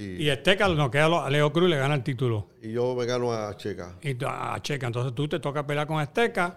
Y, 0.00 0.24
y 0.24 0.30
Esteca 0.30 0.66
no 0.68 0.90
queda 0.90 1.26
a 1.26 1.30
Leo 1.30 1.52
Cruz 1.52 1.68
y 1.68 1.72
le 1.72 1.76
gana 1.76 1.94
el 1.94 2.02
título. 2.02 2.48
Y 2.62 2.72
yo 2.72 2.94
me 2.94 3.04
gano 3.04 3.32
a 3.32 3.54
Checa. 3.56 3.98
Y 4.00 4.16
a 4.24 4.58
Checa. 4.62 4.86
Entonces 4.86 5.14
tú 5.14 5.28
te 5.28 5.40
toca 5.40 5.66
pelear 5.66 5.86
con 5.86 6.00
Esteca. 6.00 6.56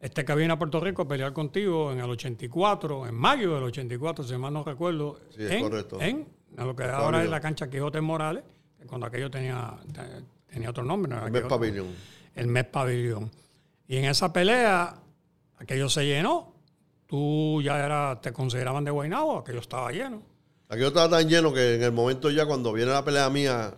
Esteca 0.00 0.34
viene 0.34 0.54
a 0.54 0.58
Puerto 0.58 0.80
Rico 0.80 1.02
a 1.02 1.08
pelear 1.08 1.34
contigo 1.34 1.92
en 1.92 2.00
el 2.00 2.08
84, 2.08 3.06
en 3.06 3.14
mayo 3.14 3.54
del 3.54 3.64
84, 3.64 4.24
si 4.24 4.36
mal 4.38 4.54
no 4.54 4.64
recuerdo. 4.64 5.20
Sí, 5.28 5.44
es 5.44 5.50
en, 5.50 5.62
correcto. 5.62 6.00
En, 6.00 6.26
lo 6.56 6.74
que 6.74 6.84
ahora 6.84 7.22
es 7.22 7.28
la 7.28 7.40
cancha 7.40 7.68
Quijote 7.68 8.00
Morales, 8.00 8.42
cuando 8.86 9.06
aquello 9.06 9.30
tenía, 9.30 9.74
tenía 10.46 10.70
otro 10.70 10.84
nombre. 10.84 11.14
¿no? 11.14 11.26
El 11.26 11.32
Mes 11.32 11.42
Pavilion. 11.42 11.86
El 12.34 12.46
Mes 12.46 12.64
Pavilion. 12.64 13.30
Y 13.86 13.96
en 13.98 14.06
esa 14.06 14.32
pelea, 14.32 14.94
aquello 15.58 15.90
se 15.90 16.06
llenó. 16.06 16.54
Tú 17.06 17.60
ya 17.62 17.84
era, 17.84 18.20
te 18.22 18.32
consideraban 18.32 18.84
de 18.84 18.90
Guaynabo, 18.90 19.38
aquello 19.38 19.58
estaba 19.58 19.92
lleno. 19.92 20.22
Aquello 20.70 20.88
estaba 20.88 21.18
tan 21.18 21.28
lleno 21.28 21.52
que 21.52 21.74
en 21.74 21.82
el 21.82 21.92
momento 21.92 22.30
ya 22.30 22.46
cuando 22.46 22.72
viene 22.72 22.92
la 22.92 23.04
pelea 23.04 23.28
mía, 23.28 23.74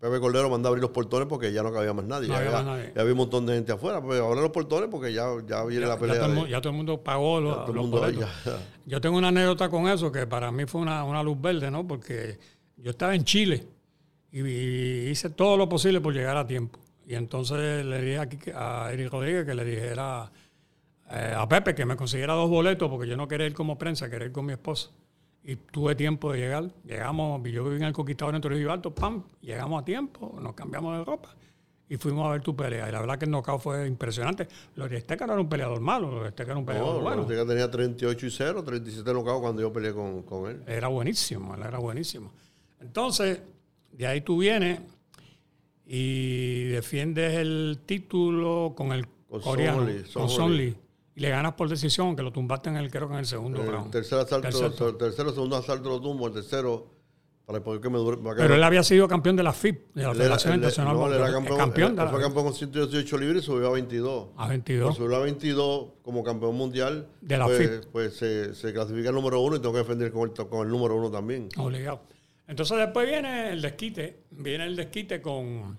Pepe 0.00 0.18
Cordero 0.20 0.48
manda 0.50 0.68
a 0.68 0.70
abrir 0.70 0.82
los 0.82 0.90
portones 0.90 1.28
porque 1.28 1.52
ya 1.52 1.62
no 1.62 1.72
cabía 1.72 1.92
más 1.92 2.04
nadie. 2.06 2.28
No 2.28 2.34
ya, 2.34 2.40
había 2.40 2.50
más 2.52 2.64
nadie. 2.64 2.92
ya 2.94 3.00
había 3.02 3.12
un 3.12 3.18
montón 3.18 3.46
de 3.46 3.54
gente 3.54 3.72
afuera. 3.72 4.00
Pues 4.02 4.20
ahora 4.20 4.40
los 4.40 4.50
portones 4.50 4.88
porque 4.90 5.12
ya, 5.12 5.26
ya 5.46 5.64
viene 5.64 5.86
la 5.86 5.98
pelea. 5.98 6.20
todo, 6.20 6.44
de- 6.44 6.50
ya 6.50 6.60
todo 6.60 6.70
el 6.70 6.76
mundo 6.76 7.00
pagó 7.02 7.40
los, 7.40 7.54
todo 7.56 7.66
el 7.68 7.74
los 7.74 7.82
mundo 7.84 8.00
boletos. 8.00 8.28
ya. 8.44 8.58
Yo 8.86 9.00
tengo 9.00 9.18
una 9.18 9.28
anécdota 9.28 9.68
con 9.68 9.86
eso 9.88 10.10
que 10.10 10.26
para 10.26 10.50
mí 10.50 10.64
fue 10.66 10.80
una, 10.80 11.04
una 11.04 11.22
luz 11.22 11.40
verde, 11.40 11.70
¿no? 11.70 11.86
Porque 11.86 12.38
yo 12.78 12.90
estaba 12.90 13.14
en 13.14 13.24
Chile 13.24 13.66
y, 14.32 14.40
y 14.40 15.08
hice 15.10 15.30
todo 15.30 15.56
lo 15.58 15.68
posible 15.68 16.00
por 16.00 16.12
llegar 16.14 16.36
a 16.38 16.46
tiempo. 16.46 16.78
Y 17.06 17.14
entonces 17.16 17.84
le 17.84 18.00
dije 18.00 18.18
aquí 18.18 18.38
a 18.54 18.88
Eric 18.92 19.10
Rodríguez 19.12 19.44
que 19.44 19.54
le 19.54 19.64
dijera 19.64 20.30
eh, 21.10 21.34
a 21.36 21.46
Pepe 21.46 21.74
que 21.74 21.84
me 21.84 21.96
consiguiera 21.96 22.32
dos 22.32 22.48
boletos 22.48 22.88
porque 22.90 23.06
yo 23.06 23.16
no 23.16 23.28
quería 23.28 23.46
ir 23.46 23.52
como 23.54 23.76
prensa, 23.76 24.08
quería 24.08 24.26
ir 24.28 24.32
con 24.32 24.46
mi 24.46 24.54
esposa. 24.54 24.88
Y 25.44 25.56
tuve 25.56 25.94
tiempo 25.94 26.32
de 26.32 26.38
llegar. 26.38 26.70
Llegamos, 26.84 27.42
yo 27.44 27.64
viví 27.64 27.76
en 27.76 27.84
el 27.84 27.92
Conquistador 27.92 28.34
en 28.34 28.40
Trujillo 28.40 28.72
Alto, 28.72 28.94
pam, 28.94 29.22
llegamos 29.42 29.82
a 29.82 29.84
tiempo, 29.84 30.38
nos 30.40 30.54
cambiamos 30.54 30.98
de 30.98 31.04
ropa 31.04 31.36
y 31.88 31.96
fuimos 31.96 32.26
a 32.26 32.30
ver 32.30 32.40
tu 32.40 32.56
pelea. 32.56 32.88
Y 32.88 32.92
la 32.92 33.00
verdad 33.00 33.18
que 33.18 33.26
el 33.26 33.30
knockout 33.30 33.60
fue 33.60 33.86
impresionante. 33.86 34.48
Lori 34.76 34.96
Esteca 34.96 35.26
no 35.26 35.34
era 35.34 35.42
un 35.42 35.48
peleador 35.48 35.80
malo, 35.80 36.10
Lori 36.10 36.28
Esteca 36.28 36.52
era 36.52 36.58
un 36.58 36.64
peleador 36.64 36.96
No, 36.96 37.02
bueno. 37.02 37.22
Ortega 37.22 37.46
tenía 37.46 37.70
38 37.70 38.26
y 38.26 38.30
0, 38.30 38.64
37 38.64 39.12
nocaut 39.12 39.40
cuando 39.40 39.60
yo 39.60 39.72
peleé 39.72 39.92
con, 39.92 40.22
con 40.22 40.50
él. 40.50 40.62
Era 40.66 40.88
buenísimo, 40.88 41.54
él 41.54 41.62
era 41.62 41.78
buenísimo. 41.78 42.32
Entonces, 42.80 43.40
de 43.92 44.06
ahí 44.06 44.22
tú 44.22 44.38
vienes 44.38 44.80
y 45.86 46.64
defiendes 46.64 47.34
el 47.34 47.80
título 47.84 48.72
con 48.74 48.92
el 48.92 49.06
Con 49.28 49.40
coreano, 49.40 49.78
Son 49.78 49.86
Lee, 49.86 50.02
con 50.02 50.08
Son 50.10 50.30
Son 50.30 50.56
Lee. 50.56 50.70
Lee. 50.70 50.76
Y 51.16 51.20
le 51.20 51.28
ganas 51.30 51.52
por 51.54 51.68
decisión, 51.68 52.16
que 52.16 52.22
lo 52.22 52.32
tumbaste 52.32 52.70
en 52.70 52.76
el, 52.76 52.90
creo 52.90 53.06
que 53.08 53.14
en 53.14 53.20
el 53.20 53.26
segundo 53.26 53.62
round. 53.62 53.90
tercer 53.92 54.18
asalto, 54.18 54.48
Tercer. 54.48 54.88
el 54.88 54.96
tercero, 54.96 55.32
segundo 55.32 55.56
asalto 55.56 55.88
lo 55.88 56.00
tumbo, 56.00 56.26
el 56.26 56.32
tercero, 56.34 56.90
para 57.46 57.62
poder 57.62 57.80
que 57.80 57.88
me 57.90 57.98
dure. 57.98 58.16
para 58.16 58.34
que 58.36 58.42
Pero 58.42 58.54
él 58.56 58.62
había 58.64 58.82
sido 58.82 59.06
campeón 59.06 59.36
de 59.36 59.42
la 59.44 59.52
FIP, 59.52 59.94
de 59.94 60.02
la 60.02 60.12
Federación 60.14 60.54
Internacional. 60.54 60.94
no, 60.96 61.06
él 61.06 61.12
era 61.14 61.30
campeón, 61.30 61.58
campeón 61.58 61.90
él 61.90 61.96
de 61.96 62.04
la- 62.04 62.10
fue 62.10 62.20
campeón 62.20 62.44
con 62.46 62.54
118 62.54 63.18
libras 63.18 63.42
y 63.42 63.46
subió 63.46 63.68
a 63.68 63.72
22. 63.72 64.28
a 64.36 64.48
22. 64.48 64.88
Por 64.88 65.04
subió 65.04 65.16
a 65.16 65.20
22 65.20 65.86
como 66.02 66.24
campeón 66.24 66.56
mundial, 66.56 67.06
De 67.20 67.36
la 67.38 67.44
pues, 67.46 67.58
FIP. 67.58 67.84
pues 67.92 68.16
se, 68.16 68.54
se 68.54 68.72
clasifica 68.72 69.10
el 69.10 69.14
número 69.14 69.40
uno 69.40 69.54
y 69.56 69.60
tengo 69.60 69.72
que 69.74 69.80
defender 69.80 70.10
con 70.10 70.28
el, 70.30 70.46
con 70.48 70.66
el 70.66 70.72
número 70.72 70.96
uno 70.96 71.10
también. 71.12 71.48
Obligado. 71.58 72.00
Entonces 72.48 72.76
después 72.76 73.08
viene 73.08 73.50
el 73.52 73.62
desquite, 73.62 74.24
viene 74.32 74.64
el 74.66 74.74
desquite 74.74 75.22
con, 75.22 75.78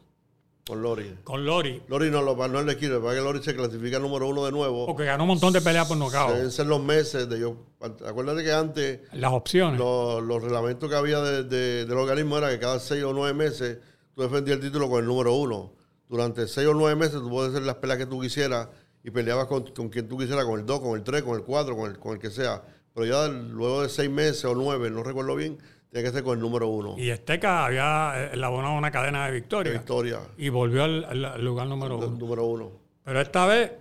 Con 0.68 0.82
Lori. 0.82 1.16
con 1.24 1.46
Lori, 1.46 1.84
Lori 1.88 2.10
no, 2.10 2.24
lo, 2.24 2.36
no 2.36 2.60
es 2.60 2.68
el 2.82 3.00
para 3.00 3.14
que 3.14 3.22
Lori 3.22 3.44
se 3.44 3.54
clasifica 3.56 4.00
número 4.00 4.28
uno 4.28 4.46
de 4.46 4.52
nuevo. 4.52 4.88
porque 4.88 5.06
ganó 5.06 5.24
un 5.26 5.28
montón 5.28 5.54
de 5.54 5.62
peleas 5.62 5.88
por 5.88 5.96
Se 5.96 6.04
nocaut. 6.04 6.34
vencen 6.34 6.68
los 6.68 6.82
meses 6.84 7.30
de 7.30 7.40
yo. 7.40 7.56
Acuérdate 7.80 8.44
que 8.44 8.52
antes 8.52 9.00
Las 9.14 9.32
opciones. 9.32 9.78
los, 9.80 10.24
los 10.24 10.42
reglamentos 10.42 10.90
que 10.90 10.96
había 10.96 11.22
de- 11.22 11.44
de- 11.44 11.86
del 11.86 11.98
organismo 11.98 12.40
era 12.40 12.50
que 12.50 12.58
cada 12.58 12.80
seis 12.80 13.04
o 13.04 13.14
nueve 13.14 13.36
meses 13.36 13.78
tú 14.16 14.24
defendías 14.24 14.58
el 14.58 14.64
título 14.64 14.90
con 14.90 15.02
el 15.02 15.06
número 15.06 15.34
uno. 15.36 15.74
Durante 16.10 16.48
seis 16.48 16.68
o 16.68 16.74
nueve 16.74 16.96
meses 16.96 17.14
tú 17.22 17.30
puedes 17.30 17.52
hacer 17.52 17.62
las 17.64 17.76
peleas 17.76 18.00
que 18.00 18.08
tú 18.08 18.20
quisieras 18.20 18.68
y 19.04 19.12
peleabas 19.12 19.46
con, 19.46 19.68
con 19.72 19.90
quien 19.90 20.08
tú 20.08 20.18
quisieras, 20.18 20.46
con 20.46 20.60
el 20.60 20.66
2, 20.66 20.80
con 20.80 20.98
el 20.98 21.04
3, 21.04 21.22
con 21.22 21.36
el 21.36 21.44
4, 21.44 21.78
con 21.78 21.92
el, 21.92 22.00
con 22.00 22.14
el 22.14 22.20
que 22.20 22.32
sea. 22.32 22.64
Pero 22.92 23.06
ya 23.06 23.28
luego 23.28 23.84
de 23.84 23.90
seis 23.90 24.10
meses 24.10 24.46
o 24.46 24.56
nueve, 24.56 24.90
no 24.90 25.04
recuerdo 25.04 25.36
bien, 25.36 25.60
tiene 25.96 26.10
que 26.10 26.14
ser 26.14 26.24
con 26.26 26.38
el 26.38 26.42
número 26.42 26.68
uno. 26.68 26.96
Y 26.98 27.10
Esteca 27.10 27.66
había 27.66 28.12
eh, 28.18 28.30
elaborado 28.34 28.78
una 28.78 28.92
cadena 28.92 29.22
de 29.28 29.32
De 29.32 29.40
victorias. 29.40 29.76
victoria, 29.76 30.20
y 30.38 30.50
volvió 30.50 30.84
al, 30.84 31.42
lugar 31.42 31.68
número 31.68 31.98
uno. 31.98 32.08
número 32.08 32.44
uno. 32.44 32.72
Pero 33.06 33.22
esta 33.22 33.46
vez, 33.46 33.72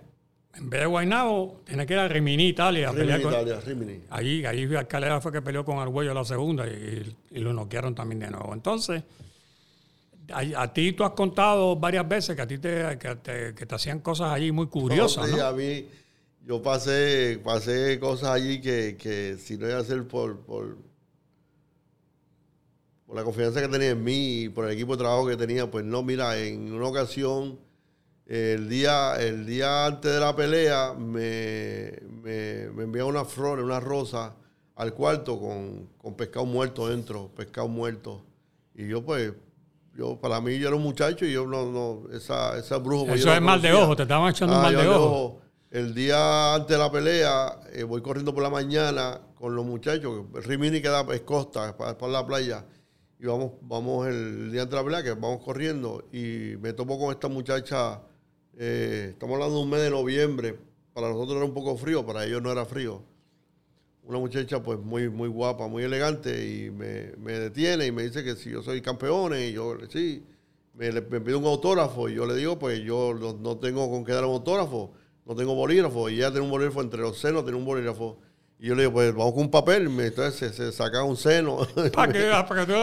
en 0.53 0.69
vez 0.69 0.79
de 0.79 0.85
Guaynabo, 0.85 1.59
tiene 1.65 1.85
que 1.85 1.91
ir 1.91 1.99
a 1.99 2.07
Rimini, 2.07 2.47
Italia. 2.47 2.93
Rimini, 2.93 3.21
con- 3.21 3.33
Italia, 3.33 3.59
Rimini. 3.59 3.99
Allí, 4.11 4.45
allí 4.45 4.73
Alcalera 4.75 5.19
fue 5.19 5.33
que 5.33 5.41
peleó 5.41 5.65
con 5.65 5.77
Argüello 5.79 6.13
la 6.13 6.23
segunda 6.23 6.65
y, 6.65 7.13
y 7.31 7.39
lo 7.39 7.51
noquearon 7.51 7.93
también 7.93 8.19
de 8.21 8.31
nuevo. 8.31 8.53
Entonces, 8.53 9.03
a, 10.31 10.61
a 10.61 10.71
ti 10.73 10.93
tú 10.93 11.03
has 11.03 11.11
contado 11.11 11.75
varias 11.75 12.07
veces 12.07 12.33
que 12.33 12.41
a 12.43 12.47
ti 12.47 12.59
te, 12.59 12.97
que 12.97 13.15
te, 13.17 13.53
que 13.53 13.65
te 13.65 13.75
hacían 13.75 13.99
cosas 13.99 14.31
allí 14.31 14.53
muy 14.53 14.67
curiosas, 14.67 15.29
Sí, 15.29 15.35
¿no? 15.35 15.45
a 15.45 15.51
mí, 15.51 15.85
yo 16.47 16.61
pasé, 16.61 17.41
pasé 17.43 17.99
cosas 17.99 18.29
allí 18.29 18.61
que, 18.61 18.95
que 18.97 19.35
si 19.37 19.57
no 19.57 19.67
iba 19.67 19.79
a 19.79 19.83
ser 19.83 20.07
por, 20.07 20.39
por, 20.45 20.77
por 23.05 23.15
la 23.15 23.23
confianza 23.23 23.61
que 23.61 23.67
tenía 23.67 23.89
en 23.89 24.03
mí 24.03 24.41
y 24.43 24.49
por 24.49 24.65
el 24.65 24.71
equipo 24.71 24.93
de 24.93 24.99
trabajo 25.03 25.27
que 25.27 25.37
tenía, 25.37 25.69
pues 25.69 25.85
no, 25.85 26.01
mira, 26.03 26.37
en 26.37 26.73
una 26.73 26.87
ocasión, 26.87 27.59
el 28.25 28.67
día, 28.67 29.15
el 29.19 29.45
día 29.45 29.85
antes 29.85 30.11
de 30.11 30.19
la 30.19 30.35
pelea, 30.35 30.93
me, 30.97 31.93
me, 32.23 32.69
me 32.73 32.83
enviaron 32.83 33.11
una 33.11 33.25
flor, 33.25 33.59
una 33.59 33.79
rosa 33.79 34.35
al 34.75 34.93
cuarto 34.93 35.39
con, 35.39 35.89
con 35.97 36.15
pescado 36.15 36.45
muerto 36.45 36.87
dentro, 36.87 37.29
pescado 37.35 37.67
muerto. 37.67 38.25
Y 38.73 38.87
yo 38.87 39.05
pues, 39.05 39.31
yo 39.95 40.19
para 40.19 40.41
mí 40.41 40.57
yo 40.57 40.67
era 40.67 40.75
un 40.75 40.83
muchacho 40.83 41.25
y 41.25 41.31
yo 41.31 41.45
no, 41.45 41.71
no, 41.71 42.11
esa, 42.11 42.57
esa 42.57 42.77
brujo. 42.77 43.05
Eso 43.13 43.31
es 43.31 43.41
mal 43.41 43.61
de 43.61 43.71
ojo, 43.71 43.95
te 43.95 44.01
estaban 44.03 44.31
echando 44.31 44.53
un 44.55 44.59
Ah, 44.59 44.63
mal 44.63 44.75
de 44.75 44.87
ojo. 44.87 45.05
ojo. 45.05 45.41
El 45.69 45.93
día 45.93 46.55
antes 46.55 46.69
de 46.75 46.77
la 46.77 46.91
pelea, 46.91 47.59
eh, 47.73 47.83
voy 47.83 48.01
corriendo 48.01 48.33
por 48.33 48.41
la 48.43 48.49
mañana 48.49 49.21
con 49.35 49.55
los 49.55 49.65
muchachos. 49.65 50.25
Rimini 50.33 50.81
queda 50.81 51.05
es 51.13 51.21
costa, 51.21 51.75
para, 51.77 51.97
para 51.97 52.11
la 52.11 52.25
playa. 52.25 52.65
Y 53.25 53.27
vamos, 53.27 53.53
vamos 53.63 54.07
el 54.07 54.51
día 54.51 54.67
de 54.67 54.83
la 54.91 55.01
que 55.01 55.09
vamos 55.13 55.43
corriendo. 55.43 56.03
Y 56.13 56.57
me 56.61 56.73
topo 56.73 56.99
con 56.99 57.09
esta 57.09 57.27
muchacha. 57.27 57.99
eh, 58.55 59.07
estamos 59.13 59.33
hablando 59.33 59.55
de 59.55 59.63
un 59.63 59.69
mes 59.71 59.81
de 59.81 59.89
noviembre. 59.89 60.59
Para 60.93 61.09
nosotros 61.09 61.37
era 61.37 61.45
un 61.45 61.53
poco 61.55 61.75
frío, 61.75 62.05
para 62.05 62.23
ellos 62.23 62.39
no 62.43 62.51
era 62.51 62.65
frío. 62.65 63.01
Una 64.03 64.19
muchacha 64.19 64.61
pues 64.61 64.77
muy, 64.77 65.09
muy 65.09 65.27
guapa, 65.27 65.67
muy 65.67 65.81
elegante. 65.81 66.45
Y 66.45 66.69
me, 66.69 67.13
me 67.17 67.39
detiene 67.39 67.87
y 67.87 67.91
me 67.91 68.03
dice 68.03 68.23
que 68.23 68.35
si 68.35 68.51
yo 68.51 68.61
soy 68.61 68.79
campeón. 68.79 69.33
Y 69.35 69.53
yo, 69.53 69.75
sí. 69.89 70.23
Me 70.75 70.91
pide 71.01 71.33
un 71.33 71.45
autógrafo. 71.45 72.07
Y 72.07 72.13
yo 72.13 72.27
le 72.27 72.35
digo, 72.35 72.59
pues 72.59 72.79
yo 72.83 73.15
no, 73.19 73.33
no 73.33 73.57
tengo 73.57 73.89
con 73.89 74.05
qué 74.05 74.11
dar 74.11 74.25
un 74.25 74.33
autógrafo 74.33 74.91
no 75.25 75.35
tengo 75.35 75.55
bolígrafo. 75.55 76.11
Y 76.11 76.17
ella 76.17 76.29
tiene 76.29 76.45
un 76.45 76.51
bolígrafo 76.51 76.83
entre 76.83 77.01
los 77.01 77.17
senos, 77.17 77.43
tiene 77.43 77.57
un 77.57 77.65
bolígrafo. 77.65 78.19
Y 78.57 78.67
yo 78.67 78.75
le 78.75 78.83
digo, 78.83 78.93
pues 78.93 79.13
vamos 79.13 79.33
con 79.33 79.43
un 79.43 79.51
papel. 79.51 79.87
Entonces 79.99 80.33
se, 80.35 80.53
se 80.53 80.71
saca 80.71 81.03
un 81.03 81.17
seno. 81.17 81.57
Para 81.93 82.11
que, 82.13 82.19
para 82.47 82.65
que 82.65 82.65
tú 82.67 82.73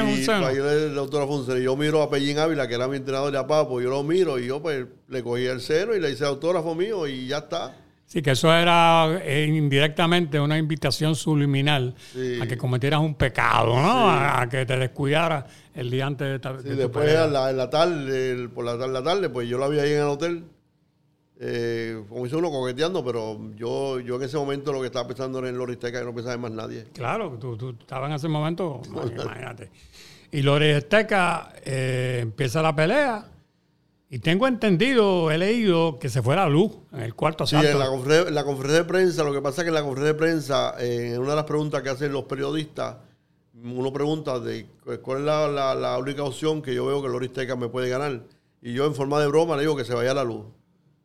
en 0.00 0.06
un 0.06 0.12
y 0.18 0.24
seno. 0.24 0.42
para 0.42 0.54
yo 0.54 0.64
le 0.64 1.00
un 1.36 1.46
seno. 1.46 1.58
Y 1.58 1.64
yo 1.64 1.76
miro 1.76 2.02
a 2.02 2.10
Pellín 2.10 2.38
Ávila, 2.38 2.66
que 2.66 2.74
era 2.74 2.88
mi 2.88 2.96
entrenador 2.96 3.30
de 3.30 3.38
Apapo. 3.38 3.80
Yo 3.80 3.88
lo 3.90 4.02
miro 4.02 4.38
y 4.38 4.46
yo 4.46 4.60
pues 4.60 4.84
le 5.08 5.22
cogí 5.22 5.44
el 5.46 5.60
seno 5.60 5.94
y 5.94 6.00
le 6.00 6.10
hice 6.10 6.24
autógrafo 6.24 6.74
mío 6.74 7.06
y 7.06 7.28
ya 7.28 7.38
está. 7.38 7.76
Sí, 8.04 8.20
que 8.20 8.32
eso 8.32 8.52
era 8.52 9.20
eh, 9.24 9.46
indirectamente 9.46 10.38
una 10.38 10.58
invitación 10.58 11.14
subliminal 11.14 11.94
Sí. 12.12 12.38
a 12.42 12.46
que 12.46 12.58
cometieras 12.58 13.00
un 13.00 13.14
pecado, 13.14 13.68
¿no? 13.68 14.10
A, 14.10 14.42
a 14.42 14.48
que 14.50 14.66
te 14.66 14.76
descuidaras 14.76 15.44
el 15.74 15.88
día 15.90 16.06
antes 16.08 16.28
de, 16.28 16.38
ta- 16.38 16.52
de 16.52 16.68
Y 16.68 16.72
tu 16.74 16.76
después 16.78 17.08
en 17.08 17.32
la, 17.32 17.48
en 17.48 17.56
la 17.56 17.70
tarde, 17.70 18.32
el- 18.32 18.50
por 18.50 18.66
la, 18.66 18.72
tarde- 18.76 18.92
la 18.92 19.02
tarde, 19.02 19.30
pues 19.30 19.48
yo 19.48 19.56
la 19.56 19.68
vi 19.68 19.78
ahí 19.78 19.92
en 19.92 20.00
el 20.00 20.08
hotel. 20.08 20.44
Eh, 21.40 22.00
como 22.08 22.24
dice 22.24 22.36
uno, 22.36 22.50
coqueteando, 22.50 23.04
pero 23.04 23.38
yo, 23.56 23.98
yo 24.00 24.16
en 24.16 24.22
ese 24.22 24.36
momento 24.36 24.72
lo 24.72 24.80
que 24.80 24.86
estaba 24.86 25.08
pensando 25.08 25.38
era 25.40 25.48
en 25.48 25.58
Loristeca 25.58 26.00
y 26.00 26.04
no 26.04 26.14
pensaba 26.14 26.34
en 26.34 26.40
más 26.40 26.52
nadie. 26.52 26.84
Claro, 26.92 27.36
tú, 27.40 27.56
tú 27.56 27.70
estabas 27.80 28.10
en 28.10 28.16
ese 28.16 28.28
momento, 28.28 28.80
imagínate. 29.12 29.70
Y 30.30 30.42
Lores 30.42 30.76
Esteca 30.78 31.52
eh, 31.64 32.20
empieza 32.22 32.62
la 32.62 32.74
pelea 32.74 33.26
y 34.08 34.18
tengo 34.20 34.46
entendido, 34.46 35.30
he 35.30 35.38
leído 35.38 35.98
que 35.98 36.08
se 36.08 36.22
fue 36.22 36.36
la 36.36 36.48
luz 36.48 36.72
en 36.92 37.00
el 37.00 37.14
cuarto 37.14 37.46
Sí, 37.46 37.56
asalto. 37.56 37.72
en 37.72 37.78
la, 37.80 37.86
conferencia, 37.88 38.28
en 38.28 38.34
la 38.34 38.44
conferencia 38.44 38.82
de 38.82 38.88
prensa, 38.88 39.24
lo 39.24 39.32
que 39.32 39.42
pasa 39.42 39.62
es 39.62 39.64
que 39.64 39.68
en 39.68 39.74
la 39.74 39.82
conferencia 39.82 40.12
de 40.12 40.18
prensa, 40.18 40.74
eh, 40.78 41.12
en 41.14 41.20
una 41.20 41.30
de 41.30 41.36
las 41.36 41.44
preguntas 41.44 41.82
que 41.82 41.88
hacen 41.90 42.12
los 42.12 42.24
periodistas, 42.24 42.96
uno 43.64 43.92
pregunta 43.92 44.38
de 44.38 44.66
cu- 44.84 44.98
cuál 45.02 45.18
es 45.20 45.24
la, 45.24 45.48
la- 45.48 45.74
la 45.74 45.98
única 45.98 46.22
opción 46.22 46.62
que 46.62 46.74
yo 46.74 46.86
veo 46.86 47.02
que 47.02 47.08
Loris 47.08 47.32
Teca 47.32 47.56
me 47.56 47.68
puede 47.68 47.88
ganar. 47.88 48.20
Y 48.62 48.72
yo 48.74 48.86
en 48.86 48.94
forma 48.94 49.18
de 49.20 49.26
broma 49.26 49.56
le 49.56 49.62
digo 49.62 49.76
que 49.76 49.84
se 49.84 49.94
vaya 49.94 50.14
la 50.14 50.24
luz. 50.24 50.44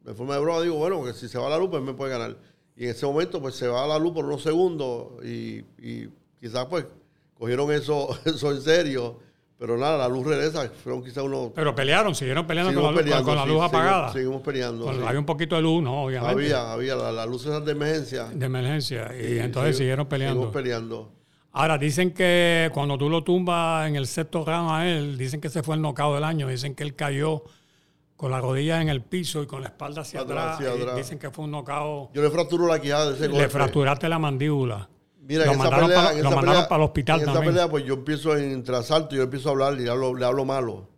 En 0.08 0.16
forma 0.16 0.36
de 0.36 0.40
broma 0.40 0.62
digo, 0.62 0.76
bueno, 0.76 1.04
que 1.04 1.14
si 1.14 1.28
se 1.28 1.38
va 1.38 1.50
la 1.50 1.58
luz, 1.58 1.70
pues 1.70 1.84
me 1.84 1.94
puede 1.94 2.12
ganar. 2.12 2.38
Y 2.78 2.86
en 2.86 2.92
ese 2.92 3.06
momento, 3.06 3.42
pues 3.42 3.56
se 3.56 3.68
va 3.68 3.86
la 3.86 4.00
luz 4.00 4.14
por 4.14 4.26
unos 4.26 4.42
segundos 4.42 5.24
y, 5.26 5.66
y 5.78 6.10
quizás 6.40 6.66
pues 6.68 6.86
cogieron 7.34 7.72
eso, 7.72 8.18
eso 8.26 8.52
en 8.52 8.62
serio. 8.62 9.20
Pero 9.60 9.76
nada, 9.76 9.98
la 9.98 10.08
luz 10.08 10.28
regresa, 10.28 10.70
fueron 10.84 11.04
quizás 11.04 11.24
unos... 11.24 11.52
Pero 11.56 11.74
pelearon, 11.74 12.14
siguieron 12.14 12.46
peleando 12.46 12.74
con 12.76 12.84
la, 12.84 12.92
luz, 12.92 13.02
peleando, 13.02 13.26
con 13.26 13.36
la 13.36 13.46
luz 13.48 13.62
apagada. 13.64 14.14
Seguimos, 14.14 14.44
peleando. 14.44 14.86
Con- 14.86 14.96
sí. 14.96 15.02
Había 15.04 15.20
un 15.20 15.26
poquito 15.26 15.56
de 15.56 15.64
luz, 15.64 15.82
¿no? 15.82 16.04
Obviamente. 16.04 16.34
Había, 16.44 16.72
había 16.72 16.96
la, 16.96 17.12
la 17.12 17.26
luz 17.26 17.44
esa 17.48 17.60
de 17.60 17.72
emergencia. 17.72 18.26
De 18.26 18.46
emergencia. 18.46 19.12
Y 19.20 19.40
entonces 19.40 19.76
sí, 19.76 19.80
siguieron 19.80 20.06
peleando. 20.06 20.42
Seguimos 20.42 20.54
peleando. 20.54 21.12
Ahora, 21.54 21.80
dicen 21.80 22.12
que 22.14 22.70
cuando 22.72 23.00
tú 23.00 23.10
lo 23.10 23.24
tumbas 23.24 23.88
en 23.88 23.96
el 23.96 24.06
sexto 24.06 24.46
round 24.46 24.70
a 24.70 24.88
él, 24.88 25.18
dicen 25.18 25.42
que 25.42 25.48
ese 25.48 25.64
fue 25.64 25.76
el 25.76 25.82
knockout 25.82 26.14
del 26.14 26.24
año. 26.24 26.48
Dicen 26.48 26.76
que 26.76 26.84
él 26.84 26.94
cayó 26.94 27.44
con 28.18 28.32
la 28.32 28.42
rodilla 28.42 28.82
en 28.82 28.90
el 28.90 29.02
piso 29.04 29.42
y 29.44 29.48
con 29.48 29.62
la 29.62 29.68
espalda 29.70 30.02
hacia 30.02 30.22
Atrás, 30.22 30.38
atrás. 30.38 30.56
hacia 30.56 30.76
y 30.76 30.82
atrás. 30.82 30.96
Dicen 30.98 31.20
que 31.20 31.32
fue 31.32 31.46
un 31.46 31.52
knockout. 31.52 32.12
Yo 32.14 32.22
le 32.22 32.30
fracturo 32.30 32.68
la 32.68 32.80
quijada 32.82 33.12
de 33.12 33.16
ese 33.16 33.28
golpe. 33.28 33.44
Le 33.44 33.50
fracturaste 33.50 34.10
la 34.10 34.20
mandíbula. 34.20 34.90
Mira, 35.22 35.46
lo 35.46 35.52
en 35.54 35.60
esa 35.60 35.70
mandaron, 35.70 35.88
pelea, 35.88 36.04
para, 36.04 36.18
en 36.18 36.24
lo 36.24 36.30
esa 36.30 36.36
mandaron 36.36 36.56
pelea- 36.62 36.68
para 36.70 36.84
el 36.84 36.86
hospital 36.90 37.16
en 37.18 37.24
esa 37.24 37.34
también. 37.34 37.54
pelea, 37.54 37.70
pues 37.70 37.86
yo 37.86 37.94
empiezo 37.94 38.36
entre 38.38 38.76
asalto, 38.76 39.16
yo 39.16 39.24
empiezo 39.24 39.50
a 39.50 39.52
hablar 39.54 39.74
y 39.80 39.84
le 39.84 39.90
hablo, 39.90 40.14
le 40.16 40.26
hablo 40.26 40.44
malo. 40.46 40.90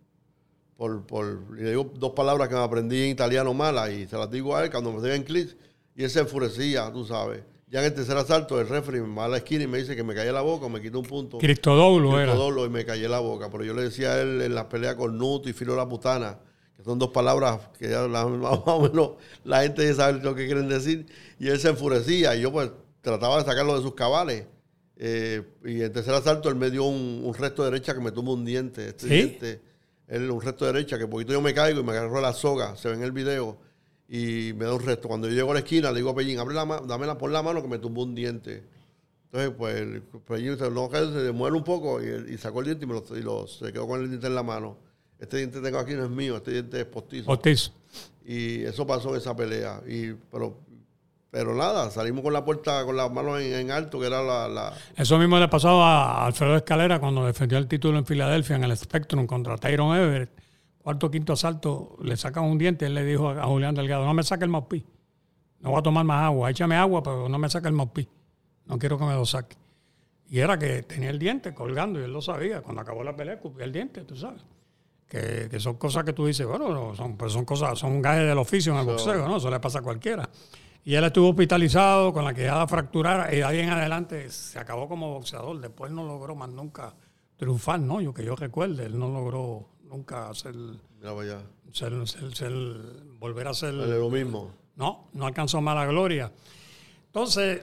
Por, 0.76 1.06
por, 1.06 1.42
y 1.58 1.62
le 1.62 1.70
digo 1.70 1.90
dos 1.94 2.12
palabras 2.12 2.48
que 2.48 2.54
me 2.54 2.62
aprendí 2.62 3.02
en 3.04 3.10
italiano 3.10 3.52
malas 3.52 3.90
y 3.90 4.06
se 4.06 4.16
las 4.16 4.30
digo 4.30 4.56
a 4.56 4.64
él 4.64 4.70
cuando 4.70 4.90
me 4.92 5.14
en 5.14 5.24
clic 5.24 5.54
y 5.94 6.04
él 6.04 6.08
se 6.10 6.20
enfurecía, 6.20 6.90
tú 6.90 7.04
sabes. 7.04 7.42
Ya 7.68 7.80
en 7.80 7.84
el 7.86 7.94
tercer 7.94 8.16
asalto, 8.16 8.58
el 8.60 8.66
referee 8.66 9.02
me 9.02 9.14
va 9.14 9.26
a 9.26 9.28
la 9.28 9.36
esquina 9.36 9.64
y 9.64 9.66
me 9.66 9.76
dice 9.78 9.94
que 9.94 10.02
me 10.02 10.14
callé 10.14 10.32
la 10.32 10.40
boca, 10.40 10.68
me 10.68 10.80
quitó 10.80 10.98
un 11.00 11.04
punto. 11.04 11.36
Cristodoulo 11.38 12.18
era. 12.18 12.32
Cristodolo, 12.32 12.64
y 12.64 12.70
me 12.70 12.84
callé 12.86 13.08
la 13.08 13.18
boca. 13.20 13.50
Pero 13.50 13.62
yo 13.64 13.74
le 13.74 13.82
decía 13.82 14.12
a 14.14 14.20
él 14.22 14.40
en 14.40 14.54
las 14.54 14.64
peleas 14.64 14.94
con 14.94 15.18
Nuto 15.18 15.48
y 15.50 15.52
Filo 15.52 15.76
la 15.76 15.86
Putana, 15.88 16.38
que 16.80 16.84
son 16.84 16.98
dos 16.98 17.10
palabras 17.10 17.60
que 17.78 17.88
ya 17.88 18.02
la- 18.08 18.26
más 18.28 18.58
o 18.66 18.80
menos 18.82 19.10
la 19.44 19.62
gente 19.62 19.86
ya 19.86 19.94
sabe 19.94 20.20
lo 20.22 20.34
que 20.34 20.46
quieren 20.46 20.68
decir. 20.68 21.06
Y 21.38 21.48
él 21.48 21.58
se 21.60 21.68
enfurecía 21.70 22.34
y 22.36 22.40
yo 22.42 22.50
pues 22.52 22.70
trataba 23.00 23.38
de 23.38 23.44
sacarlo 23.44 23.76
de 23.76 23.82
sus 23.82 23.94
cabales. 23.94 24.46
Eh, 25.02 25.42
y 25.64 25.80
en 25.82 25.92
tercer 25.92 26.12
asalto 26.12 26.48
él 26.50 26.56
me 26.56 26.70
dio 26.70 26.84
un, 26.84 27.22
un 27.24 27.34
resto 27.34 27.62
de 27.64 27.70
derecha 27.70 27.94
que 27.94 28.00
me 28.00 28.12
tuvo 28.12 28.34
un 28.34 28.44
diente. 28.44 28.88
Este 28.88 29.08
¿Sí? 29.08 29.14
diente, 29.14 29.60
él 30.08 30.30
un 30.30 30.40
resto 30.42 30.66
de 30.66 30.72
derecha 30.72 30.98
que 30.98 31.06
poquito 31.06 31.32
yo 31.32 31.40
me 31.40 31.54
caigo 31.54 31.80
y 31.80 31.84
me 31.84 31.92
agarró 31.92 32.20
la 32.20 32.32
soga, 32.32 32.76
se 32.76 32.88
ve 32.88 32.94
en 32.96 33.02
el 33.02 33.12
video. 33.12 33.56
Y 34.08 34.52
me 34.56 34.64
da 34.64 34.74
un 34.74 34.82
resto. 34.82 35.06
Cuando 35.06 35.28
yo 35.28 35.34
llego 35.34 35.52
a 35.52 35.54
la 35.54 35.60
esquina, 35.60 35.90
le 35.92 35.98
digo 35.98 36.10
a 36.10 36.14
Pellín, 36.16 36.38
abre 36.40 36.52
la 36.54 36.64
mano, 36.64 36.84
dámela 36.86 37.16
por 37.16 37.30
la 37.30 37.42
mano 37.42 37.62
que 37.62 37.68
me 37.68 37.78
tumbó 37.78 38.02
un 38.02 38.14
diente. 38.14 38.64
Entonces, 39.26 39.52
pues, 39.56 39.76
el 39.76 40.02
Pellín 40.02 40.54
dice, 40.56 40.68
no, 40.68 40.90
se 40.90 41.30
muere 41.30 41.54
un 41.56 41.62
poco 41.62 42.02
y, 42.02 42.34
y 42.34 42.36
sacó 42.36 42.58
el 42.58 42.66
diente 42.66 42.84
y, 42.84 42.88
me 42.88 42.94
lo, 42.94 43.04
y 43.16 43.22
lo- 43.22 43.46
se 43.46 43.72
quedó 43.72 43.86
con 43.86 44.00
el 44.00 44.08
diente 44.08 44.26
en 44.26 44.34
la 44.34 44.42
mano. 44.42 44.78
Este 45.20 45.36
diente 45.36 45.58
que 45.58 45.64
tengo 45.64 45.78
aquí 45.78 45.92
no 45.94 46.04
es 46.04 46.10
mío, 46.10 46.36
este 46.36 46.50
diente 46.52 46.80
es 46.80 46.86
postizo. 46.86 47.30
Ortiz. 47.30 47.72
Y 48.24 48.62
eso 48.62 48.86
pasó 48.86 49.10
en 49.10 49.16
esa 49.16 49.36
pelea. 49.36 49.80
Y, 49.86 50.12
pero, 50.30 50.56
pero 51.30 51.54
nada, 51.54 51.90
salimos 51.90 52.22
con 52.22 52.32
la 52.32 52.44
puerta, 52.44 52.84
con 52.84 52.96
las 52.96 53.10
manos 53.12 53.40
en, 53.40 53.52
en 53.54 53.70
alto, 53.70 54.00
que 54.00 54.06
era 54.06 54.22
la... 54.22 54.48
la- 54.48 54.72
Eso 54.96 55.18
mismo 55.18 55.38
le 55.38 55.48
pasó 55.48 55.82
a 55.82 56.24
Alfredo 56.26 56.56
Escalera 56.56 56.98
cuando 56.98 57.24
defendió 57.26 57.58
el 57.58 57.66
título 57.68 57.98
en 57.98 58.06
Filadelfia 58.06 58.56
en 58.56 58.64
el 58.64 58.76
Spectrum 58.76 59.26
contra 59.26 59.56
Tyron 59.58 59.96
Everett. 59.96 60.30
Cuarto 60.82 61.10
quinto 61.10 61.34
asalto, 61.34 61.98
le 62.02 62.16
sacan 62.16 62.44
un 62.44 62.56
diente. 62.56 62.86
Él 62.86 62.94
le 62.94 63.04
dijo 63.04 63.28
a 63.28 63.44
Julián 63.44 63.74
Delgado: 63.74 64.06
No 64.06 64.14
me 64.14 64.22
saque 64.22 64.44
el 64.44 64.50
mouthpiece. 64.50 64.86
No 65.60 65.70
voy 65.70 65.78
a 65.80 65.82
tomar 65.82 66.04
más 66.06 66.24
agua. 66.24 66.48
Échame 66.50 66.74
agua, 66.76 67.02
pero 67.02 67.28
no 67.28 67.38
me 67.38 67.50
saque 67.50 67.68
el 67.68 67.74
mouthpiece. 67.74 68.08
No 68.64 68.78
quiero 68.78 68.96
que 68.98 69.04
me 69.04 69.12
lo 69.12 69.26
saque. 69.26 69.56
Y 70.30 70.38
era 70.38 70.58
que 70.58 70.82
tenía 70.84 71.10
el 71.10 71.18
diente 71.18 71.52
colgando 71.52 72.00
y 72.00 72.04
él 72.04 72.12
lo 72.12 72.22
sabía. 72.22 72.62
Cuando 72.62 72.80
acabó 72.80 73.04
la 73.04 73.14
pelea, 73.14 73.34
escupía 73.34 73.66
el 73.66 73.72
diente, 73.72 74.00
tú 74.04 74.16
sabes. 74.16 74.40
Que, 75.10 75.48
que 75.50 75.58
son 75.58 75.74
cosas 75.74 76.04
que 76.04 76.12
tú 76.12 76.24
dices, 76.24 76.46
bueno, 76.46 76.72
no, 76.72 76.94
son, 76.94 77.16
pues 77.16 77.32
son 77.32 77.44
cosas, 77.44 77.76
son 77.76 78.00
gajes 78.00 78.28
del 78.28 78.38
oficio 78.38 78.72
en 78.72 78.78
el 78.78 78.86
boxeo, 78.86 79.26
¿no? 79.26 79.38
Eso 79.38 79.50
le 79.50 79.58
pasa 79.58 79.80
a 79.80 79.82
cualquiera. 79.82 80.30
Y 80.84 80.94
él 80.94 81.02
estuvo 81.02 81.30
hospitalizado 81.30 82.12
con 82.12 82.24
la 82.24 82.32
quejada 82.32 82.66
fracturada 82.68 83.30
y 83.34 83.38
de 83.38 83.44
ahí 83.44 83.58
en 83.58 83.70
adelante 83.70 84.30
se 84.30 84.58
acabó 84.60 84.88
como 84.88 85.12
boxeador. 85.12 85.60
Después 85.60 85.90
no 85.90 86.06
logró 86.06 86.36
más 86.36 86.48
nunca 86.50 86.94
triunfar, 87.36 87.80
¿no? 87.80 88.00
Yo 88.00 88.14
que 88.14 88.24
yo 88.24 88.36
recuerde, 88.36 88.86
él 88.86 88.96
no 88.96 89.08
logró 89.10 89.66
nunca 89.82 90.28
allá. 90.30 91.42
ser- 91.72 92.06
ser- 92.06 92.34
ser- 92.36 92.52
volver 93.18 93.48
a 93.48 93.54
ser... 93.54 93.74
Lo 93.74 94.10
mismo. 94.10 94.52
No, 94.76 95.08
no 95.12 95.26
alcanzó 95.26 95.60
mala 95.60 95.86
gloria. 95.86 96.30
Entonces, 97.06 97.62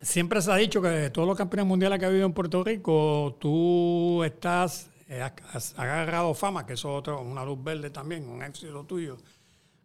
siempre 0.00 0.40
se 0.40 0.50
ha 0.50 0.56
dicho 0.56 0.80
que 0.82 0.88
de 0.88 1.10
todos 1.10 1.28
los 1.28 1.36
campeones 1.36 1.66
mundiales 1.66 1.98
que 1.98 2.04
ha 2.06 2.08
habido 2.08 2.26
en 2.26 2.32
Puerto 2.32 2.64
Rico, 2.64 3.36
tú 3.38 4.22
estás, 4.24 4.90
has- 5.08 5.32
has 5.54 5.78
agarrado 5.78 6.34
fama, 6.34 6.66
que 6.66 6.74
eso 6.74 6.90
es 6.94 6.98
otro, 7.00 7.20
una 7.20 7.44
luz 7.44 7.62
verde 7.62 7.90
también, 7.90 8.28
un 8.28 8.42
éxito 8.42 8.84
tuyo, 8.84 9.16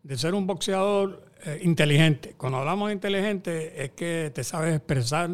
de 0.04 0.18
ser 0.18 0.34
un 0.34 0.48
boxeador 0.48 1.26
eh, 1.46 1.60
inteligente. 1.64 2.36
Cuando 2.38 2.60
hablamos 2.60 2.88
de 2.90 2.94
inteligente 2.94 3.84
es 3.84 3.92
que 3.92 4.32
te 4.34 4.44
sabes 4.44 4.76
expresar, 4.76 5.30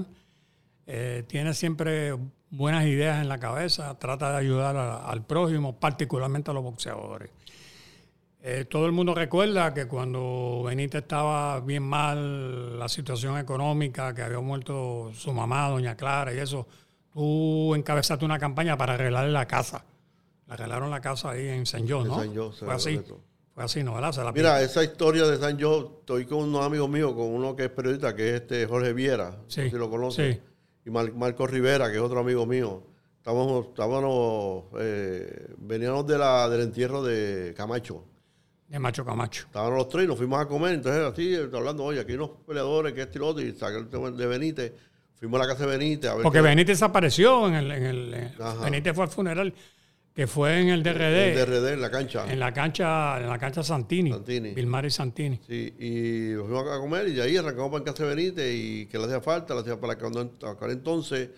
eh, 0.87 1.23
tienes 1.27 1.57
siempre 1.57 2.15
buenas 2.49 2.85
ideas 2.85 3.21
en 3.21 3.27
la 3.29 3.39
cabeza, 3.39 3.97
trata 3.99 4.31
de 4.31 4.37
ayudar 4.37 4.75
al 4.77 5.25
prójimo, 5.25 5.79
particularmente 5.79 6.51
a 6.51 6.53
los 6.53 6.63
boxeadores. 6.63 7.29
Eh, 8.47 8.65
todo 8.65 8.85
el 8.85 8.91
mundo 8.91 9.15
recuerda 9.15 9.73
que 9.73 9.87
cuando 9.87 10.61
Benítez 10.65 11.01
estaba 11.01 11.59
bien 11.61 11.81
mal, 11.81 12.77
la 12.77 12.87
situación 12.87 13.39
económica, 13.39 14.13
que 14.13 14.21
había 14.21 14.39
muerto 14.39 15.11
su 15.15 15.33
mamá, 15.33 15.67
doña 15.69 15.95
Clara 15.95 16.31
y 16.31 16.37
eso, 16.37 16.67
tú 17.15 17.73
encabezaste 17.73 18.25
una 18.25 18.37
campaña 18.37 18.77
para 18.77 18.93
arreglarle 18.95 19.31
la 19.31 19.47
casa. 19.47 19.85
Le 20.47 20.53
arreglaron 20.53 20.89
la 20.91 20.99
casa 20.99 21.31
ahí 21.31 21.47
en 21.47 21.65
San 21.65 21.87
John, 21.89 22.01
En 22.03 22.07
¿no? 22.09 22.19
San 22.19 22.35
John, 22.35 22.53
se 22.53 22.65
Fue 22.65 22.73
así. 22.73 23.01
Fue 23.53 23.63
así, 23.63 23.83
¿no? 23.83 23.93
¿verdad? 23.93 24.11
Se 24.11 24.21
la 24.21 24.33
Mira, 24.33 24.61
esa 24.61 24.83
historia 24.83 25.25
de 25.25 25.37
San 25.37 25.57
Yo, 25.57 25.99
estoy 26.01 26.25
con 26.25 26.39
unos 26.39 26.65
amigos 26.65 26.89
míos, 26.89 27.13
con 27.13 27.27
uno 27.27 27.55
que 27.55 27.63
es 27.63 27.69
periodista, 27.69 28.13
que 28.13 28.29
es 28.35 28.41
este 28.41 28.65
Jorge 28.67 28.91
Viera, 28.91 29.31
no 29.31 29.43
Sí, 29.47 29.61
sé 29.61 29.69
si 29.69 29.77
lo 29.77 29.89
conoce, 29.89 30.33
sí. 30.33 30.39
y 30.85 30.89
Mar- 30.89 31.13
Marco 31.13 31.47
Rivera, 31.47 31.89
que 31.89 31.95
es 31.95 32.01
otro 32.01 32.19
amigo 32.19 32.45
mío. 32.45 32.83
Estábamos, 33.17 33.67
estábamos 33.67 34.65
eh, 34.77 35.47
veníamos 35.57 36.05
de 36.05 36.17
la, 36.17 36.49
del 36.49 36.61
entierro 36.61 37.01
de 37.01 37.53
Camacho. 37.55 38.03
de 38.67 38.77
Macho 38.77 39.05
Camacho. 39.05 39.45
Estábamos 39.45 39.77
los 39.77 39.87
tres 39.89 40.03
y 40.03 40.07
nos 40.09 40.17
fuimos 40.17 40.39
a 40.41 40.47
comer. 40.47 40.73
Entonces, 40.75 41.01
así, 41.01 41.33
hablando, 41.35 41.85
oye, 41.85 42.01
aquí 42.01 42.11
hay 42.11 42.17
unos 42.17 42.31
peleadores, 42.45 42.91
que 42.93 43.03
este 43.03 43.19
y 43.19 43.21
otro, 43.21 43.41
y 43.41 43.53
saqué 43.55 43.77
el 43.77 43.87
tema 43.87 44.11
de 44.11 44.27
Benítez. 44.27 44.73
Fuimos 45.19 45.39
a 45.39 45.43
la 45.45 45.49
casa 45.53 45.65
de 45.65 45.77
Benítez 45.77 46.09
a 46.11 46.15
ver 46.15 46.23
Porque 46.23 46.39
qué- 46.39 46.43
Benítez 46.43 46.81
apareció 46.81 47.47
en 47.47 47.53
el... 47.55 47.71
En 47.71 47.83
el. 47.85 48.31
Benítez 48.63 48.93
fue 48.93 49.03
al 49.05 49.09
funeral, 49.09 49.53
que 50.13 50.27
fue 50.27 50.59
en 50.61 50.69
el 50.69 50.83
DRD, 50.83 51.31
el 51.33 51.45
DRD 51.45 51.73
en 51.73 51.81
la 51.81 51.89
cancha. 51.91 52.31
en 52.31 52.39
la 52.39 52.53
cancha 52.53 53.17
en 53.19 53.27
la 53.29 53.37
cancha 53.39 53.63
Santini. 53.63 54.11
Santini. 54.11 54.53
Vilmar 54.53 54.85
y 54.85 54.91
Santini. 54.91 55.39
Sí, 55.47 55.73
y 55.79 56.35
nos 56.35 56.45
fuimos 56.47 56.67
a 56.71 56.77
comer 56.79 57.07
y 57.07 57.13
de 57.13 57.21
ahí 57.23 57.37
arrancamos 57.37 57.69
para 57.71 57.79
el 57.79 57.83
casa 57.85 58.03
de 58.05 58.15
Benítez 58.15 58.53
y 58.55 58.85
que 58.87 58.97
le 58.97 59.05
hacía 59.05 59.21
falta, 59.21 59.53
le 59.53 59.61
hacía 59.61 59.79
para 59.79 59.97
cuando 59.97 60.31
aquel 60.47 60.71
entonces 60.71 61.29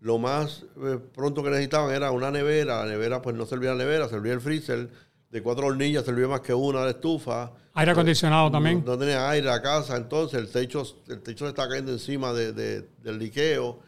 lo 0.00 0.18
más 0.18 0.64
eh, 0.84 0.98
pronto 1.14 1.42
que 1.42 1.50
necesitaban 1.50 1.94
era 1.94 2.10
una 2.12 2.30
nevera, 2.30 2.84
la 2.84 2.86
nevera 2.90 3.20
pues 3.22 3.34
no 3.36 3.46
servía 3.46 3.70
la 3.70 3.76
nevera, 3.84 4.08
servía 4.08 4.32
el 4.32 4.40
freezer, 4.40 4.88
de 5.30 5.42
cuatro 5.42 5.66
hornillas 5.66 6.04
servía 6.04 6.26
más 6.28 6.40
que 6.40 6.54
una 6.54 6.84
de 6.84 6.90
estufa. 6.92 7.52
Aire 7.74 7.92
acondicionado 7.92 8.50
también. 8.50 8.82
No, 8.84 8.96
tenía 8.98 9.28
aire 9.30 9.46
la 9.46 9.60
casa, 9.62 9.96
entonces 9.96 10.40
el 10.40 10.50
techo, 10.50 10.82
el 11.08 11.20
techo 11.20 11.44
se 11.44 11.50
está 11.50 11.68
cayendo 11.68 11.92
encima 11.92 12.32
de- 12.32 12.52
de- 12.52 12.88
del 13.02 13.18
liqueo. 13.18 13.80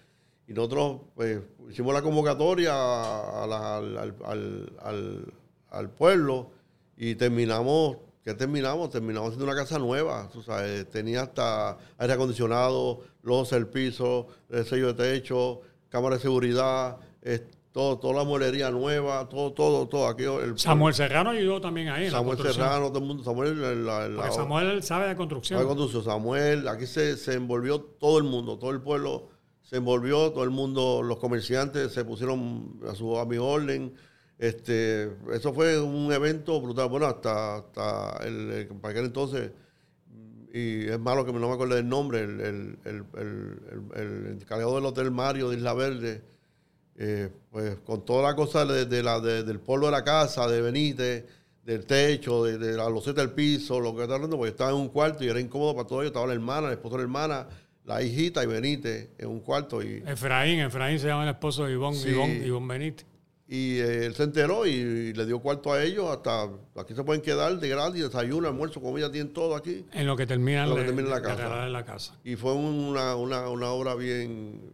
Y 0.46 0.52
nosotros 0.52 1.00
pues, 1.14 1.40
hicimos 1.70 1.94
la 1.94 2.02
convocatoria 2.02 2.72
a 2.74 3.46
la- 3.46 3.76
al, 3.78 3.96
al- 3.98 4.72
al- 4.82 5.32
al- 5.70 5.90
pueblo 5.90 6.50
y 6.96 7.14
terminamos, 7.14 7.96
¿qué 8.24 8.34
terminamos? 8.34 8.90
Terminamos 8.90 9.28
haciendo 9.30 9.50
una 9.50 9.54
casa 9.60 9.78
nueva. 9.78 10.28
tú 10.32 10.42
sabes, 10.42 10.88
tenía 10.90 11.22
hasta 11.22 11.78
aire 11.98 12.12
acondicionado, 12.14 13.00
losa 13.22 13.56
el 13.56 13.66
piso, 13.68 14.26
el 14.50 14.66
sello 14.66 14.92
de 14.92 14.94
techo, 15.20 15.62
cámara 15.88 16.16
de 16.16 16.22
seguridad, 16.22 16.96
todo, 17.72 17.98
toda 17.98 18.14
la 18.14 18.24
mueblería 18.24 18.70
nueva, 18.70 19.28
todo, 19.28 19.52
todo, 19.52 19.86
todo. 19.88 20.08
Aquí 20.08 20.24
el, 20.24 20.58
Samuel 20.58 20.94
Serrano 20.94 21.30
ayudó 21.30 21.60
también 21.60 21.88
ahí. 21.88 22.06
en 22.06 22.12
la 22.12 22.18
Samuel 22.18 22.36
construcción. 22.36 22.66
Serrano, 22.66 22.88
todo 22.88 22.98
el 22.98 23.04
mundo, 23.04 23.22
Samuel, 23.24 23.60
la- 23.60 23.74
la- 23.74 24.08
la- 24.08 24.16
Porque 24.22 24.34
Samuel 24.34 24.82
sabe 24.82 25.08
de 25.08 25.16
construcción. 25.16 25.64
conducción, 25.66 26.02
Samuel, 26.04 26.66
aquí 26.68 26.86
se, 26.86 27.16
se 27.16 27.34
envolvió 27.34 27.80
todo 27.80 28.18
el 28.18 28.24
mundo, 28.24 28.58
todo 28.58 28.70
el 28.70 28.80
pueblo 28.80 29.28
se 29.62 29.76
envolvió, 29.76 30.32
todo 30.32 30.42
el 30.42 30.50
mundo, 30.50 31.00
los 31.04 31.18
comerciantes 31.18 31.92
se 31.92 32.04
pusieron 32.04 32.80
a 32.88 32.94
su 32.96 33.16
a 33.18 33.24
mi 33.26 33.36
orden. 33.38 33.94
Este, 34.36 35.04
eso 35.32 35.52
fue 35.52 35.78
un 35.80 36.10
evento 36.12 36.60
brutal. 36.60 36.88
Bueno, 36.88 37.06
hasta, 37.06 37.56
hasta 37.58 38.16
el, 38.26 38.66
para 38.80 38.92
aquel 38.92 39.04
entonces, 39.04 39.52
y 40.52 40.88
es 40.88 40.98
malo 40.98 41.24
que 41.24 41.32
no 41.32 41.46
me 41.46 41.52
acuerdo 41.54 41.76
del 41.76 41.88
nombre, 41.88 42.20
el, 42.22 42.40
el, 42.40 42.78
el, 42.84 43.04
el- 43.18 43.60
el- 43.94 44.26
el 44.26 44.26
encargado 44.32 44.74
del 44.74 44.86
Hotel 44.86 45.10
Mario 45.12 45.50
de 45.50 45.56
Isla 45.58 45.74
Verde, 45.74 46.22
eh, 47.02 47.30
pues 47.50 47.78
con 47.78 48.04
toda 48.04 48.22
la 48.28 48.36
cosa 48.36 48.66
de, 48.66 48.84
de 48.84 49.02
la, 49.02 49.20
de- 49.20 49.42
del 49.42 49.58
polvo 49.58 49.86
de 49.86 49.92
la 49.92 50.04
casa, 50.04 50.46
de 50.46 50.60
Benítez, 50.60 51.24
del 51.64 51.86
techo, 51.86 52.44
de, 52.44 52.58
de 52.58 52.76
la 52.76 52.90
loseta 52.90 53.22
del 53.22 53.30
piso, 53.30 53.80
lo 53.80 53.96
que 53.96 54.02
está 54.02 54.16
hablando, 54.16 54.36
porque 54.36 54.50
estaba 54.50 54.70
en 54.70 54.76
un 54.76 54.88
cuarto 54.90 55.24
y 55.24 55.28
era 55.28 55.40
incómodo 55.40 55.74
para 55.74 55.86
todos 55.88 56.02
ellos. 56.02 56.10
Estaba 56.10 56.26
la 56.26 56.34
hermana, 56.34 56.66
el 56.66 56.74
esposo 56.74 56.96
de 56.96 56.98
la 56.98 57.02
hermana, 57.04 57.46
la 57.86 58.02
hijita 58.02 58.44
y 58.44 58.46
Benítez 58.46 59.08
en 59.18 59.28
un 59.28 59.40
cuarto. 59.40 59.82
Y, 59.82 60.02
Efraín, 60.06 60.60
Efraín 60.60 60.98
se 60.98 61.06
llama 61.06 61.22
el 61.24 61.30
esposo 61.30 61.64
de 61.64 61.72
Ivonne, 61.72 61.96
Sí. 61.96 62.10
Ivonne, 62.10 62.46
Ivonne 62.46 62.66
Benítez. 62.68 63.06
y 63.48 63.78
eh, 63.78 64.04
él 64.06 64.14
se 64.14 64.24
enteró 64.24 64.66
y, 64.66 64.70
y 64.72 65.12
le 65.14 65.24
dio 65.26 65.38
cuarto 65.40 65.72
a 65.72 65.82
ellos. 65.82 66.06
Hasta 66.10 66.48
aquí 66.76 66.94
se 66.94 67.02
pueden 67.02 67.22
quedar 67.22 67.58
de 67.58 67.68
gratis, 67.68 68.02
desayuno, 68.02 68.46
almuerzo, 68.48 68.80
comida, 68.82 69.10
tienen 69.10 69.32
todo 69.32 69.56
aquí. 69.56 69.84
En 69.92 70.06
lo 70.06 70.16
que 70.16 70.26
termina, 70.26 70.64
En 70.64 70.70
lo 70.70 70.76
que 70.76 70.82
de- 70.92 71.02
la 71.02 71.22
casa. 71.22 71.66
la 71.68 71.84
casa. 71.84 72.14
Y 72.24 72.36
fue 72.36 72.52
una, 72.52 73.16
una, 73.16 73.48
una 73.48 73.70
obra 73.70 73.94
bien. 73.94 74.72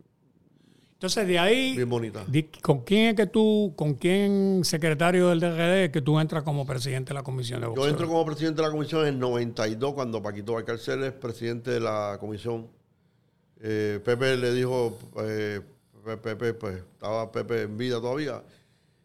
Entonces, 0.96 1.26
de 1.28 1.38
ahí, 1.38 1.76
bien 1.76 1.90
bonita. 1.90 2.24
di- 2.26 2.44
¿con 2.62 2.80
quién 2.80 3.08
es 3.08 3.14
que 3.14 3.26
tú, 3.26 3.74
con 3.76 3.94
quién 3.94 4.62
secretario 4.64 5.28
del 5.28 5.40
DRD 5.40 5.84
es 5.84 5.90
que 5.90 6.00
tú 6.00 6.18
entras 6.18 6.42
como 6.42 6.64
presidente 6.66 7.10
de 7.10 7.14
la 7.14 7.22
comisión 7.22 7.60
de 7.60 7.66
boxeo? 7.66 7.84
Yo 7.84 7.90
entro 7.90 8.08
como 8.08 8.24
presidente 8.24 8.62
de 8.62 8.68
la 8.68 8.72
comisión 8.72 9.02
en 9.02 9.08
el 9.08 9.18
92 9.18 9.92
cuando 9.92 10.22
Paquito 10.22 10.54
Valcárcel 10.54 11.04
es 11.04 11.12
presidente 11.12 11.70
de 11.70 11.80
la 11.80 12.16
comisión. 12.18 12.68
Eh, 13.60 14.00
Pepe 14.04 14.38
le 14.38 14.54
dijo, 14.54 14.98
eh, 15.20 15.60
Pepe, 16.22 16.54
pues 16.54 16.76
estaba 16.76 17.30
Pepe 17.30 17.62
en 17.62 17.76
vida 17.76 18.00
todavía 18.00 18.42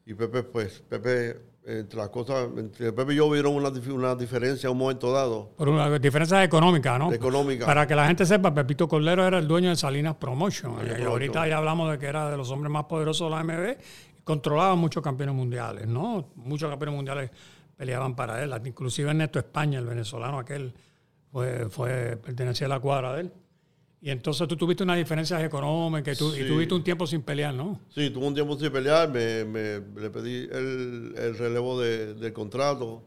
y 0.06 0.14
Pepe, 0.14 0.44
pues 0.44 0.82
Pepe, 0.88 1.40
entre 1.64 1.98
las 1.98 2.10
cosas, 2.10 2.50
entre 2.58 2.92
Pepe 2.92 3.14
y 3.14 3.18
yo 3.18 3.28
hubieron 3.28 3.54
una, 3.54 3.70
una 3.70 4.16
diferencia 4.16 4.68
en 4.68 4.72
un 4.72 4.80
momento 4.80 5.12
dado, 5.12 5.52
Por 5.56 5.70
una 5.70 6.00
diferencia 6.00 6.44
económica, 6.44 6.98
¿no? 6.98 7.14
económica. 7.14 7.66
Para 7.66 7.86
que 7.86 7.96
la 7.96 8.08
gente 8.08 8.26
sepa, 8.26 8.54
Pepito 8.54 8.88
Cordero 8.88 9.26
era 9.26 9.38
el 9.38 9.48
dueño 9.48 9.70
de 9.70 9.76
Salinas 9.76 10.16
Promotion. 10.16 10.74
Y 10.74 11.04
ahorita 11.04 11.34
Promotion. 11.34 11.50
ya 11.50 11.58
hablamos 11.58 11.92
de 11.92 12.00
que 12.00 12.08
era 12.08 12.30
de 12.32 12.38
los 12.38 12.50
hombres 12.50 12.72
más 12.72 12.86
poderosos 12.86 13.30
de 13.30 13.36
la 13.36 13.44
MB. 13.44 13.78
Controlaba 14.24 14.76
muchos 14.76 15.04
campeones 15.04 15.36
mundiales, 15.36 15.88
¿no? 15.88 16.32
Muchos 16.36 16.70
campeones 16.70 16.96
mundiales 16.96 17.32
peleaban 17.76 18.16
para 18.16 18.42
él. 18.44 18.54
Inclusive 18.66 19.10
Ernesto 19.10 19.40
España, 19.40 19.80
el 19.80 19.86
venezolano 19.86 20.40
aquel, 20.40 20.74
fue, 21.32 21.70
fue, 21.70 22.18
pertenecía 22.18 22.68
a 22.68 22.70
la 22.70 22.80
cuadra 22.80 23.14
de 23.14 23.22
él. 23.22 23.34
Y 24.04 24.10
entonces 24.10 24.48
tú 24.48 24.58
tuviste 24.58 24.84
unas 24.84 24.98
diferencias 24.98 25.44
económicas 25.44 26.16
y, 26.16 26.20
tú, 26.20 26.34
y 26.36 26.48
tuviste 26.48 26.74
un 26.74 26.84
tiempo 26.84 27.06
sin 27.06 27.22
pelear, 27.22 27.54
¿no? 27.54 27.80
Sí, 27.90 28.10
tuve 28.10 28.26
un 28.26 28.34
tiempo 28.34 28.58
sin 28.58 28.72
pelear, 28.72 29.08
me, 29.12 29.46
me- 29.46 29.80
le 30.02 30.10
pedí 30.10 30.48
el, 30.52 31.14
el 31.16 31.38
relevo 31.38 31.80
de- 31.80 32.16
del 32.16 32.34
contrato. 32.34 33.04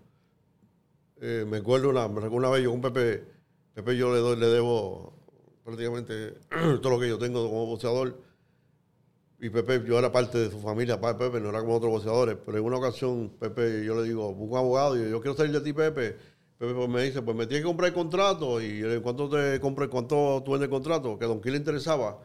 Eh, 1.21 1.45
me 1.49 1.57
acuerdo 1.59 1.91
una, 1.91 2.07
me 2.07 2.21
recuerdo 2.21 2.37
una 2.37 2.51
vez 2.51 2.63
yo 2.63 2.71
con 2.71 2.81
Pepe, 2.81 3.25
Pepe 3.75 3.97
yo 3.97 4.13
le, 4.13 4.21
doy, 4.21 4.37
le 4.37 4.47
debo 4.47 5.15
prácticamente 5.65 6.35
todo 6.81 6.91
lo 6.91 7.01
que 7.01 7.09
yo 7.09 7.19
tengo 7.19 7.45
como 7.49 7.67
boxeador. 7.67 8.21
Y 9.41 9.51
Pepe, 9.51 9.83
yo 9.87 9.99
era 9.99 10.13
parte 10.13 10.39
de 10.39 10.51
su 10.51 10.61
familia, 10.61 11.01
pa- 11.01 11.19
Pepe 11.19 11.41
no 11.41 11.51
era 11.51 11.61
como 11.61 11.75
otros 11.75 11.91
boxeadores, 11.91 12.37
pero 12.47 12.57
en 12.59 12.65
una 12.65 12.77
ocasión 12.79 13.33
Pepe, 13.41 13.85
yo 13.85 13.97
le 14.01 14.05
digo, 14.09 14.33
busca 14.33 14.53
un 14.55 14.59
abogado, 14.61 14.97
y 14.97 15.01
yo, 15.03 15.09
yo 15.09 15.21
quiero 15.21 15.37
salir 15.37 15.51
de 15.53 15.61
ti, 15.61 15.73
Pepe. 15.73 16.17
Pepe 16.59 16.73
pues, 16.75 16.89
me 16.89 17.03
dice, 17.03 17.21
pues 17.23 17.37
me 17.37 17.47
tienes 17.47 17.63
que 17.63 17.67
comprar 17.69 17.89
el 17.89 17.95
contrato, 17.95 18.61
y 18.61 18.79
yo 18.79 19.03
¿cuánto 19.03 19.29
te 19.29 19.59
compré, 19.61 19.89
cuánto 19.89 20.43
tú 20.45 20.53
vendes 20.53 20.67
el 20.67 20.71
contrato? 20.71 21.19
Que 21.19 21.25
a 21.25 21.29
Don 21.29 21.41
Quill 21.41 21.53
le 21.53 21.59
interesaba. 21.59 22.19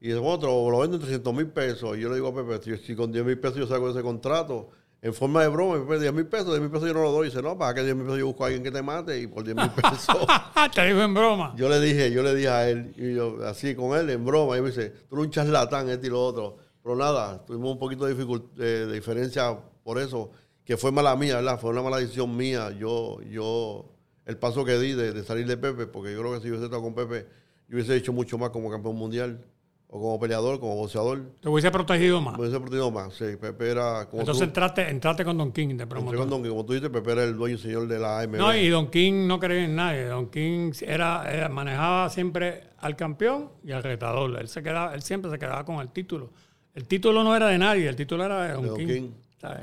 Y 0.00 0.08
dice, 0.08 0.18
bueno, 0.18 0.46
lo, 0.46 0.70
lo 0.70 0.78
vendo 0.80 0.96
en 0.96 1.02
300 1.02 1.32
mil 1.34 1.48
pesos. 1.48 1.96
Y 1.96 2.00
yo 2.00 2.08
le 2.08 2.16
digo 2.16 2.28
a 2.28 2.34
Pepe, 2.34 2.62
si, 2.76 2.84
si 2.84 2.94
con 2.96 3.10
10 3.12 3.24
mil 3.24 3.38
pesos 3.38 3.56
yo 3.58 3.66
saco 3.66 3.88
ese 3.90 4.02
contrato, 4.02 4.68
en 5.00 5.12
forma 5.14 5.42
de 5.42 5.48
broma, 5.48 5.74
Pepe, 5.86 6.00
10 6.00 6.12
mil 6.14 6.26
pesos, 6.26 6.48
10 6.48 6.60
mil 6.60 6.70
pesos 6.70 6.88
yo 6.88 6.94
no 6.94 7.02
lo 7.02 7.12
doy. 7.12 7.26
Y 7.26 7.30
dice, 7.30 7.42
no, 7.42 7.56
para 7.58 7.74
que 7.74 7.82
10 7.84 7.94
mil 7.94 8.04
pesos 8.04 8.18
yo 8.18 8.26
busco 8.26 8.44
a 8.44 8.46
alguien 8.48 8.62
que 8.64 8.70
te 8.70 8.82
mate, 8.82 9.18
y 9.20 9.26
por 9.26 9.44
10 9.44 9.56
mil 9.56 9.70
pesos. 9.70 10.26
Te 10.74 10.86
digo 10.86 11.00
en 11.02 11.14
broma. 11.14 11.54
Yo 11.56 11.68
le 11.68 11.80
dije, 11.80 12.10
yo 12.10 12.22
le 12.22 12.34
dije 12.34 12.48
a 12.48 12.68
él, 12.68 12.92
y 12.96 13.14
yo 13.14 13.38
así 13.46 13.74
con 13.74 13.96
él, 13.98 14.08
en 14.10 14.24
broma, 14.24 14.56
y 14.58 14.60
me 14.62 14.68
dice, 14.68 14.90
tú 15.08 15.16
eres 15.16 15.26
un 15.26 15.30
charlatán, 15.30 15.88
este 15.88 16.06
y 16.08 16.10
lo 16.10 16.22
otro. 16.24 16.56
Pero 16.82 16.96
nada, 16.96 17.42
tuvimos 17.46 17.72
un 17.72 17.78
poquito 17.78 18.04
de, 18.06 18.14
dificult- 18.16 18.52
de- 18.54 18.86
de 18.86 18.92
diferencia 18.94 19.58
por 19.82 19.98
eso, 19.98 20.30
que 20.64 20.76
fue 20.76 20.90
mala 20.92 21.14
mía, 21.16 21.36
¿verdad? 21.36 21.58
Fue 21.60 21.70
una 21.70 21.82
mala 21.82 21.98
decisión 21.98 22.36
mía. 22.36 22.70
Yo, 22.78 23.20
yo, 23.22 23.86
el 24.26 24.36
paso 24.38 24.64
que 24.64 24.78
di 24.78 24.92
de, 24.92 25.12
de 25.12 25.22
salir 25.24 25.46
de 25.46 25.56
Pepe, 25.56 25.86
porque 25.86 26.12
yo 26.12 26.20
creo 26.20 26.32
que 26.34 26.38
si 26.40 26.44
yo 26.44 26.50
hubiese 26.52 26.64
estado 26.66 26.82
con 26.82 26.94
Pepe, 26.94 27.26
yo 27.68 27.76
hubiese 27.76 27.94
hecho 27.96 28.12
mucho 28.12 28.38
más 28.38 28.50
como 28.50 28.70
campeón 28.70 28.96
mundial, 28.96 29.44
o 29.86 30.00
como 30.00 30.18
peleador, 30.18 30.58
como 30.58 30.74
boxeador. 30.74 31.22
Te 31.40 31.48
hubiese 31.48 31.70
protegido 31.70 32.20
más. 32.20 32.34
Me 32.36 32.40
hubiese 32.40 32.58
protegido 32.58 32.90
más. 32.90 33.14
Sí, 33.14 33.26
Pepe 33.40 33.70
era, 33.70 34.06
como 34.08 34.22
Entonces 34.22 34.38
tú, 34.40 34.44
entraste, 34.44 34.88
entraste 34.90 35.24
con 35.24 35.36
Don 35.38 35.52
King 35.52 35.66
de 35.68 35.72
entré 35.72 35.86
promotor. 35.86 36.18
con 36.18 36.30
Don, 36.30 36.42
que 36.42 36.48
como 36.48 36.64
tú 36.64 36.72
dices, 36.72 36.90
Pepe 36.90 37.12
era 37.12 37.22
el 37.24 37.36
dueño 37.36 37.54
y 37.54 37.58
señor 37.58 37.86
de 37.86 37.98
la 38.00 38.20
AMB. 38.20 38.34
No, 38.36 38.56
y 38.56 38.68
Don 38.70 38.90
King 38.90 39.26
no 39.28 39.38
creía 39.38 39.64
en 39.66 39.76
nadie. 39.76 40.06
Don 40.06 40.30
King 40.30 40.72
era, 40.80 41.30
era- 41.32 41.48
manejaba 41.48 42.10
siempre 42.10 42.70
al 42.78 42.96
campeón 42.96 43.50
y 43.62 43.70
al 43.70 43.82
retador. 43.84 44.36
Él, 44.40 44.48
se 44.48 44.62
quedaba, 44.64 44.94
él 44.94 45.02
siempre 45.02 45.30
se 45.30 45.38
quedaba 45.38 45.64
con 45.64 45.76
el 45.76 45.90
título. 45.90 46.32
El 46.74 46.88
título 46.88 47.22
no 47.22 47.36
era 47.36 47.46
de 47.46 47.58
nadie, 47.58 47.88
el 47.88 47.94
título 47.94 48.24
era 48.24 48.42
de 48.48 48.52
Don, 48.54 48.62
De 48.62 48.68
Don 48.70 48.78
King, 48.78 48.86
King. 48.88 49.10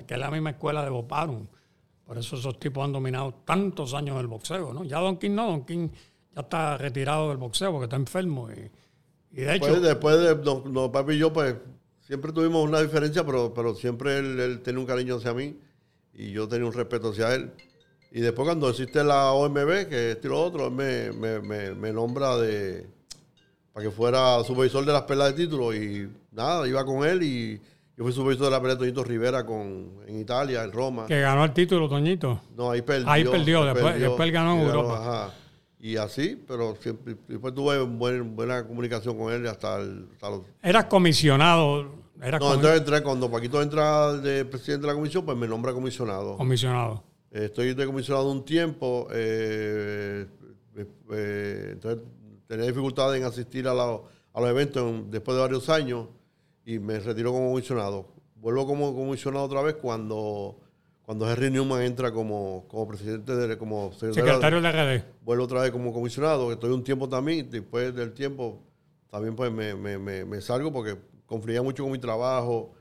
Que 0.06 0.14
es 0.14 0.20
la 0.20 0.32
misma 0.32 0.52
escuela 0.52 0.84
de 0.84 0.90
Boparum. 0.90 1.48
Por 2.06 2.18
eso 2.18 2.36
esos 2.36 2.60
tipos 2.60 2.84
han 2.84 2.92
dominado 2.92 3.34
tantos 3.46 3.94
años 3.94 4.20
el 4.20 4.28
boxeo. 4.28 4.74
¿no? 4.74 4.84
Ya 4.84 5.00
Don 5.00 5.18
King 5.18 5.32
no, 5.32 5.48
Don 5.48 5.66
King 5.66 5.90
ya 6.36 6.42
está 6.42 6.78
retirado 6.78 7.30
del 7.30 7.38
boxeo 7.38 7.72
porque 7.72 7.86
está 7.86 7.96
enfermo. 7.96 8.50
Y, 8.52 9.42
de 9.42 9.56
hecho, 9.56 9.80
después 9.80 10.20
de 10.20 10.36
don 10.36 10.92
papi 10.92 11.14
y 11.14 11.18
yo, 11.20 11.32
pues 11.32 11.56
siempre 12.02 12.34
tuvimos 12.34 12.68
una 12.68 12.82
diferencia, 12.82 13.26
pero, 13.26 13.54
pero 13.54 13.76
siempre 13.76 14.18
él, 14.18 14.62
tenía 14.62 14.80
un 14.80 14.86
cariño 14.86 15.16
hacia 15.16 15.34
mí 15.34 15.58
y 16.14 16.32
yo 16.32 16.48
tenía 16.48 16.66
un 16.66 16.74
respeto 16.74 17.10
hacia 17.10 17.34
él. 17.34 17.52
Y 18.12 18.20
después 18.20 18.46
cuando 18.46 18.70
existe 18.70 19.04
la 19.06 19.32
OMB, 19.32 19.88
que 19.88 20.12
es 20.12 20.26
otro, 20.26 20.68
él 20.68 20.74
me, 20.74 21.12
me, 21.14 21.40
me, 21.40 21.74
me 21.74 21.94
nombra 21.94 22.36
de 22.38 22.86
para 23.74 23.86
que 23.86 23.92
fuera 23.92 24.44
supervisor 24.44 24.86
de 24.86 24.92
las 24.92 25.04
peleas 25.04 25.36
de 25.36 25.46
título 25.46 25.74
y 25.74 26.10
nada, 26.32 26.68
iba 26.68 26.84
con 26.86 27.08
él 27.08 27.24
y 27.24 27.62
yo 28.02 28.06
fui 28.06 28.14
supervisor 28.14 28.46
de 28.46 28.52
la 28.52 28.60
pelea 28.60 28.74
de 28.76 28.80
Toñito 28.80 29.04
Rivera 29.04 29.46
con, 29.46 29.92
en 30.08 30.20
Italia, 30.20 30.64
en 30.64 30.72
Roma. 30.72 31.06
que 31.06 31.20
ganó 31.22 31.44
el 31.46 31.54
título, 31.54 31.88
Toñito. 31.88 32.42
No, 32.58 32.72
ahí 32.72 32.82
perdió. 32.82 33.08
Ahí 33.08 33.24
perdió, 33.24 33.64
después- 33.64 34.00
después 34.00 34.22
él 34.28 34.32
ganó 34.32 34.56
en 34.56 34.62
Europa. 34.62 34.98
ajá. 35.00 35.34
Y 35.80 35.98
así, 35.98 36.36
pero 36.48 36.76
siempre, 36.82 37.16
después 37.28 37.54
tuve 37.54 37.80
buen- 37.84 38.36
buena 38.36 38.66
comunicación 38.66 39.18
con 39.20 39.32
él 39.32 39.46
hasta, 39.48 39.78
el, 39.80 40.08
hasta 40.14 40.30
los 40.32 40.42
Eras 40.64 40.86
comisionado. 40.86 41.92
Eras 42.20 42.40
no, 42.42 42.48
comi- 42.48 42.56
entonces 42.56 42.80
entré, 42.80 43.04
cuando 43.04 43.30
Paquito 43.30 43.62
entra 43.62 44.14
de 44.14 44.46
presidente 44.46 44.82
de 44.88 44.94
la 44.94 44.96
comisión, 44.96 45.24
pues 45.24 45.38
me 45.38 45.48
nombra 45.48 45.72
comisionado. 45.72 46.38
comisionado. 46.38 47.04
Eh, 47.32 47.46
estoy 47.46 47.76
de 47.76 47.86
comisionado 47.86 48.32
un 48.32 48.44
tiempo, 48.46 49.08
eh, 49.12 50.26
eh, 51.12 51.70
entonces 51.74 52.04
tenía 52.48 52.66
dificultades 52.66 53.20
en 53.22 53.28
asistir 53.28 53.68
a, 53.68 53.74
la- 53.76 54.00
a 54.34 54.42
los 54.42 54.50
eventos 54.50 54.82
en- 54.90 55.12
después 55.12 55.36
de 55.36 55.42
varios 55.42 55.70
años 55.70 56.08
y 56.66 56.80
me 56.80 57.00
retiro 57.00 57.32
como 57.32 57.50
comisionado. 57.50 58.08
Vuelvo 58.36 58.66
como 58.66 58.96
comisionado 58.96 59.46
otra 59.46 59.62
vez 59.62 59.76
cuando, 59.76 60.60
cuando 61.04 61.30
Henry 61.32 61.52
Newman 61.52 61.82
entra 61.84 62.12
como, 62.12 62.66
como 62.68 62.88
presidente, 62.88 63.36
de, 63.36 63.58
como 63.58 63.92
Secretario 63.94 64.62
de 64.62 64.72
RD. 64.72 65.04
vuelvo 65.24 65.44
otra 65.46 65.62
vez 65.62 65.72
como 65.72 65.94
comisionado, 65.94 66.52
estoy 66.52 66.72
un 66.72 66.84
tiempo 66.84 67.08
también, 67.08 67.50
después 67.50 67.94
del 67.96 68.14
tiempo 68.14 68.62
también 69.10 69.36
pues 69.36 69.52
me, 69.52 69.76
me- 69.76 69.98
me- 69.98 70.26
me 70.26 70.42
salgo 70.42 70.72
porque 70.72 70.98
confluía 71.26 71.62
mucho 71.62 71.84
con 71.84 71.92
mi 71.92 72.00
trabajo 72.00 72.74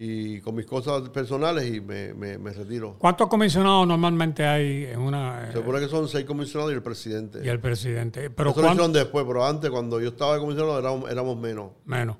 y 0.00 0.40
con 0.40 0.54
mis 0.54 0.64
cosas 0.66 1.08
personales 1.10 1.66
y 1.74 1.80
me, 1.80 2.14
me- 2.14 2.38
me 2.38 2.52
retiro. 2.52 2.94
¿Cuántos 2.98 3.28
comisionados 3.28 3.86
normalmente 3.86 4.44
hay 4.46 4.84
en 4.84 5.00
una... 5.00 5.46
Se 5.52 5.58
supone 5.58 5.80
que 5.80 5.88
son 5.88 6.06
seis 6.08 6.24
comisionados 6.24 6.72
y 6.72 6.76
el 6.76 6.82
presidente. 6.82 7.40
y 7.44 7.48
el 7.48 7.58
presidente? 7.60 8.30
Pero 8.30 8.50
Eso 8.50 8.62
lo 8.62 8.68
hicieron 8.68 8.92
después, 8.92 9.24
pero 9.26 9.44
antes 9.44 9.70
cuando 9.70 10.00
yo 10.00 10.08
estaba 10.10 10.34
de 10.34 10.40
comisionado 10.40 10.78
éramos, 10.78 11.10
éramos 11.10 11.36
menos. 11.38 11.72
Menos. 11.84 12.16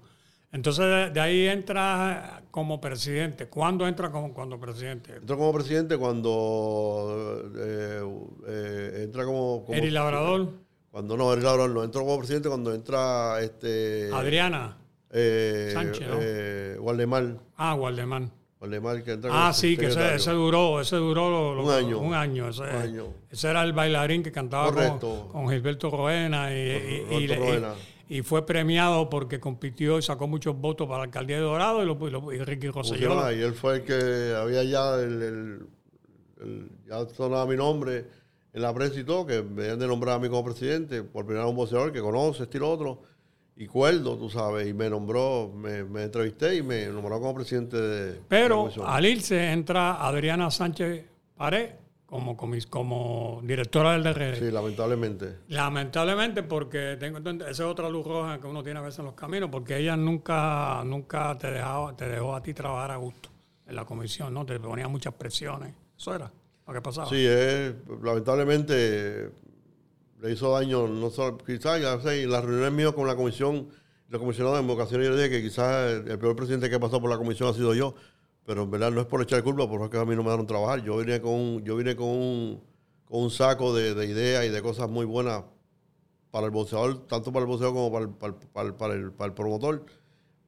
Entonces, 0.50 1.12
de, 1.12 1.20
ahí 1.20 1.46
entra 1.46 2.42
como 2.50 2.80
presidente. 2.80 3.46
¿Cuándo 3.48 3.86
entra 3.86 4.10
como 4.10 4.32
cuando 4.32 4.58
presidente? 4.58 5.16
Entró 5.16 5.36
como 5.36 5.52
presidente 5.52 5.98
cuando 5.98 7.42
eh, 7.56 8.02
eh, 8.46 9.00
entra 9.04 9.24
como... 9.26 9.64
como 9.64 9.76
Eri 9.76 9.90
Labrador, 9.90 10.48
Cuando 10.90 11.16
no, 11.16 11.32
Eri 11.34 11.42
Labrador 11.42 11.70
no. 11.70 11.84
Entró 11.84 12.02
como 12.02 12.16
presidente 12.18 12.48
cuando 12.48 12.72
entra 12.74 13.40
este... 13.42 14.08
Adriana, 14.12 14.78
eh, 15.10 15.70
Sánchez, 15.74 16.08
¿no? 16.08 16.16
eh, 16.20 16.76
Waldemar. 16.80 17.36
ah, 17.56 17.74
Gualdemar. 17.74 18.22
Waldemar 18.60 19.04
que 19.04 19.12
entra 19.12 19.30
Ah, 19.32 19.52
sí, 19.52 19.76
que 19.76 19.86
ese, 19.86 20.30
duró, 20.32 20.80
ese 20.80 20.96
duró 20.96 21.30
lo- 21.30 21.54
lo- 21.54 21.64
Un 21.64 21.70
año. 21.70 21.98
Un 22.00 22.14
año. 22.14 22.48
Ese, 22.48 22.62
Un 22.62 22.68
año. 22.70 23.06
ese 23.30 23.50
era 23.50 23.62
el 23.62 23.72
bailarín 23.74 24.22
que 24.22 24.32
cantaba 24.32 24.72
con, 24.98 25.28
con 25.28 25.48
Gilberto 25.50 25.90
Roena 25.90 26.50
y, 26.52 26.56
y- 27.10 27.26
Roena. 27.28 27.74
y- 27.74 27.97
y 28.08 28.22
fue 28.22 28.46
premiado 28.46 29.10
porque 29.10 29.38
compitió 29.38 29.98
y 29.98 30.02
sacó 30.02 30.26
muchos 30.26 30.56
votos 30.58 30.86
para 30.86 30.98
la 30.98 31.04
alcaldía 31.04 31.36
de 31.36 31.42
Dorado 31.42 31.82
y, 31.82 31.86
lo, 31.86 32.08
y, 32.08 32.10
lo- 32.10 32.32
y 32.32 32.38
Ricky 32.38 32.68
Rosselló. 32.68 33.08
Pusieron 33.08 33.24
ahí, 33.24 33.40
él 33.42 33.52
fue 33.54 33.76
el 33.76 33.84
que 33.84 34.34
había 34.36 34.64
ya 34.64 34.94
el, 34.94 35.22
el- 35.22 35.66
el- 36.40 36.70
ya 36.88 37.06
sonaba 37.14 37.46
mi 37.46 37.56
nombre 37.56 38.06
en 38.54 38.62
la 38.62 38.72
prensa 38.72 38.98
y 38.98 39.04
todo, 39.04 39.26
que 39.26 39.42
me 39.42 39.62
habían 39.64 39.78
de 39.78 39.86
nombrar 39.86 40.16
a 40.16 40.18
mí 40.18 40.28
como 40.28 40.44
presidente, 40.44 41.02
por 41.02 41.24
primera 41.26 41.44
vez 41.44 41.50
un 41.50 41.56
boxeador 41.56 41.92
que 41.92 42.00
conoce, 42.00 42.44
estilo 42.44 42.70
otro, 42.70 43.02
y 43.56 43.66
cuerdo, 43.66 44.16
tú 44.16 44.30
sabes, 44.30 44.66
y 44.68 44.72
me 44.72 44.88
nombró, 44.88 45.52
me, 45.54 45.84
me 45.84 46.04
entrevisté 46.04 46.56
y 46.56 46.62
me 46.62 46.86
nombró 46.86 47.20
como 47.20 47.34
presidente 47.34 47.76
de... 47.76 48.04
de 48.06 48.12
la 48.14 48.22
Pero 48.28 48.58
comisión. 48.60 48.86
al 48.88 49.04
irse 49.04 49.50
entra 49.52 49.94
Adriana 50.06 50.50
Sánchez 50.50 51.04
Pared 51.36 51.70
como, 52.08 52.38
comis- 52.38 52.66
como 52.66 53.40
directora 53.44 53.92
del 53.92 54.02
DRD. 54.02 54.38
Sí, 54.38 54.50
lamentablemente. 54.50 55.36
Lamentablemente, 55.48 56.42
porque 56.42 56.96
tengo 56.98 57.18
entendido- 57.18 57.48
esa 57.50 57.64
es 57.64 57.68
otra 57.70 57.90
luz 57.90 58.06
roja 58.06 58.40
que 58.40 58.46
uno 58.46 58.62
tiene 58.62 58.78
a 58.78 58.82
veces 58.82 59.00
en 59.00 59.04
los 59.04 59.14
caminos, 59.14 59.50
porque 59.52 59.76
ella 59.76 59.94
nunca, 59.94 60.82
nunca 60.86 61.36
te 61.36 61.50
dejaba, 61.50 61.94
te 61.94 62.08
dejó 62.08 62.34
a 62.34 62.42
ti 62.42 62.54
trabajar 62.54 62.92
a 62.92 62.96
gusto 62.96 63.28
en 63.66 63.76
la 63.76 63.84
comisión, 63.84 64.32
¿no? 64.32 64.46
Te 64.46 64.58
ponía 64.58 64.88
muchas 64.88 65.12
presiones. 65.12 65.74
Eso 65.98 66.14
era 66.14 66.32
lo 66.66 66.72
que 66.72 66.80
pasaba. 66.80 67.10
Sí, 67.10 67.26
es, 67.26 67.74
lamentablemente 68.02 69.30
le 70.20 70.32
hizo 70.32 70.50
daño, 70.52 70.88
no 70.88 71.10
solo, 71.10 71.36
quizás, 71.38 71.80
ya 71.80 72.00
sé, 72.00 72.22
en 72.22 72.30
las 72.30 72.42
reuniones 72.44 72.72
mías 72.72 72.92
con 72.92 73.06
la 73.06 73.16
comisión, 73.16 73.68
los 74.08 74.20
comisionados 74.20 74.60
en 74.60 74.70
ocasiones 74.70 75.08
yo 75.08 75.14
le 75.14 75.22
dije 75.24 75.36
que 75.36 75.42
quizás 75.42 75.92
el, 75.92 76.10
el 76.10 76.18
peor 76.18 76.34
presidente 76.34 76.70
que 76.70 76.76
ha 76.76 76.80
pasado 76.80 77.00
por 77.02 77.10
la 77.10 77.18
comisión 77.18 77.50
ha 77.50 77.52
sido 77.52 77.74
yo, 77.74 77.94
pero 78.48 78.62
en 78.62 78.70
verdad 78.70 78.90
no 78.90 79.02
es 79.02 79.06
por 79.06 79.20
echar 79.20 79.42
culpa, 79.44 79.68
porque 79.68 79.98
a 79.98 80.06
mí 80.06 80.16
no 80.16 80.22
me 80.22 80.30
dejaron 80.30 80.46
trabajar. 80.46 80.82
Yo 80.82 80.96
vine 80.96 81.20
con 81.20 81.32
un, 81.34 81.64
yo 81.64 81.76
vine 81.76 81.94
con 81.94 82.06
un, 82.08 82.64
con 83.04 83.20
un 83.24 83.30
saco 83.30 83.74
de, 83.76 83.92
de 83.94 84.06
ideas 84.06 84.46
y 84.46 84.48
de 84.48 84.62
cosas 84.62 84.88
muy 84.88 85.04
buenas 85.04 85.44
para 86.30 86.46
el 86.46 86.50
boxeador, 86.50 87.06
tanto 87.06 87.30
para 87.30 87.42
el 87.44 87.46
boxeador 87.48 87.74
como 87.74 87.92
para 87.92 88.04
el, 88.06 88.10
para 88.12 88.32
el- 88.32 88.38
para 88.52 88.68
el- 88.68 88.74
para 88.74 88.94
el- 88.94 89.12
para 89.12 89.26
el 89.28 89.34
promotor. 89.34 89.84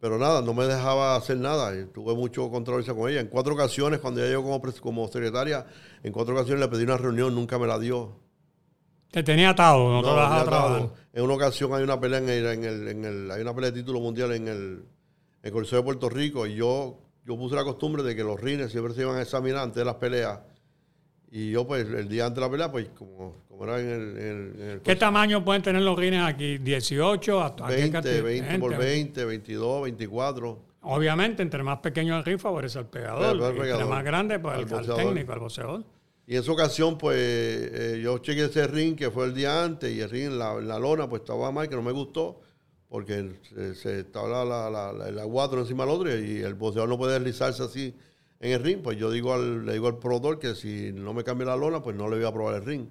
pero 0.01 0.17
nada, 0.19 0.41
no 0.41 0.55
me 0.55 0.65
dejaba 0.65 1.15
hacer 1.15 1.37
nada. 1.37 1.79
Y 1.79 1.85
tuve 1.93 2.15
mucho 2.15 2.51
controversia 2.51 2.95
con 2.95 3.11
ella. 3.11 3.21
En 3.21 3.27
cuatro 3.29 3.53
ocasiones, 3.53 4.01
cuando 4.01 4.21
ella 4.23 4.31
llegó 4.31 4.45
como, 4.45 4.63
como 4.81 5.09
secretaria, 5.09 5.67
en 6.03 6.11
cuatro 6.11 6.35
ocasiones 6.35 6.61
le 6.61 6.69
pedí 6.69 6.85
una 6.85 6.97
reunión, 6.97 7.35
nunca 7.35 7.59
me 7.59 7.67
la 7.67 7.79
dio. 7.79 8.17
Te 9.11 9.23
tenía 9.23 9.51
atado, 9.51 9.93
no, 9.93 10.01
te 10.01 10.07
No, 10.09 10.15
dejaba 10.15 10.39
ya 10.39 10.45
trabajar. 10.47 10.81
estaba. 10.85 10.95
En 11.13 11.23
una 11.25 11.35
ocasión 11.35 11.75
hay 11.75 11.83
una 11.83 12.01
pelea 12.01 12.19
en 12.21 12.29
el, 12.31 12.47
en 12.47 12.65
el, 12.65 12.89
en 12.89 13.05
el- 13.05 13.31
hay 13.31 13.43
una 13.43 13.55
pelea 13.55 13.71
de 13.73 13.79
título 13.81 14.01
mundial 14.01 14.33
en 14.33 14.49
el, 14.49 14.59
en 14.63 14.87
el 15.43 15.53
Coliseo 15.53 15.79
de 15.81 15.85
Puerto 15.85 16.09
Rico 16.09 16.47
y 16.47 16.55
yo, 16.55 16.99
yo 17.25 17.37
puse 17.37 17.55
la 17.55 17.65
costumbre 17.65 18.03
de 18.03 18.15
que 18.17 18.25
los 18.25 18.41
rines 18.41 18.71
siempre 18.73 18.95
se 18.95 19.03
iban 19.03 19.17
a 19.17 19.23
examinar 19.23 19.63
antes 19.63 19.77
de 19.77 19.85
las 19.85 19.97
peleas. 19.97 20.39
Y 21.33 21.51
yo, 21.53 21.65
pues, 21.67 21.87
el 21.89 22.09
día 22.09 22.27
antes 22.27 22.37
de 22.37 22.41
la 22.41 22.51
pelea, 22.51 22.73
pues, 22.73 22.89
como, 22.89 23.37
como 23.49 23.65
era 23.65 23.79
en 23.81 23.89
el, 23.89 24.19
en 24.19 24.27
el- 24.57 24.61
en 24.63 24.69
el 24.71 24.81
¿Qué 24.81 24.97
tamaño 24.97 25.45
pueden 25.45 25.63
tener 25.63 25.83
los 25.83 25.97
rines 25.97 26.23
aquí? 26.25 26.59
¿18? 26.59 27.41
¿Hasta 27.45 27.67
qué 27.69 27.75
20, 27.77 27.93
cantidad? 27.93 28.23
20 28.25 28.59
por 28.59 28.77
20, 28.77 29.25
22, 29.25 29.83
24. 29.85 30.59
Obviamente, 30.83 31.43
entre 31.43 31.63
más 31.63 31.79
pequeño 31.79 32.17
el 32.17 32.25
ring 32.25 32.39
favorece 32.41 32.79
al 32.81 32.87
pegador. 32.89 33.23
Al- 33.25 33.31
al 33.31 33.41
y 33.41 33.45
entre 33.47 33.61
pegador. 33.63 33.89
más 33.89 34.03
grande, 34.05 34.39
pues 34.41 34.57
Al 34.73 34.79
al, 34.91 34.97
técnico, 34.97 35.33
al 35.33 35.39
boxeador. 35.39 35.85
Y 36.27 36.35
en 36.37 36.43
esa 36.43 36.51
ocasión, 36.53 36.99
pues, 36.99 37.17
eh, 37.19 38.01
yo 38.03 38.19
chequeé 38.19 38.47
ese 38.47 38.67
ring 38.67 38.97
que 38.97 39.11
fue 39.11 39.27
el 39.27 39.35
día 39.35 39.63
antes 39.63 39.93
y 39.93 40.01
el 40.01 40.11
ring 40.11 40.27
en 40.27 40.39
la, 40.39 40.55
en 40.55 40.67
la 40.67 40.79
lona, 40.81 41.09
pues, 41.09 41.23
estaba 41.23 41.53
mal, 41.53 41.69
que 41.69 41.77
no 41.77 41.83
me 41.83 41.93
gustó, 41.93 42.41
porque 42.91 43.37
se, 43.49 43.75
se 43.77 44.07
la, 44.13 44.45
la, 44.45 44.69
la, 44.69 45.09
el 45.09 45.19
aguatro 45.21 45.61
encima 45.61 45.85
del 45.85 45.95
otro 45.95 46.19
y 46.19 46.41
el 46.41 46.55
boxeador 46.55 46.89
no 46.89 46.99
puede 46.99 47.15
deslizarse 47.15 47.63
así 47.63 47.95
en 48.41 48.51
el 48.51 48.63
ring. 48.63 48.83
Pues 48.83 48.99
yo 48.99 49.13
digo 49.13 49.33
al, 49.33 49.65
le 49.65 49.75
digo 49.75 49.87
al 49.87 49.99
promotor 49.99 50.41
que 50.41 50.57
si 50.57 50.91
no 50.93 51.15
me 51.15 51.23
cambia 51.23 51.47
la 51.47 51.57
lona, 51.57 51.81
pues 51.81 51.95
no 51.95 52.09
le 52.09 52.17
voy 52.17 52.27
a 52.27 52.33
probar 52.33 52.57
el 52.57 52.65
ring. 52.65 52.89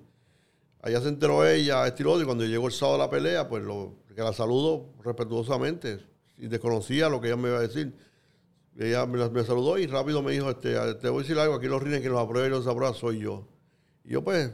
Allá 0.81 1.01
se 1.01 1.09
enteró 1.09 1.45
ella, 1.45 1.85
este 1.85 2.03
y 2.03 2.23
cuando 2.23 2.45
llegó 2.45 2.67
el 2.67 2.71
sábado 2.71 2.97
de 2.97 3.03
la 3.03 3.09
pelea, 3.09 3.49
pues 3.49 3.61
lo, 3.61 3.95
que 4.15 4.21
la 4.21 4.31
saludo 4.31 4.93
respetuosamente 5.03 5.99
y 6.37 6.47
desconocía 6.47 7.09
lo 7.09 7.19
que 7.19 7.27
ella 7.27 7.35
me 7.35 7.49
iba 7.49 7.57
a 7.57 7.61
decir. 7.61 7.93
Ella 8.77 9.05
me, 9.05 9.29
me 9.29 9.43
saludó 9.43 9.77
y 9.77 9.85
rápido 9.85 10.23
me 10.23 10.31
dijo, 10.31 10.49
este, 10.49 10.75
te 10.95 11.09
voy 11.09 11.19
a 11.19 11.21
decir 11.23 11.37
algo, 11.37 11.55
aquí 11.55 11.67
los 11.67 11.83
rines 11.83 11.99
que 11.99 12.07
los 12.07 12.19
aprueba 12.19 12.47
y 12.47 12.49
los 12.49 12.65
aprueba 12.65 12.93
soy 12.93 13.19
yo. 13.19 13.45
Y 14.05 14.11
yo 14.11 14.23
pues 14.23 14.53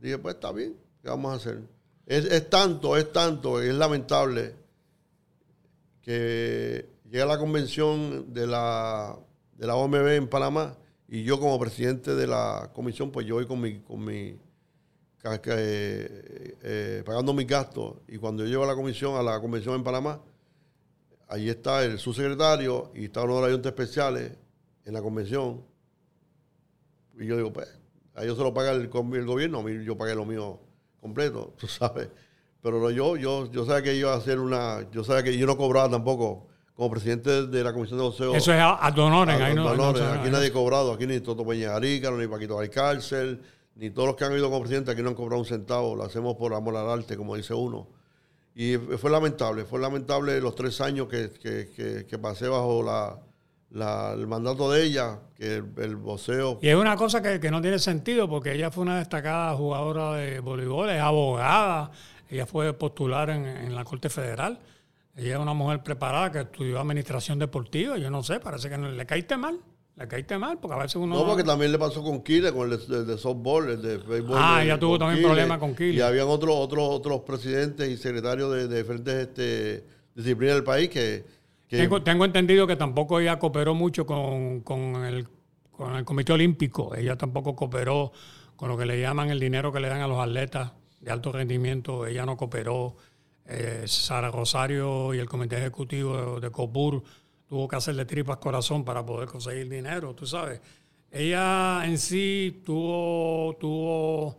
dije, 0.00 0.16
pues 0.18 0.36
está 0.36 0.52
bien, 0.52 0.76
¿qué 1.02 1.08
vamos 1.08 1.32
a 1.32 1.34
hacer? 1.34 1.75
Es, 2.06 2.24
es 2.26 2.48
tanto, 2.48 2.96
es 2.96 3.12
tanto, 3.12 3.60
es 3.60 3.74
lamentable 3.74 4.54
que 6.02 6.88
llega 7.10 7.26
la 7.26 7.36
convención 7.36 8.32
de 8.32 8.46
la, 8.46 9.18
de 9.56 9.66
la 9.66 9.74
OMB 9.74 10.06
en 10.10 10.28
Panamá 10.28 10.76
y 11.08 11.24
yo 11.24 11.40
como 11.40 11.58
presidente 11.58 12.14
de 12.14 12.28
la 12.28 12.70
comisión, 12.72 13.10
pues 13.10 13.26
yo 13.26 13.34
voy 13.34 13.46
con 13.46 13.60
mi, 13.60 13.80
con 13.80 14.04
mi 14.04 14.38
eh, 15.24 16.56
eh, 16.62 17.02
pagando 17.04 17.34
mis 17.34 17.48
gastos 17.48 17.96
y 18.06 18.18
cuando 18.18 18.44
yo 18.44 18.50
llego 18.50 18.62
a 18.62 18.68
la 18.68 18.76
comisión, 18.76 19.16
a 19.16 19.22
la 19.24 19.40
convención 19.40 19.74
en 19.74 19.82
Panamá, 19.82 20.20
ahí 21.26 21.48
está 21.48 21.84
el 21.84 21.98
subsecretario 21.98 22.92
y 22.94 23.06
está 23.06 23.24
uno 23.24 23.34
de 23.34 23.40
los 23.40 23.48
ayuntamientos 23.48 23.84
especiales 23.84 24.32
en 24.84 24.94
la 24.94 25.02
convención. 25.02 25.64
Y 27.18 27.26
yo 27.26 27.36
digo, 27.36 27.52
pues, 27.52 27.66
a 28.14 28.22
ellos 28.22 28.36
se 28.36 28.44
lo 28.44 28.54
paga 28.54 28.70
el, 28.70 28.82
el 28.82 29.26
gobierno, 29.26 29.58
a 29.58 29.62
mí 29.64 29.84
yo 29.84 29.96
pagué 29.96 30.14
lo 30.14 30.24
mío 30.24 30.60
completo, 31.06 31.54
tú 31.58 31.66
sabes. 31.66 32.08
Pero 32.62 32.90
yo, 32.90 33.16
yo, 33.16 33.50
yo 33.52 33.64
sabía 33.64 33.82
que 33.82 33.94
iba 33.94 34.12
a 34.12 34.16
hacer 34.16 34.38
una, 34.40 34.88
yo 34.90 35.04
sabía 35.04 35.22
que 35.22 35.36
yo 35.38 35.46
no 35.46 35.56
cobraba 35.56 35.88
tampoco 35.88 36.48
como 36.74 36.90
presidente 36.90 37.46
de 37.46 37.64
la 37.64 37.72
comisión 37.72 37.98
de 37.98 38.04
boxeo. 38.04 38.34
Eso 38.34 38.52
es 38.52 38.60
a, 38.60 38.76
Ah, 39.32 39.46
ahí 39.46 39.54
no- 39.54 39.64
aquí 40.20 40.30
nadie 40.30 40.48
ha 40.48 40.52
cobrado, 40.52 40.92
aquí 40.92 41.06
ni 41.06 41.20
Toto 41.20 41.46
Peña 41.46 41.70
Garícaro, 41.70 42.18
ni 42.18 42.26
Paquito 42.26 42.58
Alcárcel, 42.58 43.40
ni 43.76 43.90
todos 43.90 44.08
los 44.08 44.16
que 44.16 44.24
han 44.24 44.32
ido 44.32 44.46
como 44.50 44.60
presidente 44.60 44.90
aquí 44.90 45.00
no 45.02 45.08
han 45.10 45.14
cobrado 45.14 45.40
un 45.40 45.46
centavo, 45.46 45.94
lo 45.94 46.02
hacemos 46.04 46.34
por 46.36 46.52
amor 46.54 46.76
al 46.76 46.90
arte, 46.90 47.16
como 47.16 47.36
dice 47.36 47.54
uno. 47.54 47.88
Y 48.54 48.76
fue 48.76 49.10
lamentable, 49.10 49.64
fue 49.64 49.78
lamentable 49.80 50.40
los 50.40 50.54
tres 50.54 50.80
años 50.80 51.08
que, 51.08 51.30
que- 51.30 51.70
que- 51.74 52.06
que 52.06 52.18
pasé 52.18 52.48
bajo 52.48 52.82
la, 52.82 53.18
la- 53.76 54.12
el 54.14 54.26
mandato 54.26 54.70
de 54.70 54.84
ella, 54.84 55.20
que 55.36 55.56
el, 55.56 55.64
el 55.76 55.96
boxeo... 55.96 56.58
Y 56.62 56.68
es 56.68 56.76
una 56.76 56.96
cosa 56.96 57.20
que, 57.20 57.38
que 57.38 57.50
no 57.50 57.60
tiene 57.60 57.78
sentido 57.78 58.28
porque 58.28 58.54
ella 58.54 58.70
fue 58.70 58.82
una 58.82 58.98
destacada 58.98 59.54
jugadora 59.54 60.14
de 60.14 60.40
voleibol, 60.40 60.88
es 60.90 61.00
abogada, 61.00 61.90
ella 62.28 62.46
fue 62.46 62.72
postular 62.72 63.30
en, 63.30 63.44
en 63.44 63.74
la 63.74 63.84
Corte 63.84 64.08
Federal. 64.08 64.58
Ella 65.14 65.34
es 65.36 65.40
una 65.40 65.54
mujer 65.54 65.82
preparada 65.82 66.30
que 66.32 66.40
estudió 66.40 66.78
administración 66.80 67.38
deportiva, 67.38 67.96
yo 67.98 68.10
no 68.10 68.22
sé, 68.22 68.40
parece 68.40 68.68
que 68.68 68.76
no, 68.78 68.90
le 68.90 69.06
caíste 69.06 69.36
mal, 69.36 69.58
le 69.96 70.08
caíste 70.08 70.36
mal, 70.36 70.58
porque 70.58 70.74
a 70.76 70.82
veces 70.82 70.96
uno... 70.96 71.14
No, 71.14 71.26
porque 71.26 71.44
también 71.44 71.72
le 71.72 71.78
pasó 71.78 72.02
con 72.02 72.22
Kile, 72.22 72.52
con 72.52 72.70
el 72.70 72.86
de, 72.86 73.04
de 73.04 73.16
softball, 73.18 73.70
el 73.70 73.80
de 73.82 73.96
béisbol. 73.98 74.36
Ah, 74.38 74.62
ella 74.62 74.78
tuvo 74.78 74.98
también 74.98 75.18
Kile. 75.18 75.28
problemas 75.28 75.58
con 75.58 75.74
Kile. 75.74 75.94
Y 75.94 76.00
habían 76.00 76.28
otros 76.28 76.54
otros 76.54 76.84
otros 76.90 77.20
presidentes 77.20 77.88
y 77.88 77.96
secretarios 77.96 78.52
de, 78.52 78.68
de 78.68 78.78
diferentes 78.82 79.14
este, 79.14 79.86
disciplinas 80.14 80.54
del 80.56 80.64
país 80.64 80.88
que... 80.90 81.36
Tengo, 81.68 82.24
entendido 82.24 82.66
que 82.66 82.76
tampoco 82.76 83.18
ella 83.18 83.38
cooperó 83.38 83.74
mucho 83.74 84.06
con, 84.06 84.62
el, 85.04 85.28
con 85.70 85.96
el 85.96 86.04
Comité 86.04 86.32
Olímpico. 86.32 86.94
Ella 86.94 87.16
tampoco 87.16 87.56
cooperó 87.56 88.12
con 88.54 88.68
lo 88.68 88.76
que 88.76 88.86
le 88.86 89.00
llaman 89.00 89.30
el 89.30 89.40
dinero 89.40 89.72
que 89.72 89.80
le 89.80 89.88
dan 89.88 90.00
a 90.00 90.08
los 90.08 90.18
atletas 90.20 90.72
de 91.00 91.10
alto 91.10 91.32
rendimiento. 91.32 92.06
Ella 92.06 92.24
no 92.24 92.36
cooperó. 92.36 92.96
Eh, 93.48 93.84
Sara 93.86 94.30
Rosario 94.32 95.14
y 95.14 95.18
el 95.18 95.28
Comité 95.28 95.58
Ejecutivo 95.58 96.40
de 96.40 96.50
COPUR 96.50 97.02
tuvo 97.48 97.68
que 97.68 97.76
hacerle 97.76 98.04
tripas 98.04 98.38
corazón 98.38 98.84
para 98.84 99.06
poder 99.06 99.28
conseguir 99.28 99.68
dinero, 99.68 100.14
tú 100.14 100.26
sabes. 100.26 100.60
Ella 101.12 101.82
en 101.84 101.96
sí 101.96 102.62
tuvo, 102.64 103.56
tuvo 103.60 104.38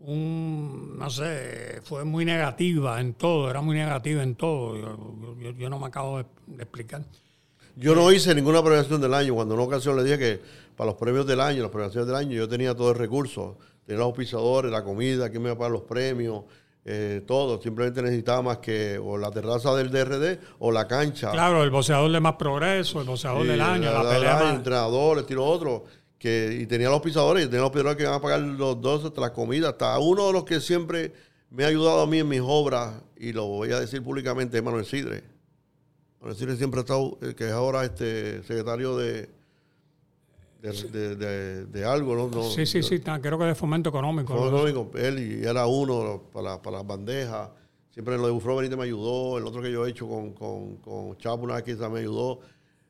un, 0.00 0.98
no 0.98 1.10
sé, 1.10 1.80
fue 1.84 2.04
muy 2.04 2.24
negativa 2.24 3.00
en 3.00 3.14
todo, 3.14 3.50
era 3.50 3.60
muy 3.60 3.76
negativa 3.76 4.22
en 4.22 4.34
todo. 4.34 4.76
Yo, 4.76 5.36
yo- 5.40 5.50
yo 5.52 5.70
no 5.70 5.78
me 5.78 5.86
acabo 5.86 6.18
de, 6.18 6.24
de 6.46 6.62
explicar. 6.62 7.02
Yo 7.76 7.94
no 7.94 8.10
hice 8.12 8.34
ninguna 8.34 8.62
premiación 8.62 9.00
del 9.00 9.14
año. 9.14 9.34
Cuando 9.34 9.54
en 9.54 9.60
una 9.60 9.66
ocasión 9.68 9.96
le 9.96 10.02
dije 10.04 10.18
que 10.18 10.40
para 10.76 10.90
los 10.90 10.96
premios 10.98 11.26
del 11.26 11.40
año, 11.40 11.62
las 11.62 11.70
premiaciones 11.70 12.06
del 12.06 12.16
año, 12.16 12.32
yo 12.32 12.48
tenía 12.48 12.74
todo 12.74 12.90
el 12.90 12.96
recurso. 12.96 13.58
Tenía 13.86 13.98
los 14.00 14.06
auspiciadores, 14.06 14.70
la 14.72 14.82
comida, 14.84 15.30
quién 15.30 15.42
me 15.42 15.48
iba 15.48 15.54
a 15.54 15.58
pagar 15.58 15.72
los 15.72 15.82
premios, 15.82 16.44
eh, 16.84 17.22
todo. 17.26 17.60
Simplemente 17.62 18.02
necesitaba 18.02 18.42
más 18.42 18.58
que 18.58 18.98
o 18.98 19.16
la 19.18 19.30
terraza 19.30 19.74
del 19.76 19.90
DRD 19.90 20.38
o 20.58 20.72
la 20.72 20.86
cancha. 20.88 21.30
Claro, 21.30 21.62
el 21.62 21.70
boxeador 21.70 22.10
de 22.10 22.20
más 22.20 22.34
progreso, 22.34 23.00
el 23.00 23.06
boxeador 23.06 23.42
Sí, 23.42 23.48
del 23.48 23.60
año, 23.60 23.92
la, 23.92 24.02
pelea 24.10 24.34
más- 24.34 24.54
entrenador, 24.56 25.18
estilo 25.18 25.44
otro. 25.46 25.84
Que, 26.20 26.58
y 26.60 26.66
tenía 26.66 26.90
los 26.90 27.00
pisadores, 27.00 27.44
y 27.44 27.48
tenía 27.48 27.62
los 27.62 27.70
pisadores 27.70 27.96
que 27.96 28.02
iban 28.02 28.14
a 28.14 28.20
pagar 28.20 28.40
los 28.40 28.78
dos 28.78 29.04
hasta 29.06 29.20
la 29.22 29.32
comida. 29.32 29.70
Hasta 29.70 29.98
uno 29.98 30.26
de 30.26 30.32
los 30.34 30.44
que 30.44 30.60
siempre 30.60 31.14
me 31.48 31.64
ha 31.64 31.68
ayudado 31.68 32.02
a 32.02 32.06
mí 32.06 32.18
en 32.18 32.28
mis 32.28 32.42
obras, 32.44 32.92
y 33.16 33.32
lo 33.32 33.46
voy 33.46 33.72
a 33.72 33.80
decir 33.80 34.02
públicamente, 34.02 34.58
es 34.58 34.62
Manuel 34.62 34.84
Sidre. 34.84 35.24
Manuel 36.20 36.36
Sidre 36.36 36.56
siempre 36.56 36.80
ha 36.80 36.82
estado, 36.82 37.16
eh, 37.22 37.34
que 37.34 37.46
es 37.46 37.52
ahora 37.52 37.84
este 37.86 38.42
secretario 38.42 38.98
de, 38.98 39.30
de, 40.60 40.72
de- 40.92 41.16
de- 41.16 41.64
de 41.64 41.84
algo, 41.86 42.14
¿no? 42.14 42.28
No, 42.28 42.42
Sí, 42.50 42.66
sí, 42.66 42.82
sí, 42.82 43.00
creo 43.00 43.38
que 43.38 43.44
de 43.46 43.54
fomento 43.54 43.88
económico. 43.88 44.34
Así. 44.34 44.42
económico, 44.46 44.90
él 44.98 45.18
y 45.42 45.46
era 45.46 45.64
uno 45.66 46.22
para, 46.34 46.60
para 46.60 46.76
las 46.78 46.86
bandejas. 46.86 47.48
Siempre 47.92 48.14
en 48.16 48.20
lo 48.20 48.26
de 48.26 48.32
Bufro 48.34 48.56
Benítez 48.56 48.76
me 48.76 48.84
ayudó. 48.84 49.38
El 49.38 49.46
otro 49.46 49.62
que 49.62 49.72
yo 49.72 49.86
he 49.86 49.90
hecho 49.90 50.06
con, 50.06 50.32
con, 50.34 50.76
con 50.76 51.16
Chapo 51.16 51.44
una 51.44 51.54
vez 51.62 51.78
me 51.90 52.00
ayudó. 52.00 52.40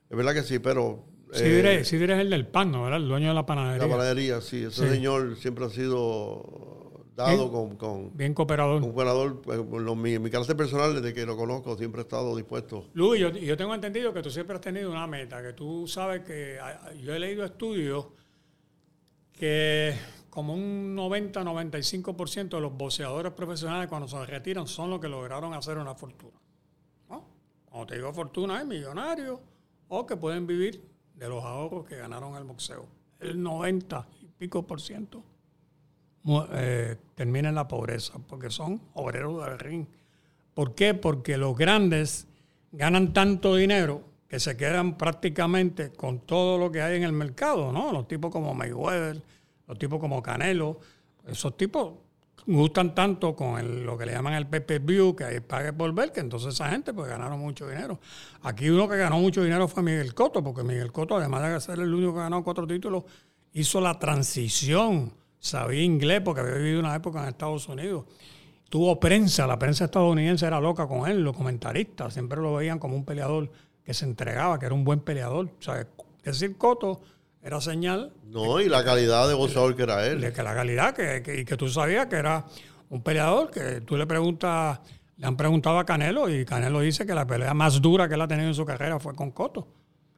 Es 0.09 0.17
verdad 0.17 0.33
que 0.33 0.43
sí, 0.43 0.59
pero. 0.59 0.99
Eh, 1.33 1.37
Sidre, 1.37 1.83
Sidre 1.85 2.13
es 2.15 2.19
el 2.19 2.29
del 2.29 2.47
pan, 2.47 2.71
¿no? 2.71 2.83
¿verdad? 2.83 2.99
El 3.01 3.07
dueño 3.07 3.29
de 3.29 3.33
la 3.33 3.45
panadería. 3.45 3.87
la 3.87 3.91
panadería, 3.93 4.41
sí. 4.41 4.63
Ese 4.63 4.83
Sí. 4.87 4.89
señor 4.95 5.35
siempre 5.37 5.65
ha 5.65 5.69
sido 5.69 7.05
dado 7.15 7.37
Bien. 7.37 7.49
con, 7.51 7.75
con, 7.77 8.17
Bien 8.17 8.33
cooperador. 8.33 8.81
eh, 8.83 9.65
con 9.69 9.85
lo- 9.85 9.95
mi, 9.95 10.17
mi 10.19 10.29
carácter 10.29 10.55
personal, 10.57 10.93
desde 10.95 11.13
que 11.13 11.25
lo 11.25 11.35
conozco, 11.37 11.77
siempre 11.77 12.01
he 12.01 12.03
estado 12.03 12.35
dispuesto. 12.35 12.85
Luis, 12.93 13.21
yo, 13.21 13.29
yo 13.29 13.55
tengo 13.57 13.75
entendido 13.75 14.13
que 14.13 14.21
tú 14.21 14.29
siempre 14.31 14.55
has 14.55 14.61
tenido 14.61 14.89
una 14.89 15.05
meta, 15.07 15.41
que 15.41 15.53
tú 15.53 15.87
sabes 15.87 16.21
que 16.21 16.57
yo 17.01 17.13
he 17.13 17.19
leído 17.19 17.43
estudios 17.45 18.07
que 19.33 19.93
como 20.29 20.53
un 20.53 20.95
90-95% 20.95 22.49
de 22.57 22.61
los 22.61 22.73
boxeadores 22.77 23.33
profesionales 23.33 23.87
cuando 23.89 24.07
se 24.07 24.23
retiran 24.25 24.67
son 24.67 24.89
los 24.89 24.99
que 24.99 25.09
lograron 25.09 25.53
hacer 25.53 25.77
una 25.77 25.93
fortuna. 25.95 26.39
¿no? 27.09 27.25
Cuando 27.65 27.87
te 27.87 27.95
digo 27.95 28.13
fortuna 28.13 28.59
es 28.61 28.65
millonarios 28.65 29.39
o 29.89 30.05
que 30.05 30.15
pueden 30.15 30.47
vivir 30.47 30.81
de 31.21 31.29
los 31.29 31.43
ahorros 31.43 31.85
que 31.85 31.97
ganaron 31.97 32.35
el 32.35 32.43
boxeo. 32.43 32.87
El 33.19 33.43
90 33.43 34.07
y 34.23 34.25
pico 34.25 34.65
por 34.65 34.81
ciento 34.81 35.23
eh, 36.53 36.97
termina 37.13 37.49
en 37.49 37.55
la 37.55 37.67
pobreza 37.67 38.13
porque 38.27 38.49
son 38.49 38.81
obreros 38.95 39.45
del 39.45 39.59
ring. 39.59 39.85
¿Por 40.55 40.73
qué? 40.73 40.95
Porque 40.95 41.37
los 41.37 41.55
grandes 41.55 42.27
ganan 42.71 43.13
tanto 43.13 43.55
dinero 43.55 44.01
que 44.27 44.39
se 44.39 44.57
quedan 44.57 44.97
prácticamente 44.97 45.91
con 45.91 46.21
todo 46.21 46.57
lo 46.57 46.71
que 46.71 46.81
hay 46.81 46.97
en 46.97 47.03
el 47.03 47.13
mercado, 47.13 47.71
¿no? 47.71 47.91
Los 47.91 48.07
tipos 48.07 48.31
como 48.31 48.55
Mayweather, 48.55 49.21
los 49.67 49.77
tipos 49.77 49.99
como 49.99 50.23
Canelo, 50.23 50.79
esos 51.27 51.55
tipos 51.55 51.93
gustan 52.47 52.95
tanto 52.95 53.35
con 53.35 53.59
el- 53.59 53.83
lo 53.83 53.97
que 53.97 54.05
le 54.05 54.13
llaman 54.13 54.33
el 54.33 54.47
pay-per-view, 54.47 55.15
que 55.15 55.23
hay 55.23 55.39
pague 55.39 55.73
por 55.73 55.93
ver, 55.93 56.11
que 56.11 56.19
entonces 56.19 56.53
esa 56.53 56.69
gente 56.69 56.93
pues 56.93 57.09
ganaron 57.09 57.39
mucho 57.39 57.67
dinero. 57.67 57.99
Aquí 58.43 58.69
uno 58.69 58.87
que 58.87 58.97
ganó 58.97 59.19
mucho 59.19 59.43
dinero 59.43 59.67
fue 59.67 59.83
Miguel 59.83 60.13
Cotto, 60.13 60.43
porque 60.43 60.63
Miguel 60.63 60.91
Cotto, 60.91 61.17
además 61.17 61.51
de 61.51 61.59
ser 61.61 61.79
el 61.79 61.93
único 61.93 62.13
que 62.13 62.19
ganó 62.19 62.43
cuatro 62.43 62.65
títulos, 62.67 63.03
hizo 63.53 63.81
la 63.81 63.99
transición, 63.99 65.13
sabía 65.39 65.83
inglés 65.83 66.21
porque 66.23 66.41
había 66.41 66.55
vivido 66.55 66.79
una 66.79 66.95
época 66.95 67.21
en 67.21 67.29
Estados 67.29 67.67
Unidos 67.67 68.05
tuvo 68.69 68.97
prensa, 69.01 69.45
la 69.45 69.59
prensa 69.59 69.83
estadounidense 69.83 70.45
era 70.45 70.61
loca 70.61 70.87
con 70.87 71.05
él, 71.11 71.21
los 71.21 71.35
comentaristas 71.35 72.13
siempre 72.13 72.39
lo 72.39 72.55
veían 72.55 72.79
como 72.79 72.95
un 72.95 73.03
peleador 73.03 73.51
que 73.83 73.93
se 73.93 74.05
entregaba, 74.05 74.57
que 74.57 74.65
era 74.65 74.73
un 74.73 74.85
buen 74.85 75.01
peleador. 75.01 75.47
O 75.59 75.61
sea, 75.61 75.85
decir 76.23 76.57
Coto 76.57 77.01
era 77.43 77.59
señal. 77.61 78.13
No, 78.25 78.59
y 78.59 78.69
la 78.69 78.83
calidad 78.83 79.27
de 79.27 79.33
boxeador 79.33 79.75
que 79.75 79.83
era 79.83 80.05
él. 80.07 80.21
De 80.21 80.31
que 80.31 80.43
la 80.43 80.53
calidad, 80.53 80.93
que, 80.95 81.21
que, 81.23 81.41
y 81.41 81.45
que 81.45 81.57
tú 81.57 81.67
sabías 81.67 82.07
que 82.07 82.15
era 82.15 82.45
un 82.89 83.01
peleador 83.01 83.49
que 83.49 83.81
tú 83.81 83.97
le 83.97 84.05
preguntas, 84.05 84.79
le 85.17 85.25
han 85.25 85.37
preguntado 85.37 85.79
a 85.79 85.85
Canelo 85.85 86.29
y 86.29 86.45
Canelo 86.45 86.81
dice 86.81 87.05
que 87.05 87.13
la 87.13 87.25
pelea 87.25 87.53
más 87.53 87.81
dura 87.81 88.07
que 88.07 88.15
él 88.15 88.21
ha 88.21 88.27
tenido 88.27 88.49
en 88.49 88.55
su 88.55 88.65
carrera 88.65 88.99
fue 88.99 89.15
con 89.15 89.31
Coto. 89.31 89.67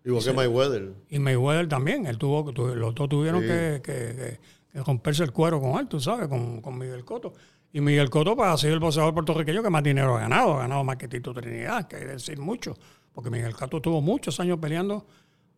Igual 0.03 0.23
que 0.23 0.33
Mayweather. 0.33 0.93
Y 1.09 1.19
Mayweather 1.19 1.67
también, 1.69 2.05
él 2.05 2.17
tuvo, 2.17 2.51
los 2.51 2.95
dos 2.95 3.07
tuvieron 3.07 3.41
que, 3.41 3.81
que, 3.83 4.39
romperse 4.81 5.23
el 5.23 5.31
cuero 5.31 5.61
con 5.61 5.79
él, 5.79 5.87
tú 5.87 5.99
sabes, 5.99 6.27
con, 6.27 6.61
con 6.61 6.77
Miguel 6.77 7.05
Coto. 7.05 7.33
Y 7.71 7.79
Miguel 7.79 8.09
Coto 8.09 8.35
pues, 8.35 8.49
ha 8.49 8.57
sido 8.57 8.73
el 8.73 8.79
boxeador 8.79 9.13
puertorriqueño 9.13 9.63
que 9.63 9.69
más 9.69 9.83
dinero 9.83 10.17
ha 10.17 10.21
ganado, 10.21 10.55
ha 10.55 10.59
ganado 10.59 10.83
más 10.83 10.97
que 10.97 11.07
Tito 11.07 11.33
Trinidad, 11.33 11.87
que 11.87 11.95
hay 11.95 12.01
que 12.03 12.07
decir 12.09 12.37
mucho, 12.37 12.75
porque 13.13 13.29
Miguel 13.29 13.55
Coto 13.55 13.81
tuvo 13.81 14.01
muchos 14.01 14.39
años 14.39 14.59
peleando 14.59 15.05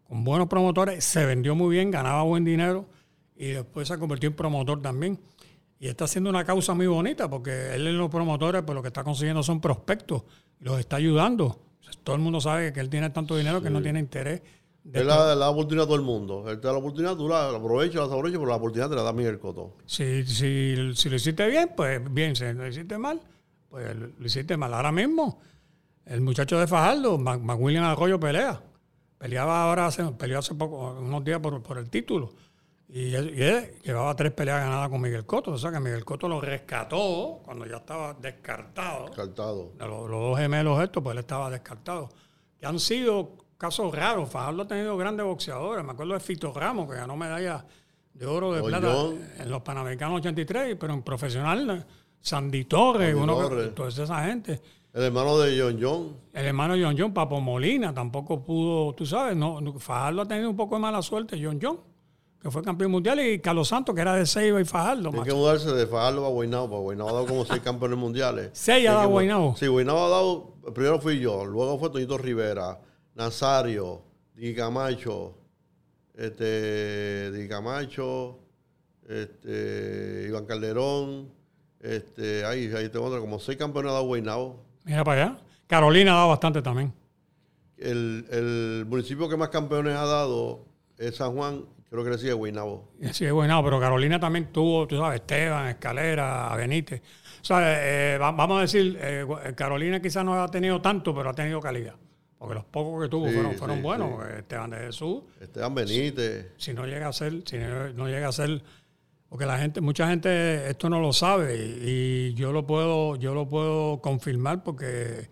con 0.07 0.23
buenos 0.23 0.47
promotores, 0.47 1.03
se 1.03 1.25
vendió 1.25 1.55
muy 1.55 1.75
bien, 1.75 1.91
ganaba 1.91 2.23
buen 2.23 2.45
dinero 2.45 2.85
y 3.35 3.47
después 3.49 3.87
se 3.87 3.97
convirtió 3.97 4.29
en 4.29 4.35
promotor 4.35 4.81
también. 4.81 5.19
Y 5.79 5.87
está 5.87 6.05
haciendo 6.05 6.29
una 6.29 6.45
causa 6.45 6.73
muy 6.73 6.87
bonita 6.87 7.29
porque 7.29 7.75
él 7.75 7.87
en 7.87 7.97
los 7.97 8.09
promotores 8.09 8.63
pues 8.63 8.75
lo 8.75 8.81
que 8.81 8.87
está 8.87 9.03
consiguiendo 9.03 9.43
son 9.43 9.59
prospectos 9.59 10.23
y 10.59 10.63
los 10.63 10.79
está 10.79 10.95
ayudando. 10.97 11.59
todo 12.03 12.15
el 12.15 12.21
mundo 12.21 12.39
sabe 12.39 12.71
que 12.71 12.79
él 12.79 12.89
tiene 12.89 13.09
tanto 13.09 13.35
dinero 13.35 13.61
que 13.61 13.69
no 13.69 13.81
tiene 13.81 13.99
interés. 13.99 14.41
De 14.83 15.01
él 15.01 15.07
da 15.07 15.35
la 15.35 15.49
oportunidad 15.49 15.85
a 15.85 15.87
todo 15.87 15.95
el 15.95 16.03
mundo. 16.03 16.45
Él 16.47 16.59
te 16.59 16.67
da 16.67 16.73
la 16.73 16.79
oportunidad, 16.79 17.15
tú 17.17 17.27
la, 17.27 17.49
aprovechas, 17.49 17.95
la 17.95 18.03
aprovechas, 18.05 18.37
pero 18.39 18.49
la 18.49 18.55
oportunidad 18.55 18.89
te 18.89 18.95
la 18.95 19.01
da 19.01 19.13
Miguel 19.13 19.39
Coto. 19.39 19.77
Si, 19.85 20.23
si, 20.25 20.93
si 20.93 21.09
lo 21.09 21.15
hiciste 21.15 21.47
bien, 21.47 21.71
pues 21.75 22.01
bien. 22.13 22.35
Si 22.35 22.45
lo 22.53 22.67
hiciste 22.67 22.97
mal, 22.97 23.19
pues 23.67 23.95
lo 23.95 24.25
hiciste 24.25 24.55
mal. 24.55 24.73
Ahora 24.75 24.91
mismo, 24.91 25.41
el 26.05 26.21
muchacho 26.21 26.59
de 26.59 26.67
Fajardo, 26.67 27.17
McWilliam 27.17 27.83
Arroyo 27.83 28.19
pelea. 28.19 28.61
Peleaba 29.17 29.63
ahora, 29.63 29.87
hace, 29.87 30.03
peleó 30.11 30.39
hace 30.39 30.53
poco, 30.55 30.97
unos 30.99 31.23
días 31.23 31.39
por, 31.39 31.61
por 31.63 31.77
el 31.77 31.89
título. 31.89 32.33
Y 32.87 33.13
él, 33.15 33.79
llevaba 33.83 34.15
tres 34.15 34.31
peleas 34.31 34.61
ganadas 34.61 34.89
con 34.89 35.01
Miguel 35.01 35.25
Coto. 35.25 35.51
O 35.51 35.57
sea 35.57 35.71
que 35.71 35.79
Miguel 35.79 36.05
Coto 36.05 36.27
lo 36.27 36.39
rescató 36.39 37.41
cuando 37.43 37.65
ya 37.65 37.77
estaba 37.77 38.13
descartado. 38.13 39.07
Descartado. 39.07 39.71
Los, 39.79 40.09
dos 40.09 40.37
gemelos 40.37 40.81
estos, 40.81 41.01
pues 41.01 41.13
él 41.13 41.19
estaba 41.19 41.49
descartado. 41.49 42.09
Que 42.59 42.65
han 42.65 42.79
sido 42.79 43.37
casos 43.57 43.93
raros. 43.93 44.29
Fajardo 44.29 44.63
ha 44.63 44.67
tenido 44.67 44.95
grandes 44.97 45.25
boxeadores. 45.25 45.83
Me 45.83 45.93
acuerdo 45.93 46.13
de 46.13 46.19
Fito 46.19 46.53
Ramos, 46.53 46.89
que 46.89 46.95
ganó 46.95 47.17
medalla 47.17 47.65
de 48.13 48.25
oro, 48.25 48.53
de 48.53 48.63
plata 48.63 49.09
en 49.39 49.49
los 49.49 49.61
Panamericanos 49.61 50.19
83, 50.19 50.77
pero 50.79 50.93
en 50.93 51.01
profesional, 51.01 51.85
Sandy 52.21 52.65
Torres, 52.65 53.13
uno 53.13 53.35
toda 53.71 53.89
esa 53.89 54.23
gente. 54.23 54.61
El 54.95 55.03
hermano 55.03 55.37
de 55.37 55.59
John 55.59 55.77
John. 55.81 56.15
El 56.31 56.45
hermano 56.45 56.73
de 56.73 56.81
John 56.85 56.95
John, 56.97 57.13
Papo 57.13 57.41
Molina, 57.41 57.93
tampoco 57.93 58.41
pudo, 58.45 58.93
tú 58.93 59.05
sabes, 59.05 59.35
no, 59.35 59.61
Fajardo 59.77 60.21
ha 60.21 60.25
tenido 60.25 60.49
un 60.49 60.55
poco 60.55 60.75
de 60.75 60.81
mala 60.81 61.01
suerte, 61.01 61.37
John 61.43 61.59
John, 61.61 61.81
que 62.41 62.49
fue 62.49 62.63
campeón 62.63 62.91
mundial, 62.91 63.19
y 63.19 63.39
Carlos 63.39 63.67
Santos, 63.67 63.93
que 63.93 63.99
era 63.99 64.15
de 64.15 64.25
Seiba 64.25 64.61
y 64.61 64.63
Fajardo. 64.63 65.09
Tiene 65.09 65.25
que 65.25 65.33
mudarse 65.33 65.69
de 65.73 65.85
Fajardo 65.85 66.25
a 66.25 66.29
Guaynabo, 66.29 66.69
porque 66.69 66.83
Guaynabo 66.83 67.09
ha 67.09 67.13
dado 67.13 67.25
como 67.25 67.43
seis 67.43 67.59
campeones 67.59 67.97
mundiales. 67.97 68.51
¿Seis 68.53 68.87
ha 68.87 68.93
dado 68.93 69.09
Guaynabo? 69.09 69.57
Sí, 69.57 69.67
Guaynabo 69.67 70.05
ha 70.05 70.09
dado, 70.09 70.53
primero 70.73 71.01
fui 71.01 71.19
yo, 71.19 71.43
luego 71.43 71.77
fue 71.77 71.89
Toñito 71.89 72.17
Rivera, 72.17 72.79
Nazario, 73.15 74.01
Di 74.33 74.55
Camacho, 74.55 75.35
este, 76.13 77.33
Di 77.33 77.49
Camacho, 77.49 78.39
este, 79.09 80.27
Iván 80.29 80.45
Calderón, 80.45 81.33
este, 81.81 82.45
ahí, 82.45 82.71
ahí 82.73 82.87
tengo 82.87 83.07
otra, 83.07 83.19
como 83.19 83.39
seis 83.41 83.57
campeones 83.57 83.89
ha 83.89 83.95
dado 83.95 84.05
Guaynabo. 84.05 84.64
Mira 84.85 85.03
para 85.03 85.21
allá. 85.23 85.37
Carolina 85.67 86.13
ha 86.13 86.15
dado 86.15 86.29
bastante 86.29 86.61
también. 86.61 86.93
El, 87.77 88.85
municipio 88.87 89.27
que 89.27 89.35
más 89.35 89.49
campeones 89.49 89.95
ha 89.95 90.05
dado 90.05 90.65
es 90.97 91.17
San 91.17 91.33
Juan, 91.33 91.65
creo 91.89 92.03
que 92.03 92.11
le 92.11 92.17
sigue 92.17 92.33
Guaynabo. 92.33 92.89
Sí, 93.11 93.29
Guaynabo, 93.29 93.65
pero 93.65 93.79
Carolina 93.79 94.19
también 94.19 94.51
tuvo, 94.53 94.87
tú 94.87 94.97
sabes, 94.97 95.21
Esteban, 95.21 95.67
Escalera, 95.67 96.55
Benítez. 96.55 97.01
O 97.41 97.45
sea, 97.45 98.13
eh, 98.13 98.17
vamos 98.17 98.57
a 98.57 98.61
decir, 98.61 98.97
eh, 99.01 99.25
Carolina 99.55 99.99
quizás 99.99 100.23
no 100.23 100.41
ha 100.41 100.49
tenido 100.49 100.81
tanto, 100.81 101.13
pero 101.13 101.31
ha 101.31 101.33
tenido 101.33 101.59
calidad. 101.59 101.95
Porque 102.37 102.55
los 102.55 102.65
pocos 102.65 103.03
que 103.03 103.09
tuvo 103.09 103.27
fueron, 103.57 103.81
buenos. 103.81 104.23
Esteban 104.29 104.69
de 104.69 104.77
Jesús. 104.77 105.23
Esteban 105.41 105.73
Benítez. 105.73 106.51
Si, 106.57 106.73
no 106.73 106.85
llega 106.85 107.07
a 107.07 107.13
ser, 107.13 107.41
si 107.45 107.57
no 107.57 108.07
llega 108.07 108.27
a 108.27 108.31
ser 108.31 108.61
porque 109.29 109.45
la 109.45 109.57
gente, 109.57 109.81
mucha 109.81 110.07
gente 110.07 110.69
esto 110.69 110.89
no 110.89 110.99
lo 110.99 111.11
sabe 111.13 111.55
y, 111.57 112.33
yo 112.35 112.51
lo 112.51 112.65
puedo, 112.65 113.15
yo 113.15 113.33
lo 113.33 113.47
puedo 113.47 114.01
confirmar 114.01 114.63
porque 114.63 115.29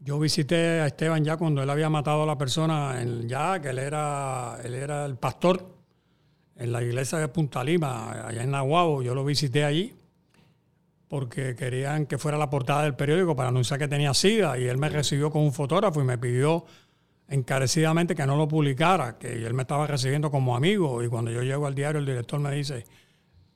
yo 0.00 0.18
visité 0.18 0.80
a 0.80 0.86
Esteban 0.86 1.24
ya 1.24 1.36
cuando 1.36 1.62
él 1.62 1.70
había 1.70 1.90
matado 1.90 2.22
a 2.22 2.26
la 2.26 2.38
persona 2.38 3.00
en, 3.00 3.28
ya 3.28 3.60
que 3.60 3.70
él 3.70 3.78
era, 3.78 4.58
él 4.64 4.74
era 4.74 5.04
el 5.06 5.16
pastor 5.16 5.66
en 6.56 6.72
la 6.72 6.82
iglesia 6.82 7.18
de 7.18 7.28
Punta 7.28 7.62
Lima, 7.62 8.26
allá 8.26 8.42
en 8.42 8.50
Nahuabo, 8.50 9.02
yo 9.02 9.14
lo 9.14 9.24
visité 9.24 9.64
allí 9.64 9.94
porque 11.08 11.56
querían 11.56 12.06
que 12.06 12.18
fuera 12.18 12.36
la 12.36 12.50
portada 12.50 12.82
del 12.82 12.94
periódico 12.94 13.34
para 13.34 13.48
anunciar 13.48 13.78
que 13.78 13.88
tenía 13.88 14.12
SIDA 14.12 14.58
y 14.58 14.64
él 14.64 14.76
me 14.76 14.88
recibió 14.88 15.30
con 15.30 15.42
un 15.42 15.52
fotógrafo 15.52 16.00
y 16.00 16.04
me 16.04 16.18
pidió 16.18 16.66
encarecidamente 17.28 18.14
que 18.14 18.26
no 18.26 18.36
lo 18.36 18.48
publicara, 18.48 19.18
que 19.18 19.46
él 19.46 19.54
me 19.54 19.62
estaba 19.62 19.86
recibiendo 19.86 20.30
como 20.30 20.56
amigo 20.56 21.02
y 21.02 21.08
cuando 21.08 21.30
yo 21.30 21.42
llego 21.42 21.66
al 21.66 21.74
diario 21.74 22.00
el 22.00 22.06
director 22.06 22.40
me 22.40 22.50
dice, 22.52 22.84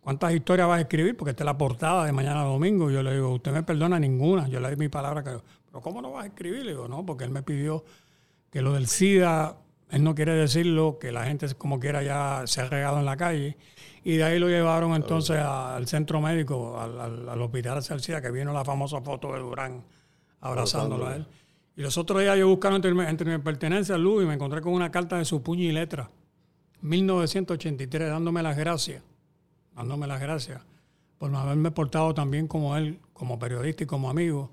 ¿cuántas 0.01 0.35
historias 0.35 0.69
vas 0.69 0.79
a 0.79 0.83
escribir? 0.83 1.17
Porque 1.17 1.31
esta 1.31 1.45
es 1.45 1.47
la 1.47 1.57
portada 1.57 2.05
de 2.05 2.13
mañana 2.13 2.43
domingo. 2.43 2.91
Y 2.91 2.95
yo 2.95 3.03
le 3.03 3.15
digo, 3.15 3.31
usted 3.31 3.53
me 3.53 3.63
perdona 3.63 3.99
ninguna. 3.99 4.49
Yo 4.49 4.61
le 4.61 4.71
di 4.71 4.77
mi 4.77 4.89
palabra, 4.89 5.25
que, 5.25 5.39
pero 5.67 5.81
¿cómo 5.81 6.03
no 6.03 6.13
vas 6.13 6.25
a 6.25 6.27
escribir? 6.27 6.65
Le 6.65 6.73
digo, 6.73 6.87
no, 6.87 7.07
porque 7.07 7.25
él 7.25 7.31
me 7.31 7.43
pidió 7.43 7.85
que 8.51 8.61
lo 8.61 8.75
del 8.75 8.87
SIDA, 8.89 9.57
él 9.91 10.05
no 10.05 10.15
quiere 10.15 10.35
decirlo, 10.35 10.99
que 10.99 11.11
la 11.11 11.25
gente 11.25 11.47
como 11.55 11.81
quiera 11.81 12.03
ya 12.03 12.43
se 12.47 12.61
ha 12.61 12.69
regado 12.69 12.99
en 12.99 13.07
la 13.07 13.17
calle. 13.17 13.57
Y 14.05 14.17
de 14.17 14.25
ahí 14.25 14.39
lo 14.39 14.49
llevaron 14.49 14.95
entonces 14.95 15.39
al 15.39 15.87
centro 15.87 16.21
médico, 16.21 16.79
al, 16.79 17.01
al, 17.01 17.29
al 17.29 17.41
hospital 17.41 17.83
SIDA, 17.83 18.21
que 18.21 18.31
vino 18.31 18.53
la 18.53 18.65
famosa 18.65 19.01
foto 19.01 19.33
de 19.33 19.39
Durán 19.39 19.83
abrazándolo 20.41 21.07
a 21.07 21.17
él. 21.17 21.27
Y 21.77 21.83
los 21.83 21.97
otros 21.97 22.21
días 22.21 22.39
yo 22.39 22.49
buscando 22.49 22.77
entre, 22.77 23.09
entre 23.09 23.39
mi 23.39 23.43
pertenencia 23.43 23.95
al 23.95 24.03
Luz 24.03 24.25
y 24.25 24.27
me 24.27 24.35
encontré 24.35 24.61
con 24.61 24.73
una 24.73 24.91
carta 24.91 25.17
de 25.19 25.25
su 25.25 25.43
puño 25.43 25.65
y 25.65 25.73
letra, 25.73 26.11
1983, 26.83 28.09
dándome 28.09 28.43
las 28.43 28.57
gracias, 28.57 29.03
dándome 29.75 30.07
las 30.07 30.21
gracias 30.21 30.61
por 31.23 31.33
haberme 31.37 31.71
portado 31.71 32.15
también 32.15 32.49
como 32.49 32.77
él, 32.77 32.99
como 33.13 33.39
periodista 33.39 33.85
y 33.85 33.87
como 33.87 34.11
amigo, 34.11 34.51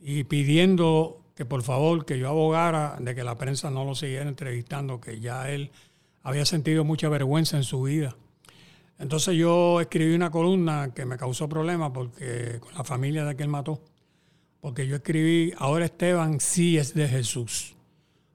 y 0.00 0.24
pidiendo 0.24 1.20
que 1.34 1.44
por 1.44 1.62
favor 1.62 2.06
que 2.06 2.18
yo 2.18 2.26
abogara 2.28 2.96
de 2.98 3.14
que 3.14 3.22
la 3.22 3.36
prensa 3.36 3.70
no 3.70 3.84
lo 3.84 3.94
siguiera 3.94 4.26
entrevistando, 4.26 4.98
que 4.98 5.20
ya 5.20 5.50
él 5.50 5.70
había 6.22 6.46
sentido 6.46 6.84
mucha 6.84 7.10
vergüenza 7.10 7.58
en 7.58 7.64
su 7.64 7.82
vida. 7.82 8.16
Entonces 8.98 9.36
yo 9.36 9.78
escribí 9.82 10.14
una 10.14 10.30
columna 10.30 10.94
que 10.94 11.04
me 11.04 11.18
causó 11.18 11.50
problemas 11.50 11.90
porque 11.90 12.60
con 12.60 12.72
la 12.72 12.84
familia 12.84 13.26
de 13.26 13.36
que 13.36 13.42
él 13.42 13.50
mató 13.50 13.82
porque 14.60 14.86
yo 14.86 14.96
escribí, 14.96 15.52
ahora 15.56 15.86
Esteban 15.86 16.40
sí 16.40 16.76
es 16.76 16.94
de 16.94 17.08
Jesús. 17.08 17.74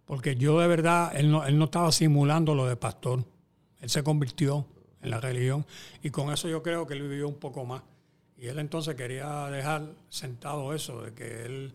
Porque 0.05 0.35
yo 0.35 0.59
de 0.59 0.67
verdad, 0.67 1.11
él 1.15 1.31
no, 1.31 1.45
él 1.45 1.57
no 1.57 1.65
estaba 1.65 1.91
simulando 1.91 2.55
lo 2.55 2.67
de 2.67 2.75
pastor. 2.75 3.23
Él 3.81 3.89
se 3.89 4.03
convirtió 4.03 4.65
en 5.01 5.11
la 5.11 5.19
religión 5.19 5.65
y 6.01 6.09
con 6.09 6.31
eso 6.31 6.47
yo 6.47 6.63
creo 6.63 6.85
que 6.87 6.93
él 6.93 7.03
vivió 7.03 7.27
un 7.27 7.35
poco 7.35 7.65
más. 7.65 7.83
Y 8.37 8.47
él 8.47 8.59
entonces 8.59 8.95
quería 8.95 9.47
dejar 9.49 9.83
sentado 10.09 10.73
eso, 10.73 11.01
de 11.01 11.13
que 11.13 11.45
él 11.45 11.73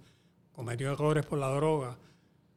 cometió 0.52 0.92
errores 0.92 1.24
por 1.24 1.38
la 1.38 1.48
droga. 1.48 1.96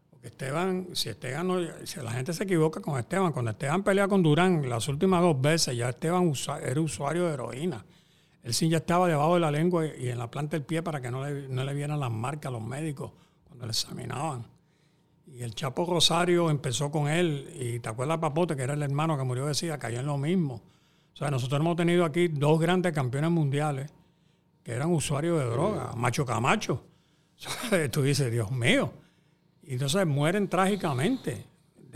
Porque 0.09 0.27
Esteban, 0.27 0.87
si 0.93 1.09
Esteban 1.09 1.47
no, 1.47 1.59
si 1.85 1.99
la 2.01 2.11
gente 2.11 2.33
se 2.33 2.43
equivoca 2.43 2.81
con 2.81 2.99
Esteban, 2.99 3.31
cuando 3.31 3.51
Esteban 3.51 3.83
pelea 3.83 4.07
con 4.07 4.21
Durán 4.21 4.67
las 4.67 4.87
últimas 4.87 5.21
dos 5.21 5.39
veces, 5.39 5.77
ya 5.77 5.89
Esteban 5.89 6.33
era 6.61 6.81
usuario 6.81 7.27
de 7.27 7.33
heroína. 7.33 7.85
El 8.43 8.53
sin 8.53 8.69
ya 8.69 8.77
estaba 8.77 9.07
debajo 9.07 9.35
de 9.35 9.39
la 9.39 9.51
lengua 9.51 9.85
y 9.85 10.09
en 10.09 10.17
la 10.17 10.29
planta 10.29 10.57
del 10.57 10.65
pie 10.65 10.83
para 10.83 11.01
que 11.01 11.09
no 11.09 11.25
le, 11.25 11.47
no 11.47 11.63
le 11.63 11.73
vieran 11.73 11.99
las 11.99 12.11
marcas 12.11 12.49
a 12.49 12.51
los 12.51 12.61
médicos 12.61 13.11
cuando 13.45 13.65
le 13.65 13.71
examinaban. 13.71 14.45
Y 15.25 15.41
el 15.41 15.55
Chapo 15.55 15.85
Rosario 15.85 16.49
empezó 16.49 16.91
con 16.91 17.07
él, 17.07 17.49
y 17.57 17.79
te 17.79 17.89
acuerdas 17.89 18.17
Papote, 18.19 18.55
que 18.55 18.63
era 18.63 18.73
el 18.73 18.83
hermano 18.83 19.17
que 19.17 19.23
murió 19.23 19.45
de 19.45 19.55
SIDA, 19.55 19.79
cayó 19.79 20.01
en 20.01 20.05
lo 20.05 20.17
mismo. 20.17 20.61
O 21.13 21.15
sea, 21.15 21.31
nosotros 21.31 21.61
hemos 21.61 21.77
tenido 21.77 22.03
aquí 22.03 22.27
dos 22.27 22.59
grandes 22.59 22.91
campeones 22.91 23.31
mundiales 23.31 23.91
que 24.61 24.73
eran 24.73 24.91
usuarios 24.91 25.39
de 25.39 25.45
droga, 25.45 25.93
Macho 25.95 26.25
Camacho. 26.25 26.83
tú 27.91 28.01
dices, 28.01 28.31
Dios 28.31 28.51
mío. 28.51 28.91
Y 29.63 29.73
entonces 29.73 30.05
mueren 30.05 30.49
trágicamente. 30.49 31.47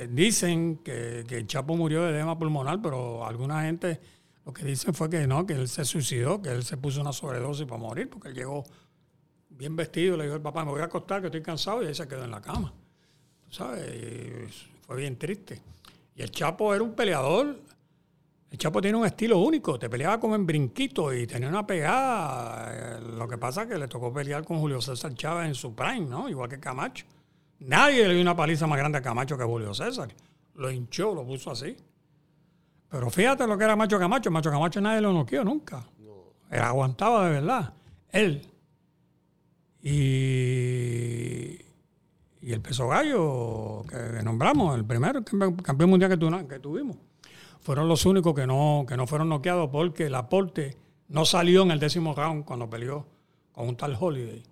Dicen 0.09 0.77
que, 0.77 1.25
que 1.27 1.37
el 1.37 1.47
Chapo 1.47 1.75
murió 1.75 2.03
de 2.03 2.11
edema 2.11 2.37
pulmonar, 2.37 2.81
pero 2.81 3.25
alguna 3.25 3.63
gente 3.63 3.99
lo 4.47 4.53
que 4.53 4.63
dicen 4.63 4.93
fue 4.93 5.09
que 5.09 5.27
no, 5.27 5.45
que 5.45 5.51
él 5.51 5.67
se 5.67 5.83
suicidó, 5.83 6.41
que 6.41 6.47
él 6.47 6.63
se 6.63 6.77
puso 6.77 7.01
una 7.01 7.11
sobredosis 7.11 7.65
para 7.65 7.81
morir, 7.81 8.09
porque 8.09 8.29
él 8.29 8.33
llegó 8.33 8.63
bien 9.49 9.75
vestido, 9.75 10.15
le 10.15 10.23
dijo 10.23 10.35
al 10.35 10.41
papá, 10.41 10.63
me 10.63 10.71
voy 10.71 10.79
a 10.79 10.85
acostar, 10.85 11.19
que 11.19 11.27
estoy 11.27 11.41
cansado, 11.41 11.83
y 11.83 11.87
ahí 11.87 11.93
se 11.93 12.07
quedó 12.07 12.23
en 12.23 12.31
la 12.31 12.39
cama. 12.39 12.73
¿Tú 13.43 13.51
sabes? 13.51 14.69
fue 14.83 14.95
bien 14.95 15.17
triste. 15.17 15.61
Y 16.15 16.21
el 16.21 16.31
Chapo 16.31 16.73
era 16.73 16.81
un 16.81 16.93
peleador 16.93 17.59
El 18.49 18.57
Chapo 18.57 18.79
tiene 18.79 18.97
un 18.97 19.05
estilo 19.05 19.37
único, 19.39 19.77
te 19.77 19.89
peleaba 19.89 20.17
como 20.17 20.35
en 20.35 20.45
brinquito 20.45 21.13
y 21.13 21.27
tenía 21.27 21.49
una 21.49 21.67
pegada. 21.67 23.01
Lo 23.01 23.27
que 23.27 23.37
pasa 23.37 23.63
es 23.63 23.67
que 23.67 23.77
le 23.77 23.89
tocó 23.89 24.13
pelear 24.13 24.45
con 24.45 24.61
Julio 24.61 24.79
César 24.79 25.13
Chávez 25.13 25.47
en 25.47 25.55
su 25.55 25.75
prime, 25.75 26.05
¿no? 26.05 26.29
Igual 26.29 26.49
que 26.49 26.57
Camacho. 26.57 27.05
Nadie 27.59 28.07
le 28.07 28.13
dio 28.13 28.21
una 28.21 28.37
paliza 28.37 28.65
más 28.65 28.79
grande 28.79 28.99
a 28.99 29.01
Camacho 29.01 29.35
que 29.35 29.43
a 29.43 29.45
Julio 29.45 29.73
César. 29.73 30.07
Lo 30.55 30.71
hinchó, 30.71 31.13
lo 31.13 31.25
puso 31.25 31.51
así. 31.51 31.75
Pero 32.89 33.09
fíjate 33.09 33.45
lo 33.47 33.57
que 33.57 33.63
era 33.65 33.75
Macho 33.75 33.99
Camacho. 33.99 34.31
Macho 34.31 34.49
Camacho 34.51 34.79
nadie 34.81 35.01
lo 35.01 35.11
noqueó 35.13 35.43
nunca. 35.43 35.85
Él 36.49 36.61
aguantaba 36.61 37.25
de 37.27 37.31
verdad. 37.33 37.73
Él. 38.11 38.41
Y, 40.27 41.59
y 42.41 42.53
el 42.53 42.61
peso 42.61 42.88
gallo 42.88 43.83
que 43.89 44.23
nombramos, 44.23 44.75
el 44.77 44.85
primer 44.85 45.17
campe- 45.23 45.61
campeón 45.61 45.89
mundial 45.89 46.11
que, 46.11 46.17
tu- 46.17 46.47
que 46.47 46.59
tuvimos, 46.59 46.97
fueron 47.61 47.88
los 47.88 48.05
únicos 48.05 48.33
que 48.33 48.47
no, 48.47 48.85
que 48.88 48.95
no 48.97 49.05
fueron 49.07 49.29
noqueados 49.29 49.69
porque 49.69 50.05
el 50.07 50.15
aporte 50.15 50.77
no 51.09 51.25
salió 51.25 51.63
en 51.63 51.71
el 51.71 51.79
décimo 51.79 52.13
round 52.15 52.45
cuando 52.45 52.69
peleó 52.69 53.05
con 53.51 53.67
un 53.67 53.75
tal 53.75 53.97
Holiday. 53.99 54.43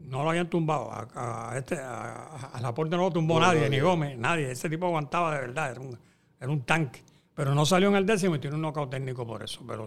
No 0.00 0.22
lo 0.24 0.30
habían 0.30 0.48
tumbado. 0.48 0.90
A, 0.92 1.50
a 1.52 1.58
este, 1.58 1.78
a- 1.78 2.50
al 2.52 2.64
aporte 2.64 2.96
no 2.96 3.02
lo 3.02 3.10
tumbó 3.10 3.34
No, 3.40 3.46
nadie, 3.46 3.60
nadie. 3.62 3.70
ni 3.70 3.80
Gómez, 3.80 4.18
nadie. 4.18 4.50
Ese 4.50 4.68
tipo 4.70 4.86
aguantaba 4.86 5.34
de 5.34 5.40
verdad, 5.40 5.70
era 5.72 5.80
un, 5.80 5.98
era 6.40 6.50
un 6.50 6.62
tanque. 6.62 7.02
Pero 7.38 7.54
no 7.54 7.64
salió 7.64 7.88
en 7.88 7.94
el 7.94 8.04
décimo 8.04 8.34
y 8.34 8.40
tiene 8.40 8.56
un 8.56 8.62
knockout 8.62 8.90
técnico 8.90 9.24
por 9.24 9.44
eso. 9.44 9.60
Pero 9.64 9.86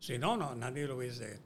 si 0.00 0.18
no, 0.18 0.36
no, 0.36 0.56
nadie 0.56 0.84
lo 0.84 0.96
hubiese. 0.96 1.38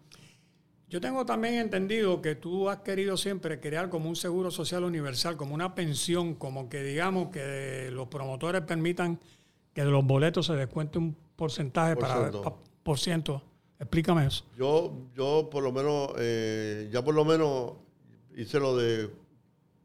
Yo 0.88 0.98
tengo 0.98 1.26
también 1.26 1.56
entendido 1.56 2.22
que 2.22 2.36
tú 2.36 2.70
has 2.70 2.78
querido 2.78 3.18
siempre 3.18 3.60
crear 3.60 3.90
como 3.90 4.08
un 4.08 4.16
seguro 4.16 4.50
social 4.50 4.82
universal, 4.82 5.36
como 5.36 5.54
una 5.54 5.74
pensión, 5.74 6.36
como 6.36 6.70
que 6.70 6.82
digamos 6.82 7.28
que 7.28 7.90
los 7.92 8.08
promotores 8.08 8.62
permitan 8.62 9.20
que 9.74 9.84
de 9.84 9.90
los 9.90 10.06
boletos 10.06 10.46
se 10.46 10.54
descuente 10.54 10.96
un 10.98 11.14
porcentaje 11.36 11.96
Por 11.96 12.04
para 12.04 12.18
ciento. 12.18 12.40
pa- 12.42 12.56
por 12.82 12.98
ciento. 12.98 13.42
Explícame 13.78 14.26
eso. 14.28 14.46
Yo, 14.56 14.94
yo 15.14 15.48
por 15.50 15.62
lo 15.62 15.70
menos, 15.70 16.12
eh, 16.16 16.88
ya 16.90 17.04
por 17.04 17.14
lo 17.14 17.26
menos 17.26 17.72
hice 18.36 18.58
lo 18.58 18.74
de, 18.74 19.10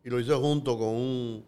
y 0.06 0.10
lo 0.10 0.18
hice 0.18 0.34
junto 0.34 0.78
con 0.78 0.88
un, 0.96 1.46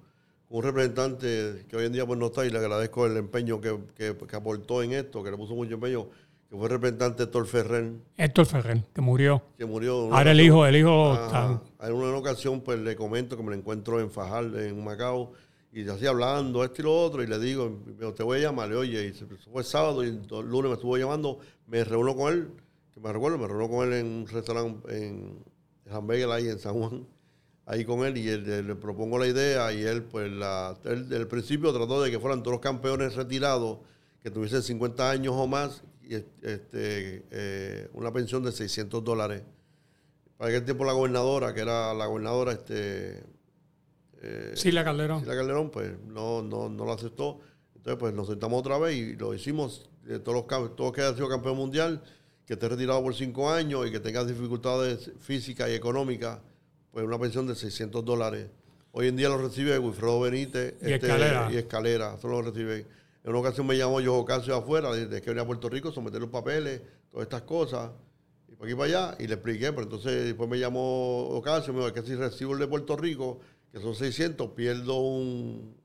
un 0.50 0.64
representante 0.64 1.66
que 1.68 1.76
hoy 1.78 1.86
en 1.86 1.94
día 1.94 2.06
pues 2.06 2.18
no 2.20 2.28
está 2.28 2.46
y 2.46 2.50
le 2.50 2.58
agradezco 2.58 3.06
el 3.06 3.18
empeño 3.18 3.62
que, 3.62 3.78
que- 3.96 4.16
que 4.18 4.36
aportó 4.36 4.82
en 4.82 4.94
esto, 4.94 5.24
que 5.24 5.30
le 5.32 5.38
puso 5.38 5.54
mucho 5.56 5.76
empeño, 5.76 6.08
que 6.50 6.56
fue 6.56 6.66
el 6.66 6.72
representante 6.72 7.24
Héctor 7.24 7.46
Ferrer, 7.46 7.92
Héctor 8.18 8.46
Ferrer, 8.48 8.84
que 8.94 9.02
murió. 9.02 9.44
que 9.58 9.66
murió. 9.66 10.12
Ahora 10.14 10.32
el 10.32 10.42
hijo, 10.42 10.66
el 10.66 10.76
hijo 10.78 11.14
está- 11.14 11.62
En 11.88 11.94
una 11.94 12.18
ocasión, 12.18 12.62
pues 12.62 12.80
le 12.80 12.96
comento 12.96 13.38
que 13.38 13.44
me 13.44 13.50
lo 13.52 13.56
encuentro 13.56 14.00
en 14.00 14.10
Fajal, 14.10 14.56
en 14.60 14.84
Macao, 14.84 15.34
y 15.72 15.88
así 15.88 16.08
hablando, 16.08 16.64
esto 16.64 16.82
y 16.82 16.86
lo 16.86 17.00
otro, 17.00 17.22
y 17.22 17.28
le 17.28 17.38
digo, 17.38 17.72
te 18.16 18.24
voy 18.24 18.40
a 18.40 18.42
llamar, 18.42 18.74
oye, 18.74 19.06
y 19.06 19.14
se- 19.14 19.28
fue 19.28 19.64
sábado 19.64 20.04
y 20.04 20.08
el 20.08 20.22
lunes 20.50 20.70
me 20.70 20.74
estuvo 20.74 20.98
llamando, 20.98 21.38
me 21.68 21.84
reúno 21.84 22.16
con 22.16 22.34
él, 22.34 22.50
que 22.92 23.00
me 23.00 23.14
recuerdo, 23.14 23.38
me 23.38 23.48
reúno 23.48 23.70
con 23.70 23.88
él 23.88 23.94
en 24.00 24.08
un 24.08 24.28
restaurante 24.28 25.08
en 25.08 25.44
Hamburger 25.92 26.32
ahí 26.32 26.48
en 26.50 26.58
San 26.58 26.74
Juan, 26.74 27.06
ahí 27.70 27.86
con 27.86 28.04
él, 28.06 28.18
y 28.18 28.28
él- 28.28 28.44
le, 28.46 28.64
le 28.64 28.76
propongo 28.76 29.18
la 29.20 29.28
idea, 29.28 29.72
y 29.72 29.84
él, 29.84 30.02
pues, 30.04 30.32
la, 30.32 30.76
él, 30.86 31.08
del 31.08 31.28
principio 31.28 31.72
trató 31.72 32.02
de 32.02 32.10
que 32.10 32.20
fueran 32.20 32.42
todos 32.42 32.54
los 32.54 32.62
campeones 32.62 33.16
retirados, 33.16 33.78
que 34.24 34.32
tuviesen 34.32 34.64
50 34.64 35.10
años 35.12 35.34
o 35.38 35.46
más, 35.48 35.84
y 36.04 36.16
este, 36.16 37.24
eh, 37.30 37.90
una 37.94 38.12
pensión 38.12 38.44
de 38.44 38.52
600 38.52 39.04
dólares 39.04 39.44
para 40.38 40.50
aquel 40.50 40.66
tiempo 40.66 40.84
la 40.84 40.94
gobernadora, 40.94 41.54
que 41.54 41.62
era 41.62 41.94
la 41.94 42.08
gobernadora, 42.08 42.54
este, 42.54 43.24
eh, 44.22 44.52
Silvia 44.56 44.84
Calderón. 44.84 45.20
Sheila 45.22 45.36
Calderón, 45.36 45.70
pues 45.70 45.92
no, 46.08 46.42
no, 46.42 46.70
no 46.70 46.86
lo 46.86 46.94
aceptó. 46.94 47.40
Entonces, 47.76 48.00
pues 48.00 48.14
nos 48.14 48.28
sentamos 48.28 48.60
otra 48.60 48.78
vez 48.78 48.96
y 48.96 49.16
lo 49.16 49.34
hicimos. 49.34 49.86
De 50.04 50.20
todos 50.20 50.46
los 50.50 50.76
todos 50.76 50.92
que 50.94 51.02
haya 51.02 51.14
sido 51.14 51.30
campeón 51.30 51.56
mundial, 51.58 52.02
que 52.48 52.54
esté 52.54 52.68
retirado 52.68 53.02
por 53.04 53.14
cinco 53.14 53.50
años 53.52 53.86
y 53.88 53.92
que 53.92 54.00
tenga 54.00 54.24
dificultades 54.26 55.12
físicas 55.20 55.70
y 55.70 55.74
económicas, 55.76 56.40
pues 56.92 57.06
una 57.06 57.20
pensión 57.20 57.48
de 57.48 57.56
600 57.56 58.04
dólares. 58.04 58.48
Hoy 58.92 59.08
en 59.08 59.16
día 59.16 59.30
lo 59.30 59.38
recibe 59.38 59.78
Wilfredo 59.78 60.20
Benítez 60.22 60.76
Y 60.82 60.94
Escalera. 60.94 61.50
y 61.52 61.58
Escalera. 61.58 62.16
Eso 62.18 62.28
lo 62.28 62.42
recibe. 62.42 62.86
En 63.24 63.30
una 63.32 63.40
ocasión 63.40 63.68
me 63.68 63.78
llamó 63.78 64.02
yo 64.02 64.16
Ocasio 64.16 64.56
afuera, 64.56 64.92
desde 64.92 65.22
que 65.22 65.30
venía 65.30 65.44
a 65.44 65.46
Puerto 65.46 65.70
Rico, 65.70 65.92
someter 65.92 66.20
los 66.20 66.30
papeles, 66.30 66.82
todas 67.12 67.26
estas 67.26 67.44
cosas. 67.44 67.92
Y 68.48 68.56
por 68.56 68.66
aquí 68.66 68.76
para 68.76 68.86
allá, 68.86 69.18
y 69.20 69.28
le 69.28 69.36
expliqué, 69.36 69.72
pero 69.72 69.84
entonces 69.84 70.24
después 70.26 70.50
me 70.50 70.58
llamó 70.58 71.28
Ocasio, 71.30 71.74
me 71.74 71.82
dijo, 71.82 71.94
que 71.94 72.02
si 72.02 72.16
recibo 72.16 72.54
el 72.54 72.60
de 72.60 72.68
Puerto 72.68 72.96
Rico, 72.96 73.40
que 73.72 73.80
son 73.80 73.94
600, 73.94 74.52
pierdo 74.52 74.98
un 75.00 75.76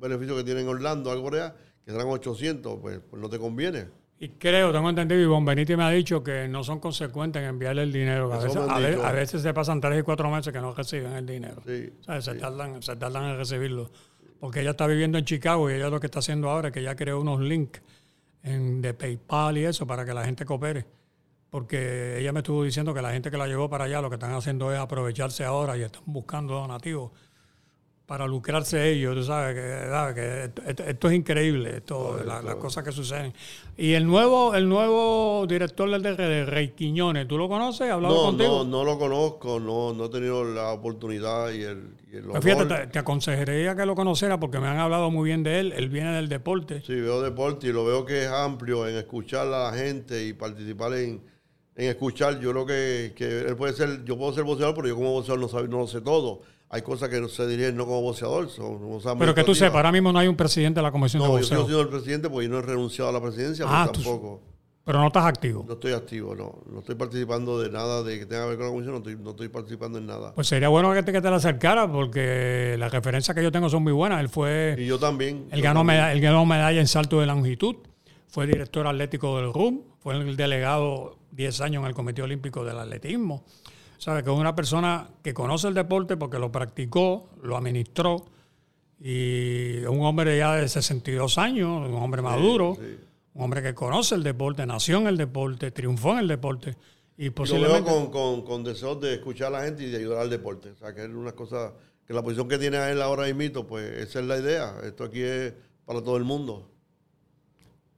beneficio 0.00 0.36
que 0.36 0.44
tiene 0.44 0.62
en 0.62 0.68
Orlando, 0.68 1.10
algo 1.10 1.28
allá, 1.28 1.54
que 1.84 1.90
serán 1.90 2.06
800, 2.08 2.78
pues, 2.80 3.00
pues 3.10 3.20
no 3.20 3.28
te 3.28 3.38
conviene. 3.38 3.88
Y 4.20 4.30
creo, 4.30 4.72
tengo 4.72 4.90
entendido, 4.90 5.20
y 5.20 5.26
Bon 5.26 5.44
Benítez 5.44 5.76
me 5.76 5.84
ha 5.84 5.90
dicho 5.90 6.24
que 6.24 6.48
no 6.48 6.64
son 6.64 6.80
consecuentes 6.80 7.40
en 7.40 7.50
enviarle 7.50 7.84
el 7.84 7.92
dinero. 7.92 8.32
A 8.32 8.38
veces, 8.38 8.56
a, 8.56 9.12
veces 9.12 9.42
se 9.42 9.54
pasan 9.54 9.80
tres 9.80 10.00
y 10.00 10.02
cuatro 10.02 10.28
meses 10.28 10.52
que 10.52 10.60
no 10.60 10.74
reciben 10.74 11.12
el 11.12 11.24
dinero. 11.24 11.62
Sí, 11.64 11.92
O 12.00 12.04
sea, 12.04 12.20
se, 12.20 12.34
tardan, 12.34 12.82
se 12.82 12.96
tardan 12.96 13.26
en 13.26 13.36
recibirlo. 13.36 13.90
Porque 14.40 14.60
ella 14.60 14.70
está 14.70 14.88
viviendo 14.88 15.18
en 15.18 15.24
Chicago 15.24 15.70
y 15.70 15.74
ella 15.74 15.88
lo 15.88 16.00
que 16.00 16.06
está 16.06 16.18
haciendo 16.18 16.50
ahora 16.50 16.68
es 16.68 16.74
que 16.74 16.80
ella 16.80 16.96
creó 16.96 17.20
unos 17.20 17.40
links 17.40 17.80
en, 18.42 18.82
de 18.82 18.92
PayPal 18.92 19.58
y 19.58 19.64
eso 19.64 19.86
para 19.86 20.04
que 20.04 20.12
la 20.12 20.24
gente 20.24 20.44
coopere. 20.44 20.84
Porque 21.50 22.18
ella 22.18 22.32
me 22.32 22.40
estuvo 22.40 22.64
diciendo 22.64 22.92
que 22.92 23.02
la 23.02 23.12
gente 23.12 23.30
que 23.30 23.36
la 23.36 23.46
llevó 23.46 23.70
para 23.70 23.84
allá 23.84 24.02
lo 24.02 24.10
que 24.10 24.16
están 24.16 24.32
haciendo 24.32 24.72
es 24.72 24.78
aprovecharse 24.80 25.44
ahora 25.44 25.76
y 25.76 25.82
están 25.82 26.02
buscando 26.06 26.54
donativos 26.54 27.12
para 28.08 28.26
lucrarse 28.26 28.90
ellos. 28.90 29.14
Tú 29.14 29.22
sabes 29.22 29.54
que, 29.54 29.86
sabes 29.90 30.14
que 30.14 30.44
esto, 30.44 30.62
esto- 30.66 30.82
esto 30.84 31.10
es 31.10 31.14
increíble, 31.14 31.76
esto, 31.76 32.18
la- 32.24 32.40
las 32.40 32.54
cosas 32.54 32.82
que 32.82 32.90
suceden. 32.90 33.34
Y 33.76 33.92
el 33.92 34.06
nuevo 34.06 34.54
el 34.54 34.66
nuevo 34.66 35.46
director 35.46 35.90
del 35.90 36.02
DRD, 36.02 36.46
Rey 36.46 36.68
Quiñones, 36.70 37.28
¿tú 37.28 37.36
lo 37.36 37.50
conoces? 37.50 37.82
¿Has 37.82 37.92
hablado 37.92 38.14
No, 38.14 38.22
contigo? 38.22 38.64
no, 38.64 38.64
no 38.64 38.84
lo 38.84 38.98
conozco, 38.98 39.60
no, 39.60 39.92
no 39.92 40.06
he 40.06 40.08
tenido 40.08 40.42
la 40.42 40.70
oportunidad 40.72 41.50
y 41.52 41.64
el, 41.64 41.90
y 42.10 42.16
el 42.16 42.22
fíjate, 42.40 42.52
honor. 42.62 42.68
te, 42.68 42.86
te 42.86 42.98
aconsejaría 42.98 43.76
que 43.76 43.84
lo 43.84 43.94
conociera 43.94 44.40
porque 44.40 44.58
me 44.58 44.68
han 44.68 44.78
hablado 44.78 45.10
muy 45.10 45.26
bien 45.28 45.42
de 45.42 45.60
él. 45.60 45.72
Él 45.76 45.90
viene 45.90 46.10
del 46.14 46.30
deporte. 46.30 46.80
Sí, 46.86 46.94
veo 46.94 47.20
deporte 47.20 47.66
y 47.66 47.72
lo 47.72 47.84
veo 47.84 48.06
que 48.06 48.22
es 48.22 48.28
amplio 48.30 48.88
en 48.88 48.96
escuchar 48.96 49.46
a 49.48 49.70
la 49.70 49.72
gente 49.76 50.24
y 50.24 50.32
participar 50.32 50.94
en, 50.94 51.20
en 51.78 51.88
escuchar. 51.88 52.38
Yo 52.40 52.50
creo 52.52 52.66
que, 52.66 53.14
que 53.16 53.40
él 53.48 53.56
puede 53.56 53.72
ser, 53.72 54.04
yo 54.04 54.18
puedo 54.18 54.34
ser 54.34 54.44
boxeador, 54.44 54.74
pero 54.74 54.88
yo 54.88 54.94
como 54.96 55.12
boxeador 55.12 55.40
no, 55.40 55.48
sabe- 55.48 55.68
no 55.68 55.78
lo 55.78 55.86
sé 55.86 56.02
todo. 56.02 56.42
Hay 56.70 56.82
cosas 56.82 57.08
que 57.08 57.18
no 57.18 57.28
se 57.28 57.46
dirían 57.46 57.74
no 57.74 57.86
como 57.86 58.02
boxeador. 58.02 58.50
Son 58.50 58.78
Pero 59.18 59.34
que 59.34 59.42
tú 59.44 59.54
sepas, 59.54 59.76
ahora 59.76 59.90
mismo 59.92 60.12
no 60.12 60.18
hay 60.18 60.28
un 60.28 60.36
presidente 60.36 60.80
de 60.80 60.82
la 60.82 60.92
Comisión 60.92 61.22
de 61.22 61.28
No, 61.28 61.34
yo 61.34 61.38
Boxeo. 61.38 61.56
sigo 61.56 61.66
siendo 61.66 61.80
el 61.82 61.88
presidente 61.88 62.28
porque 62.28 62.46
yo 62.46 62.52
no 62.52 62.58
he 62.58 62.62
renunciado 62.62 63.08
a 63.08 63.12
la 63.14 63.22
presidencia, 63.22 63.64
Ah, 63.66 63.88
pero 63.90 63.92
tú- 63.92 64.02
tampoco. 64.10 64.42
Pero 64.84 65.00
no 65.00 65.06
estás 65.08 65.26
activo. 65.26 65.64
No 65.68 65.74
estoy 65.74 65.92
activo, 65.92 66.34
no. 66.34 66.62
No 66.72 66.78
estoy 66.80 66.94
participando 66.94 67.60
de 67.60 67.70
nada 67.70 68.02
de 68.02 68.18
que 68.18 68.24
tenga 68.26 68.44
que 68.44 68.48
ver 68.48 68.56
con 68.56 68.66
la 68.66 68.72
comisión, 68.72 68.92
no 68.92 68.98
estoy, 68.98 69.16
no 69.16 69.30
estoy 69.30 69.48
participando 69.48 69.98
en 69.98 70.06
nada. 70.06 70.32
Pues 70.34 70.46
sería 70.46 70.68
bueno 70.68 70.92
que 70.94 71.02
te, 71.02 71.12
que 71.12 71.20
te 71.20 71.28
la 71.30 71.36
acercara 71.36 71.90
porque 71.92 72.74
las 72.78 72.90
referencias 72.90 73.34
que 73.34 73.42
yo 73.42 73.52
tengo 73.52 73.68
son 73.68 73.82
muy 73.82 73.92
buenas. 73.92 74.20
Él 74.20 74.30
fue, 74.30 74.76
Y 74.78 74.86
yo 74.86 74.98
también. 74.98 75.46
él 75.50 75.58
yo 75.58 75.62
ganó, 75.64 75.80
también. 75.80 75.98
medalla, 75.98 76.12
él 76.14 76.20
ganó 76.22 76.46
medalla 76.46 76.80
en 76.80 76.86
salto 76.86 77.20
de 77.20 77.26
longitud, 77.26 77.76
fue 78.28 78.46
director 78.46 78.86
atlético 78.86 79.36
del 79.38 79.52
RUM, 79.52 79.82
fue 79.98 80.14
el 80.14 80.36
delegado 80.36 81.18
10 81.32 81.60
años 81.62 81.82
en 81.82 81.88
el 81.88 81.94
Comité 81.94 82.22
Olímpico 82.22 82.64
del 82.64 82.78
Atletismo. 82.78 83.44
Sabe 83.98 84.22
que 84.22 84.30
es 84.30 84.36
una 84.36 84.54
persona 84.54 85.08
que 85.22 85.34
conoce 85.34 85.68
el 85.68 85.74
deporte 85.74 86.16
porque 86.16 86.38
lo 86.38 86.52
practicó, 86.52 87.28
lo 87.42 87.56
administró 87.56 88.26
y 89.00 89.78
un 89.84 90.04
hombre 90.04 90.38
ya 90.38 90.54
de 90.54 90.68
62 90.68 91.38
años, 91.38 91.88
un 91.88 91.94
hombre 91.94 92.22
maduro, 92.22 92.76
sí. 92.76 92.98
un 93.34 93.42
hombre 93.42 93.62
que 93.62 93.74
conoce 93.74 94.14
el 94.14 94.22
deporte, 94.22 94.66
nació 94.66 94.98
en 94.98 95.08
el 95.08 95.16
deporte, 95.16 95.70
triunfó 95.70 96.12
en 96.12 96.18
el 96.18 96.28
deporte 96.28 96.76
y 97.16 97.26
Y 97.26 97.26
lo 97.26 97.32
veo 97.32 97.34
posiblemente... 97.34 97.90
con, 97.90 98.10
con, 98.10 98.42
con 98.42 98.64
deseos 98.64 99.00
de 99.00 99.14
escuchar 99.14 99.48
a 99.48 99.58
la 99.58 99.64
gente 99.64 99.82
y 99.82 99.90
de 99.90 99.98
ayudar 99.98 100.20
al 100.20 100.30
deporte. 100.30 100.70
O 100.70 100.76
sea, 100.76 100.94
que 100.94 101.02
es 101.02 101.08
una 101.08 101.32
cosa, 101.32 101.72
que 102.06 102.14
la 102.14 102.22
posición 102.22 102.48
que 102.48 102.58
tiene 102.58 102.76
a 102.76 102.90
él 102.92 103.02
ahora 103.02 103.32
mismo, 103.34 103.66
pues 103.66 103.84
esa 103.98 104.20
es 104.20 104.26
la 104.26 104.38
idea. 104.38 104.76
Esto 104.84 105.04
aquí 105.04 105.22
es 105.22 105.52
para 105.84 106.00
todo 106.02 106.16
el 106.16 106.24
mundo. 106.24 106.70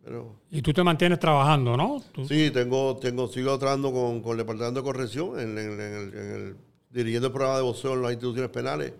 Pero 0.03 0.36
Y 0.51 0.62
tú 0.62 0.72
te 0.72 0.82
mantienes 0.82 1.18
trabajando, 1.18 1.76
¿no? 1.76 2.03
Tú- 2.12 2.26
sí, 2.26 2.51
tengo, 2.51 2.96
tengo, 2.96 3.28
sigo 3.28 3.59
trabajando 3.59 3.92
con, 3.92 4.22
con 4.22 4.32
el 4.32 4.38
Departamento 4.38 4.80
de 4.80 4.84
Corrección, 4.84 5.38
en, 5.38 5.59
en- 5.59 5.80
en 5.80 5.94
el, 5.94 6.14
en 6.14 6.32
el- 6.32 6.57
dirigiendo 6.90 7.26
el 7.28 7.32
programa 7.32 7.59
de 7.59 7.62
boxeo 7.62 7.94
en 7.94 8.03
las 8.03 8.12
instituciones 8.12 8.51
penales, 8.51 8.92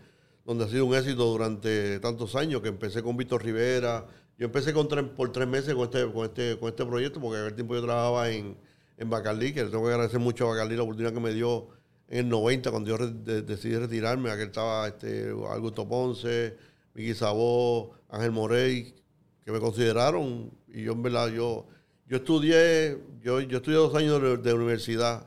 donde 0.45 0.65
ha 0.65 0.69
sido 0.69 0.85
un 0.87 0.95
éxito 0.95 1.25
durante 1.27 1.99
tantos 2.01 2.37
años, 2.37 2.61
que 2.61 2.69
empecé 2.69 3.03
con 3.03 3.17
Víctor 3.17 3.43
Rivera. 3.45 4.07
Yo 4.39 4.47
empecé 4.47 4.73
con 4.73 4.89
tres- 4.89 5.05
por 5.17 5.33
tres 5.33 5.49
meses 5.49 5.75
con 5.75 5.85
este, 5.85 6.11
con 6.13 6.25
este, 6.27 6.59
con 6.59 6.69
este 6.69 6.85
proyecto, 6.87 7.21
porque 7.21 7.39
aquel 7.41 7.55
tiempo 7.55 7.75
yo 7.75 7.83
trabajaba 7.83 8.31
en, 8.31 8.57
en 8.99 9.11
Bacalí, 9.11 9.53
que 9.53 9.65
le 9.65 9.71
tengo 9.71 9.85
que 9.87 9.91
agradecer 9.93 10.21
mucho 10.21 10.47
a 10.47 10.51
Bacalí 10.51 10.77
la 10.77 10.83
oportunidad 10.83 11.13
que 11.15 11.21
me 11.21 11.33
dio 11.33 11.69
en 12.09 12.19
el 12.27 12.29
90, 12.29 12.71
cuando 12.71 12.91
yo 12.91 12.97
re- 12.99 13.11
de- 13.11 13.43
decidí 13.43 13.77
retirarme. 13.77 14.31
Aquel 14.31 14.49
estaba 14.49 14.87
este, 14.89 15.31
Augusto 15.31 15.89
Ponce, 15.89 16.57
Miguel 16.95 17.17
Sabó, 17.17 17.93
Ángel 18.09 18.33
Morey, 18.33 18.95
que 19.51 19.55
me 19.55 19.61
consideraron. 19.61 20.51
Y 20.69 20.85
yo, 20.85 20.93
en 20.93 21.03
verdad, 21.03 21.29
yo, 21.29 21.67
yo 22.07 22.17
estudié, 22.19 22.99
yo, 23.23 23.41
yo 23.41 23.59
estudié 23.59 23.77
dos 23.77 23.95
años 23.95 24.23
de, 24.23 24.37
de 24.37 24.55
universidad, 24.55 25.27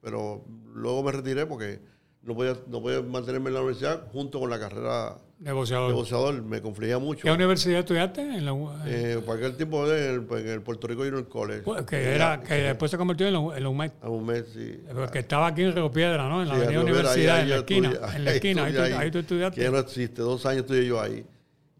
pero 0.00 0.44
luego 0.74 1.02
me 1.02 1.12
retiré 1.12 1.46
porque 1.46 1.80
no 2.22 2.34
podía, 2.34 2.56
no 2.68 2.82
podía 2.82 3.02
mantenerme 3.02 3.48
en 3.48 3.54
la 3.54 3.60
universidad 3.60 4.06
junto 4.12 4.40
con 4.40 4.50
la 4.50 4.58
carrera. 4.58 5.18
De 5.38 5.52
boxeador, 5.52 6.42
me 6.42 6.62
confligía 6.62 6.98
mucho. 6.98 7.22
¿Qué 7.22 7.30
universidad 7.30 7.80
estudiaste? 7.80 8.22
En 8.22 8.46
la, 8.46 8.52
eh, 8.86 9.20
para 9.26 9.38
aquel 9.38 9.56
tiempo 9.56 9.84
en 9.90 10.24
el, 10.30 10.38
en 10.38 10.48
el 10.48 10.62
Puerto 10.62 10.86
Rico 10.86 11.02
Junior 11.02 11.28
College. 11.28 11.62
Pues, 11.62 11.82
que, 11.82 12.14
era, 12.14 12.40
que 12.40 12.54
después 12.54 12.90
se 12.90 12.96
convirtió 12.96 13.26
en 13.26 13.34
la, 13.34 13.56
en 13.56 13.62
la 13.62 13.68
UMED. 13.68 13.90
A 14.00 14.08
un 14.08 14.24
mes, 14.24 14.44
sí. 14.54 14.80
Que 15.12 15.18
estaba 15.18 15.48
aquí 15.48 15.62
en 15.62 15.74
Río 15.74 15.90
Piedra, 15.90 16.28
¿no? 16.28 16.42
En 16.42 16.48
la 16.48 16.54
avenida 16.54 16.80
Universidad, 16.80 17.40
en 17.42 17.50
la 17.50 17.56
esquina. 17.56 17.92
en 18.14 18.24
la 18.24 18.32
esquina, 18.32 18.64
ahí, 18.64 18.72
tú, 18.72 18.80
ahí, 18.80 19.10
tú, 19.10 19.18
estudiaste. 19.18 19.60
Que 19.60 19.70
no 19.70 19.78
existe, 19.78 20.22
dos 20.22 20.46
años 20.46 20.62
estudié 20.62 20.86
yo 20.86 21.00
ahí. 21.00 21.26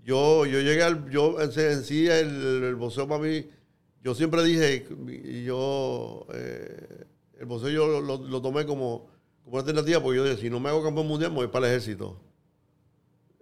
Yo, 0.04 0.44
yo 0.44 0.60
llegué 0.60 0.82
al, 0.82 1.08
yo 1.08 1.40
en, 1.40 1.82
sí 1.82 2.06
el, 2.06 2.62
el 2.62 2.74
boxeo 2.74 3.08
para 3.08 3.22
mí, 3.22 3.46
yo 4.02 4.14
siempre 4.14 4.44
dije, 4.44 4.86
y 5.08 5.44
yo, 5.44 6.26
eh, 6.34 7.06
el 7.38 7.46
boxeo 7.46 7.70
yo 7.70 8.00
lo, 8.02 8.42
tomé 8.42 8.66
como, 8.66 9.08
como 9.42 9.56
una 9.56 9.60
alternativa, 9.60 10.02
porque 10.02 10.18
yo 10.18 10.24
dije, 10.24 10.36
si 10.36 10.50
no 10.50 10.60
me 10.60 10.68
hago 10.68 10.82
campeón 10.82 11.08
mundial, 11.08 11.30
me 11.30 11.38
voy 11.38 11.48
para 11.48 11.66
el 11.66 11.72
ejército. 11.72 12.20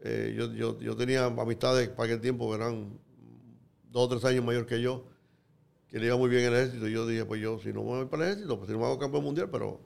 Eh, 0.05 0.35
yo, 0.37 0.53
yo, 0.53 0.79
yo, 0.79 0.97
tenía 0.97 1.25
amistades 1.25 1.89
para 1.89 2.05
aquel 2.05 2.21
tiempo 2.21 2.49
que 2.51 2.57
eran 2.57 2.97
dos 3.91 4.05
o 4.05 4.09
tres 4.09 4.25
años 4.25 4.45
mayor 4.45 4.65
que 4.65 4.81
yo, 4.81 5.05
que 5.89 5.99
le 5.99 6.07
iba 6.07 6.17
muy 6.17 6.31
bien 6.31 6.43
en 6.45 6.53
el 6.53 6.61
ejército. 6.61 6.87
Y 6.87 6.93
yo 6.93 7.09
dije, 7.09 7.25
pues 7.25 7.41
yo, 7.41 7.59
si 7.59 7.73
no 7.73 7.83
me 7.83 7.89
voy 7.89 8.07
para 8.07 8.25
el 8.25 8.31
ejército, 8.31 8.57
pues 8.57 8.69
si 8.69 8.73
no 8.73 8.79
me 8.79 8.85
hago 8.85 9.01
campeón 9.01 9.25
mundial, 9.25 9.49
pero 9.51 9.81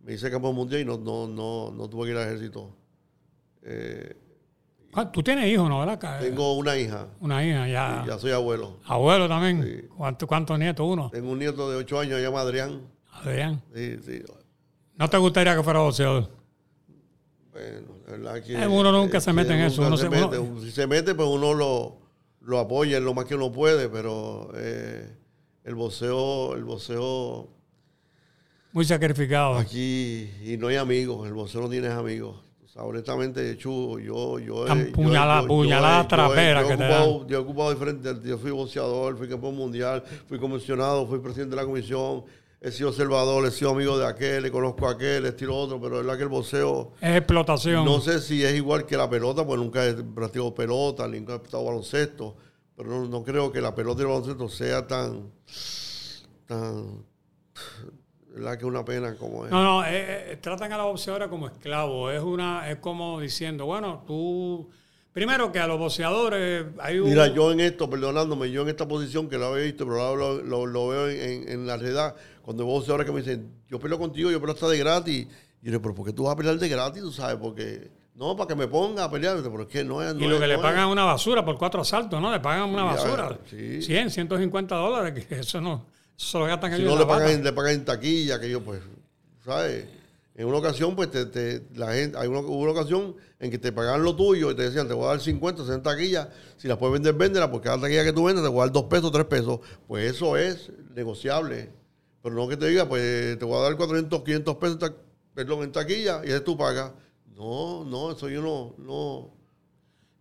me 0.00 0.14
hice 0.14 0.30
campeón 0.30 0.54
mundial 0.54 0.80
y 0.80 0.84
no, 0.86 0.96
no, 0.96 1.26
no, 1.26 1.70
no 1.70 1.90
tuve 1.90 2.06
que 2.06 2.12
ir 2.12 2.16
al 2.16 2.26
ejército. 2.26 2.74
Eh, 3.64 4.16
Tú 5.12 5.22
tienes 5.22 5.50
hijos, 5.50 5.68
¿no? 5.70 5.80
¿verdad? 5.80 6.20
Tengo 6.20 6.54
una 6.54 6.76
hija. 6.76 7.06
Una 7.20 7.44
hija, 7.44 7.66
ya. 7.66 8.04
ya 8.06 8.18
soy 8.18 8.32
abuelo. 8.32 8.78
¿Abuelo 8.84 9.26
también? 9.26 9.88
¿Cuántos 10.26 10.58
nietos? 10.58 10.86
¿Uno? 10.86 11.08
Tengo 11.10 11.30
un 11.30 11.38
nieto 11.38 11.70
de 11.70 11.78
ocho 11.78 11.98
años, 11.98 12.16
se 12.16 12.22
llama 12.22 12.40
Adrián. 12.40 12.82
Adrián. 13.10 13.62
Sí, 13.74 13.96
sí. 14.04 14.22
¿No 14.96 15.08
te 15.08 15.16
gustaría 15.16 15.56
que 15.56 15.62
fuera 15.62 15.80
boxeador? 15.80 16.30
Bueno, 17.52 17.88
verdad 18.06 18.42
que. 18.42 18.62
Eh, 18.62 18.66
uno 18.66 18.92
nunca 18.92 19.20
se 19.20 19.32
mete 19.32 19.54
en 19.54 19.60
eso. 19.60 19.82
Uno 19.82 19.96
se, 19.96 20.10
mete. 20.10 20.38
Si 20.60 20.70
se 20.70 20.86
mete, 20.86 21.14
pues 21.14 21.28
uno 21.28 21.54
lo, 21.54 21.98
lo 22.40 22.58
apoya 22.58 23.00
lo 23.00 23.14
más 23.14 23.24
que 23.24 23.34
uno 23.34 23.50
puede, 23.50 23.88
pero 23.88 24.50
eh, 24.54 25.10
el 25.64 25.74
voceo, 25.74 26.54
el 26.54 26.64
voceo. 26.64 27.48
Muy 28.72 28.84
sacrificado. 28.84 29.56
Aquí, 29.56 30.30
y 30.44 30.56
no 30.58 30.68
hay 30.68 30.76
amigos, 30.76 31.26
el 31.26 31.34
voceo 31.34 31.62
no 31.62 31.68
tiene 31.68 31.88
amigos. 31.88 32.36
Honestamente, 32.76 33.56
Chu, 33.56 33.98
yo, 33.98 34.38
yo, 34.38 34.64
puñalada, 34.92 35.46
puñalada 35.46 36.08
trapera 36.08 36.66
que 36.66 36.76
te 36.76 36.88
Yo 36.88 37.26
he 37.28 37.36
ocupado 37.36 37.70
diferentes, 37.70 38.22
yo 38.22 38.38
fui 38.38 38.50
boxeador, 38.50 39.16
fui 39.16 39.28
campeón 39.28 39.56
mundial, 39.56 40.02
fui 40.26 40.38
comisionado, 40.38 41.06
fui 41.06 41.18
presidente 41.18 41.54
de 41.54 41.62
la 41.62 41.66
comisión, 41.66 42.24
he 42.60 42.70
sido 42.70 42.88
observador, 42.88 43.44
he 43.46 43.50
sido 43.50 43.72
amigo 43.72 43.98
de 43.98 44.06
aquel, 44.06 44.44
le 44.44 44.50
conozco 44.50 44.88
a 44.88 44.92
aquel, 44.92 45.26
estilo 45.26 45.56
otro, 45.56 45.80
pero 45.80 45.96
es 45.98 46.06
verdad 46.06 46.16
que 46.16 46.22
el 46.22 46.28
boxeo... 46.30 46.92
Es 47.00 47.16
explotación. 47.16 47.84
No 47.84 48.00
sé 48.00 48.20
si 48.20 48.42
es 48.42 48.54
igual 48.54 48.86
que 48.86 48.96
la 48.96 49.10
pelota, 49.10 49.44
pues 49.44 49.60
nunca 49.60 49.84
he 49.84 49.92
practicado 49.94 50.54
pelota, 50.54 51.06
nunca 51.08 51.34
he 51.34 51.36
practicado 51.36 51.64
baloncesto, 51.64 52.36
pero 52.74 53.06
no, 53.06 53.22
creo 53.22 53.52
que 53.52 53.60
la 53.60 53.74
pelota 53.74 54.00
y 54.00 54.04
el 54.04 54.08
baloncesto 54.08 54.48
sea 54.48 54.86
tan... 54.86 55.30
tan 56.46 57.04
¿verdad? 58.34 58.58
Que 58.58 58.64
una 58.64 58.84
pena 58.84 59.14
como 59.16 59.44
es. 59.44 59.50
No, 59.50 59.62
no, 59.62 59.84
eh, 59.84 60.32
eh, 60.32 60.38
tratan 60.40 60.72
a 60.72 60.78
la 60.78 60.84
boxeadora 60.84 61.28
como 61.28 61.46
esclavo. 61.46 62.10
Es 62.10 62.22
una, 62.22 62.70
es 62.70 62.78
como 62.78 63.20
diciendo, 63.20 63.66
bueno, 63.66 64.04
tú 64.06 64.68
Primero 65.12 65.52
que 65.52 65.58
a 65.58 65.66
los 65.66 65.78
boxeadores 65.78 66.64
hay 66.78 66.98
un... 66.98 67.10
Mira, 67.10 67.26
yo 67.26 67.52
en 67.52 67.60
esto, 67.60 67.88
perdonándome, 67.88 68.50
yo 68.50 68.62
en 68.62 68.70
esta 68.70 68.88
posición 68.88 69.28
que 69.28 69.36
lo 69.36 69.48
había 69.48 69.64
visto, 69.64 69.84
pero 69.84 70.16
lo, 70.16 70.66
lo, 70.66 70.88
veo 70.88 71.08
en, 71.10 71.50
en, 71.50 71.66
la 71.66 71.76
realidad, 71.76 72.16
cuando 72.40 72.64
vos 72.64 72.88
ahora 72.88 73.04
que 73.04 73.12
me 73.12 73.20
dicen, 73.20 73.52
yo 73.68 73.78
peleo 73.78 73.98
contigo, 73.98 74.30
yo 74.30 74.40
peleo 74.40 74.54
hasta 74.54 74.68
de 74.68 74.78
gratis. 74.78 75.26
Y 75.60 75.66
yo 75.66 75.70
digo, 75.72 75.82
pero 75.82 75.94
¿por 75.94 76.06
qué 76.06 76.14
tú 76.14 76.24
vas 76.24 76.32
a 76.32 76.36
pelear 76.36 76.56
de 76.56 76.68
gratis? 76.68 77.02
Tú 77.02 77.12
sabes, 77.12 77.36
porque... 77.36 77.90
No, 78.14 78.36
para 78.36 78.48
que 78.48 78.54
me 78.54 78.68
ponga 78.68 79.04
a 79.04 79.10
pelear, 79.10 79.36
pero 79.42 79.62
es 79.62 79.68
que 79.68 79.84
no 79.84 80.02
es... 80.02 80.14
y 80.14 80.26
lo 80.26 80.38
que 80.38 80.46
le 80.46 80.58
pagan 80.58 80.88
una 80.88 81.04
basura 81.04 81.44
por 81.44 81.58
cuatro 81.58 81.80
asaltos, 81.82 82.20
¿no? 82.20 82.30
Le 82.30 82.40
pagan 82.40 82.70
una 82.70 82.84
basura. 82.84 83.38
Sí. 83.48 83.82
100, 83.82 84.10
150 84.10 84.74
dólares, 84.74 85.26
que 85.26 85.40
eso 85.40 85.60
no... 85.60 85.86
Lo 86.34 86.44
gastan 86.44 86.76
si 86.76 86.82
no, 86.82 86.98
le 86.98 87.06
pagan, 87.06 87.42
le 87.42 87.52
pagan 87.52 87.74
en 87.74 87.84
taquilla, 87.84 88.40
que 88.40 88.48
yo 88.48 88.62
pues, 88.62 88.80
¿sabes? 89.44 89.86
En 90.34 90.46
una 90.46 90.58
ocasión, 90.58 90.96
pues, 90.96 91.10
te, 91.10 91.62
la 91.74 91.92
gente, 91.92 92.16
hay 92.16 92.26
una, 92.26 92.40
hubo 92.40 92.60
una 92.60 92.72
ocasión 92.72 93.14
en 93.38 93.50
que 93.50 93.58
te 93.58 93.70
pagaban 93.70 94.02
lo 94.02 94.16
tuyo 94.16 94.50
y 94.50 94.54
te 94.54 94.62
decían, 94.62 94.88
te 94.88 94.94
voy 94.94 95.04
a 95.04 95.08
dar 95.08 95.20
50, 95.20 95.62
60 95.62 95.90
taquillas, 95.90 96.28
si 96.56 96.68
las 96.68 96.78
puedes 96.78 96.94
vender, 96.94 97.14
véndela, 97.14 97.50
porque 97.50 97.66
cada 97.66 97.82
taquilla 97.82 98.02
que 98.02 98.14
tú 98.14 98.24
vendes 98.24 98.42
te 98.42 98.48
voy 98.48 98.60
a 98.60 98.64
dar 98.64 98.72
2 98.72 98.84
pesos, 98.84 99.12
3 99.12 99.26
pesos. 99.26 99.60
Pues 99.86 100.10
eso 100.10 100.36
es 100.38 100.72
negociable. 100.94 101.70
Pero 102.22 102.34
no 102.34 102.48
que 102.48 102.56
te 102.56 102.66
diga, 102.68 102.88
pues, 102.88 103.38
te 103.38 103.44
voy 103.44 103.58
a 103.58 103.62
dar 103.62 103.76
400, 103.76 104.22
500 104.22 104.56
pesos, 104.56 104.92
perdón, 105.34 105.64
en 105.64 105.72
taquilla, 105.72 106.22
y 106.24 106.30
eso 106.30 106.42
tú 106.42 106.56
pagas. 106.56 106.92
No, 107.36 107.84
no, 107.84 108.12
eso 108.12 108.28
yo 108.30 108.40
no, 108.40 108.74
no. 108.78 109.30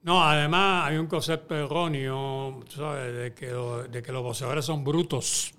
No, 0.03 0.23
además 0.23 0.89
hay 0.89 0.97
un 0.97 1.07
concepto 1.07 1.55
erróneo, 1.55 2.59
¿sabes? 2.67 3.15
De 3.15 3.33
que, 3.33 3.47
de 3.89 4.03
que 4.03 4.11
los 4.11 4.23
boxeadores 4.23 4.65
son 4.65 4.83
brutos 4.83 5.53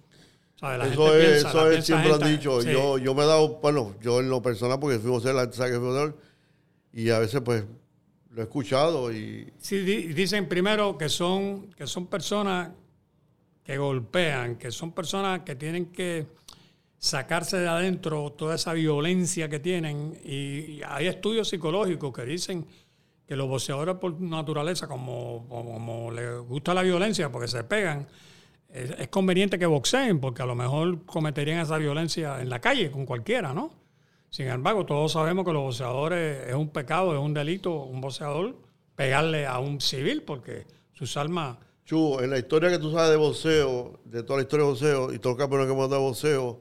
eso 0.62 1.16
es, 1.16 1.44
eso 1.44 1.70
es 1.70 1.84
siempre 1.84 2.12
han 2.12 2.20
dicho. 2.20 2.62
Yo, 2.62 2.98
yo 2.98 3.14
me 3.14 3.24
he 3.24 3.26
dado, 3.26 3.58
bueno, 3.60 3.94
yo 4.00 4.20
en 4.20 4.28
lo 4.28 4.40
personal, 4.40 4.78
porque 4.78 4.98
fuimos 4.98 5.26
a 5.26 5.32
la 5.32 5.50
y 6.92 7.10
a 7.10 7.18
veces 7.18 7.40
pues 7.40 7.64
lo 8.30 8.40
he 8.40 8.44
escuchado 8.44 9.12
y... 9.12 9.52
Sí, 9.58 9.78
dicen 9.80 10.48
primero 10.48 10.96
que 10.96 11.08
son, 11.08 11.70
que 11.72 11.86
son 11.86 12.06
personas 12.06 12.70
que 13.64 13.76
golpean, 13.76 14.56
que 14.56 14.70
son 14.70 14.92
personas 14.92 15.40
que 15.40 15.54
tienen 15.54 15.86
que 15.86 16.26
sacarse 16.98 17.58
de 17.58 17.68
adentro 17.68 18.30
toda 18.32 18.54
esa 18.54 18.72
violencia 18.72 19.48
que 19.48 19.58
tienen. 19.58 20.18
Y, 20.24 20.80
hay 20.86 21.06
estudios 21.06 21.48
psicológicos 21.48 22.12
que 22.12 22.24
dicen 22.24 22.66
que 23.26 23.36
los 23.36 23.48
boxeadores 23.48 23.96
por 23.96 24.20
naturaleza, 24.20 24.86
como, 24.86 25.46
como 25.48 26.10
les 26.10 26.38
gusta 26.40 26.74
la 26.74 26.82
violencia 26.82 27.30
porque 27.30 27.48
se 27.48 27.64
pegan, 27.64 28.06
es, 28.72 29.08
conveniente 29.08 29.58
que 29.58 29.66
boxeen, 29.66 30.20
porque 30.20 30.42
a 30.42 30.46
lo 30.46 30.54
mejor 30.54 31.04
cometerían 31.04 31.60
esa 31.60 31.78
violencia 31.78 32.40
en 32.40 32.48
la 32.48 32.60
calle 32.60 32.90
con 32.90 33.06
cualquiera, 33.06 33.52
¿no? 33.52 33.70
Sin 34.30 34.48
embargo, 34.48 34.86
todos 34.86 35.12
sabemos 35.12 35.44
que 35.44 35.52
los 35.52 35.62
boxeadores 35.62 36.48
es 36.48 36.54
un 36.54 36.70
pecado, 36.70 37.12
es 37.12 37.20
un 37.20 37.34
delito, 37.34 37.82
un 37.82 38.00
boxeador 38.00 38.56
pegarle 38.96 39.46
a 39.46 39.58
un 39.58 39.80
civil, 39.80 40.22
porque 40.22 40.66
sus 40.92 41.16
armas... 41.16 41.58
Chu, 41.84 42.18
en 42.20 42.30
la 42.30 42.38
historia 42.38 42.70
que 42.70 42.78
tú 42.78 42.90
sabes 42.92 43.10
de 43.10 43.16
boxeo, 43.16 44.00
de 44.04 44.22
toda 44.22 44.38
la 44.38 44.42
historia 44.44 44.64
de 44.64 44.70
boxeo 44.70 45.12
y 45.12 45.18
todo 45.18 45.34
el 45.34 45.38
campeonato 45.38 45.68
que 45.68 45.74
hemos 45.74 45.90
dado 45.90 46.02
de 46.02 46.08
boxeo, 46.08 46.60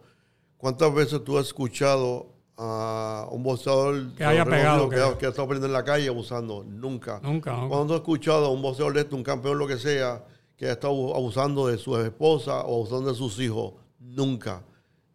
¿cuántas 0.57 0.93
veces 0.93 1.23
tú 1.23 1.37
has 1.37 1.47
escuchado 1.47 2.33
a 2.57 3.27
un 3.31 3.41
boxeador 3.41 4.13
que 4.15 4.25
haya 4.25 4.43
pegado 4.43 4.89
que, 4.89 4.97
ha 4.97 5.29
estado 5.29 5.47
perdiendo 5.47 5.67
en 5.67 5.73
la 5.73 5.85
calle 5.85 6.09
abusando? 6.09 6.65
Nunca. 6.67 7.21
Nunca. 7.23 7.55
Cuando 7.69 7.93
has 7.93 8.01
escuchado 8.01 8.47
a 8.47 8.49
un 8.49 8.61
boxeador 8.61 8.93
de 8.93 9.01
esto, 9.01 9.15
un 9.15 9.23
campeón, 9.23 9.57
lo 9.57 9.67
que 9.67 9.77
sea, 9.77 10.25
que 10.61 10.67
ha 10.67 10.73
estado 10.73 11.15
abusando 11.15 11.65
de 11.65 11.79
su 11.79 11.97
esposa 11.97 12.61
o 12.61 12.75
abusando 12.75 13.09
de 13.09 13.15
sus 13.15 13.39
hijos. 13.39 13.73
Nunca. 13.97 14.63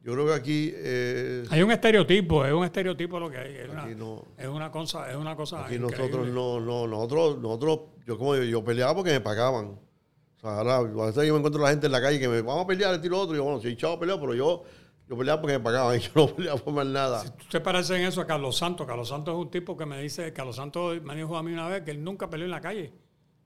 Yo 0.02 0.12
creo 0.14 0.26
que 0.26 0.34
aquí... 0.34 0.72
Eh, 0.74 1.44
hay 1.48 1.62
un 1.62 1.70
estereotipo, 1.70 2.44
es 2.44 2.52
un 2.52 2.64
estereotipo 2.64 3.20
lo 3.20 3.30
que 3.30 3.38
hay. 3.38 3.54
Es, 3.54 3.68
una, 3.68 3.88
es 4.36 4.48
una, 4.48 4.72
cosa... 4.72 5.08
Es 5.08 5.16
una 5.16 5.36
cosa 5.36 5.64
aquí 5.64 5.78
nosotros 5.78 6.26
no, 6.26 6.58
no, 6.58 6.88
nosotros, 6.88 7.38
nosotros, 7.38 7.80
yo 8.04 8.18
como 8.18 8.34
yo, 8.34 8.64
peleaba 8.64 8.96
porque 8.96 9.12
me 9.12 9.20
pagaban. 9.20 9.66
O 9.66 10.40
sea, 10.40 10.58
ahora, 10.58 10.78
a 10.78 11.06
veces 11.06 11.28
yo 11.28 11.34
me 11.34 11.38
encuentro 11.38 11.62
la 11.62 11.70
gente 11.70 11.86
en 11.86 11.92
la 11.92 12.00
calle 12.00 12.18
que 12.18 12.26
me 12.28 12.42
vamos 12.42 12.64
a 12.64 12.66
pelear, 12.66 12.94
el 12.94 13.00
tiro 13.00 13.20
otro, 13.20 13.36
y 13.36 13.38
yo, 13.38 13.44
bueno, 13.44 13.60
si 13.60 13.76
chavo 13.76 14.00
peleo, 14.00 14.18
pero 14.18 14.34
yo, 14.34 14.64
yo 15.08 15.16
peleaba 15.16 15.40
porque 15.40 15.58
me 15.58 15.62
pagaban 15.62 15.96
y 15.96 16.00
yo 16.02 16.10
no 16.16 16.26
peleaba 16.26 16.58
por 16.58 16.74
más 16.74 16.86
nada. 16.86 17.20
Si 17.20 17.28
usted 17.28 17.62
parece 17.62 17.94
en 17.94 18.02
eso 18.02 18.20
a 18.20 18.26
Carlos 18.26 18.56
Santos, 18.56 18.84
Carlos 18.84 19.08
Santos 19.08 19.32
es 19.32 19.40
un 19.40 19.50
tipo 19.52 19.76
que 19.76 19.86
me 19.86 20.02
dice, 20.02 20.32
Carlos 20.32 20.56
Santos 20.56 21.00
me 21.02 21.14
dijo 21.14 21.36
a 21.36 21.44
mí 21.44 21.52
una 21.52 21.68
vez 21.68 21.82
que 21.82 21.92
él 21.92 22.02
nunca 22.02 22.28
peleó 22.28 22.46
en 22.46 22.50
la 22.50 22.60
calle. 22.60 22.92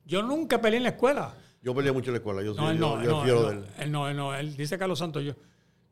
Yo 0.06 0.22
nunca 0.22 0.62
peleé 0.62 0.78
en 0.78 0.84
la 0.84 0.88
escuela. 0.88 1.36
Yo 1.62 1.74
peleé 1.74 1.92
mucho 1.92 2.10
en 2.10 2.14
la 2.14 2.18
escuela, 2.18 2.42
yo, 2.42 2.54
no, 2.54 2.72
no, 2.72 3.02
yo, 3.02 3.10
no, 3.10 3.24
de 3.24 3.52
él. 3.52 3.64
él. 3.78 3.92
No, 3.92 4.08
él 4.08 4.16
no, 4.16 4.34
él 4.34 4.56
dice 4.56 4.78
Carlos 4.78 4.98
Santos, 4.98 5.22
yo, 5.22 5.34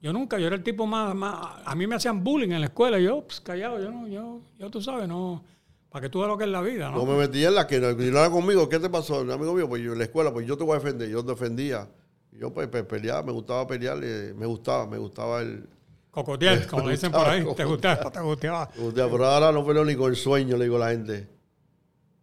yo 0.00 0.12
nunca, 0.12 0.38
yo 0.38 0.46
era 0.46 0.56
el 0.56 0.62
tipo 0.62 0.86
más, 0.86 1.14
más, 1.14 1.56
a 1.64 1.74
mí 1.74 1.86
me 1.86 1.96
hacían 1.96 2.24
bullying 2.24 2.52
en 2.52 2.60
la 2.60 2.66
escuela, 2.68 2.98
yo 2.98 3.22
pues, 3.22 3.40
callado, 3.40 3.78
yo 3.78 3.90
no, 3.90 4.08
yo, 4.08 4.40
yo 4.58 4.70
tú 4.70 4.80
sabes, 4.80 5.06
no, 5.06 5.44
para 5.90 6.04
que 6.04 6.08
tú 6.08 6.20
veas 6.20 6.28
lo 6.28 6.38
que 6.38 6.44
es 6.44 6.50
la 6.50 6.62
vida, 6.62 6.90
¿no? 6.90 6.98
Yo 6.98 7.06
me 7.06 7.18
metía 7.18 7.48
en 7.48 7.54
la 7.54 7.66
que 7.66 7.80
no, 7.80 7.88
era 7.88 8.30
conmigo, 8.30 8.68
¿qué 8.68 8.78
te 8.78 8.88
pasó? 8.88 9.20
amigo 9.20 9.52
mío, 9.52 9.68
pues 9.68 9.82
yo 9.82 9.92
en 9.92 9.98
la 9.98 10.04
escuela, 10.04 10.32
pues 10.32 10.46
yo 10.46 10.56
te 10.56 10.64
voy 10.64 10.76
a 10.76 10.78
defender, 10.78 11.08
yo 11.08 11.22
defendía. 11.22 11.88
Yo 12.32 12.52
pues, 12.52 12.68
peleaba, 12.68 13.22
me 13.22 13.32
gustaba 13.32 13.66
pelear, 13.66 13.98
me 13.98 14.46
gustaba, 14.46 14.86
me 14.86 14.96
gustaba 14.96 15.42
el... 15.42 15.68
Cocotear, 16.10 16.66
como 16.70 16.88
dicen 16.88 17.10
por 17.10 17.26
ahí, 17.26 17.44
te 17.54 17.64
gustaba, 17.64 18.10
te 18.10 18.20
gustaba. 18.20 18.70
Pero 18.94 19.26
ahora 19.26 19.50
no 19.50 19.66
peleo 19.66 19.84
ni 19.84 19.96
con 19.96 20.10
el 20.10 20.16
sueño, 20.16 20.56
le 20.56 20.64
digo 20.64 20.76
a 20.76 20.80
la 20.80 20.90
gente. 20.90 21.28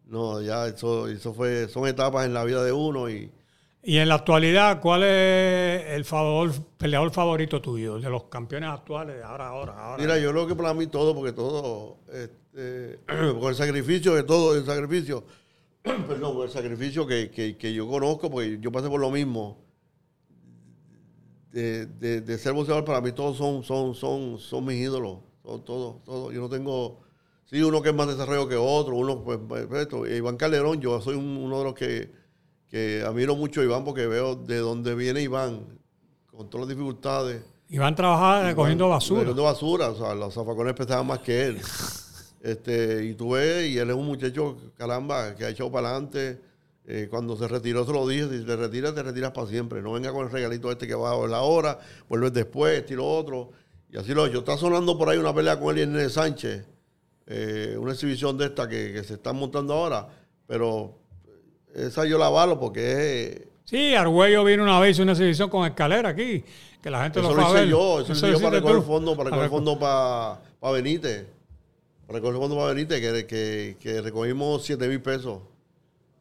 No, 0.08 0.42
ya 0.42 0.68
eso, 0.68 1.08
eso 1.08 1.34
fue, 1.34 1.68
son 1.68 1.88
etapas 1.88 2.26
en 2.26 2.34
la 2.34 2.44
vida 2.44 2.64
de 2.64 2.72
uno 2.72 3.10
y... 3.10 3.32
Y 3.88 3.98
en 3.98 4.10
la 4.10 4.16
actualidad, 4.16 4.82
¿cuál 4.82 5.04
es 5.04 5.86
el 5.90 6.06
favor, 6.06 6.52
peleador 6.76 7.12
favorito 7.12 7.62
tuyo, 7.62 8.00
de 8.00 8.10
los 8.10 8.24
campeones 8.24 8.70
actuales, 8.70 9.24
ahora, 9.24 9.50
ahora, 9.50 9.74
ahora? 9.74 10.02
Mira, 10.02 10.18
yo 10.18 10.32
creo 10.32 10.48
que 10.48 10.56
para 10.56 10.74
mí 10.74 10.88
todo, 10.88 11.14
porque 11.14 11.34
todo, 11.34 11.98
este, 12.12 13.00
con 13.40 13.50
el 13.50 13.56
sacrificio 13.56 14.16
de 14.16 14.24
todo, 14.24 14.56
el 14.56 14.66
sacrificio, 14.66 15.24
perdón, 15.84 16.34
con 16.36 16.46
el 16.46 16.50
sacrificio 16.50 17.06
que, 17.06 17.30
que, 17.30 17.74
yo 17.76 17.88
conozco, 17.88 18.32
porque 18.32 18.58
yo 18.60 18.72
pasé 18.72 18.90
por 18.90 19.00
lo 19.00 19.12
mismo, 19.12 19.64
de, 21.52 21.86
de, 21.86 22.38
ser 22.40 22.54
boxeador, 22.54 22.84
para 22.86 23.02
mí 23.02 23.12
todos 23.12 23.38
son, 23.38 23.64
son, 23.64 23.94
son, 23.94 24.40
son 24.40 24.66
mis 24.66 24.78
ídolos, 24.78 25.20
todos, 25.44 25.64
todos, 25.64 26.04
todo. 26.04 26.32
Yo 26.32 26.42
no 26.42 26.50
tengo 26.50 27.05
Sí, 27.46 27.62
uno 27.62 27.82
que 27.82 27.90
es 27.90 27.96
más 27.96 28.08
desarrollo 28.08 28.48
que 28.48 28.56
otro, 28.56 28.96
uno, 28.96 29.24
pues, 29.24 29.38
pues 29.48 29.72
esto. 29.74 30.08
Iván 30.08 30.36
Calderón, 30.36 30.82
yo 30.82 31.00
soy 31.00 31.16
uno 31.16 31.60
de 31.60 31.64
los 31.64 31.76
que, 31.76 32.12
que 32.68 33.04
admiro 33.06 33.36
mucho 33.36 33.62
a 33.62 33.64
Iván 33.64 33.84
porque 33.86 34.08
veo 34.08 34.36
de 34.36 34.58
dónde 34.58 34.96
viene 34.96 35.22
Iván, 35.22 35.64
con 36.26 36.50
todas 36.50 36.68
las 36.68 36.76
dificultades. 36.76 37.44
Iván 37.70 37.96
trabajaba 37.96 38.44
recogiendo 38.44 38.90
basura. 38.90 39.20
Recogiendo 39.20 39.44
basura, 39.44 39.90
o 39.90 39.96
sea, 39.96 40.16
los 40.16 40.34
zafacones 40.34 40.74
pesaban 40.74 41.06
más 41.06 41.20
que 41.20 41.46
él. 41.46 41.62
este, 42.42 43.06
y 43.06 43.14
tú 43.14 43.32
ves, 43.32 43.70
y 43.70 43.78
él 43.78 43.92
es 43.92 43.96
un 43.96 44.08
muchacho, 44.08 44.58
caramba, 44.76 45.36
que 45.36 45.46
ha 45.46 45.50
echado 45.50 45.72
para 45.72 45.90
adelante. 45.90 46.42
Eh, 46.88 47.08
cuando 47.10 47.36
se 47.36 47.48
retiró 47.48 47.84
se 47.84 47.94
lo 47.94 48.08
dije, 48.08 48.28
si 48.30 48.46
te 48.46 48.56
retiras, 48.56 48.94
te 48.96 49.04
retiras 49.04 49.32
para 49.32 49.48
siempre. 49.48 49.84
No 49.84 49.94
venga 49.94 50.12
con 50.12 50.26
el 50.26 50.32
regalito 50.32 50.72
este 50.72 50.88
que 50.88 50.96
va 50.96 51.12
a 51.12 51.28
la 51.28 51.42
hora, 51.42 51.80
vuelves 52.10 52.34
después, 52.34 52.80
este 52.80 52.94
y 52.94 52.98
lo 52.98 53.08
otro. 53.08 53.52
Y 53.92 53.98
así 53.98 54.16
lo 54.16 54.26
he 54.26 54.30
hecho. 54.30 54.40
Está 54.40 54.58
sonando 54.58 54.98
por 54.98 55.10
ahí 55.10 55.18
una 55.20 55.34
pelea 55.34 55.60
con 55.60 55.78
él 55.78 55.84
y 55.84 55.92
Nene 55.92 56.10
Sánchez 56.10 56.75
eh, 57.28 57.76
una 57.80 57.94
exhibición 57.94 58.38
de 58.38 58.46
esta 58.46 58.68
que, 58.70 59.04
se 59.04 59.16
está 59.16 59.34
montando 59.34 59.74
ahora, 59.74 60.08
pero 60.48 60.94
esa 61.74 62.06
yo 62.06 62.18
la 62.18 62.28
avalo 62.28 62.60
porque 62.60 62.92
es... 62.92 63.42
Sí, 63.66 63.96
Argüello 63.96 64.44
vino 64.44 64.64
una 64.64 64.80
vez 64.80 65.00
una 65.00 65.14
exhibición 65.14 65.50
con 65.50 65.66
escalera 65.66 66.10
aquí, 66.10 66.44
que 66.82 66.90
la 66.92 67.04
gente 67.04 67.20
eso 67.20 67.34
lo, 67.34 67.42
hice 67.42 67.68
yo, 67.68 68.02
eso, 68.02 68.10
lo 68.10 68.14
hice 68.14 68.32
yo 68.32 68.40
para 68.40 68.58
recoger 68.58 68.78
el 68.78 68.84
fondo, 68.84 69.18
para 69.18 69.30
recoger 69.30 69.46
el 69.46 69.50
fondo 69.50 69.80
para, 69.80 70.40
para 70.60 70.74
Benítez, 70.74 71.26
para 72.06 72.20
recoger 72.20 72.36
el 72.36 72.42
fondo 72.42 72.56
para 72.58 72.74
Benítez, 72.74 73.02
que, 73.02 73.26
que, 73.26 73.78
que 73.80 74.02
recogimos 74.02 74.64
7 74.64 74.88
mil 74.88 75.02
pesos. 75.02 75.40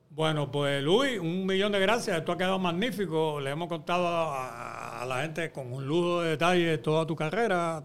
Bueno, 0.08 0.50
pues 0.50 0.82
Luis, 0.82 1.18
un 1.18 1.44
millón 1.44 1.72
de 1.72 1.80
gracias. 1.80 2.16
Esto 2.16 2.30
ha 2.30 2.38
quedado 2.38 2.58
magnífico. 2.60 3.40
Le 3.40 3.50
hemos 3.50 3.68
contado 3.68 4.06
a, 4.06 5.02
a 5.02 5.06
la 5.06 5.22
gente 5.22 5.50
con 5.50 5.72
un 5.72 5.84
lujo 5.86 6.22
de 6.22 6.30
detalles 6.30 6.80
toda 6.80 7.04
tu 7.04 7.16
carrera, 7.16 7.82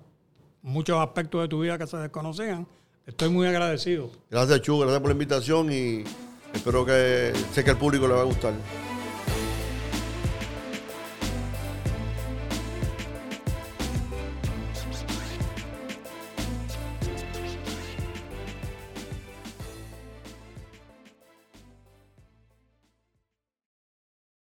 muchos 0.61 0.99
aspectos 0.99 1.41
de 1.41 1.47
tu 1.47 1.61
vida 1.61 1.79
que 1.79 1.87
se 1.87 1.97
desconocían. 1.97 2.67
Estoy 3.09 3.29
muy 3.29 3.47
agradecido. 3.47 4.11
Gracias, 4.29 4.61
Chu, 4.61 4.77
gracias 4.77 4.99
por 4.99 5.09
la 5.09 5.13
invitación 5.13 5.73
y 5.73 6.03
espero 6.53 6.85
que 6.85 7.33
sé 7.51 7.63
que 7.63 7.71
al 7.71 7.77
público 7.77 8.07
le 8.07 8.13
va 8.13 8.21
a 8.21 8.25
gustar. 8.25 8.53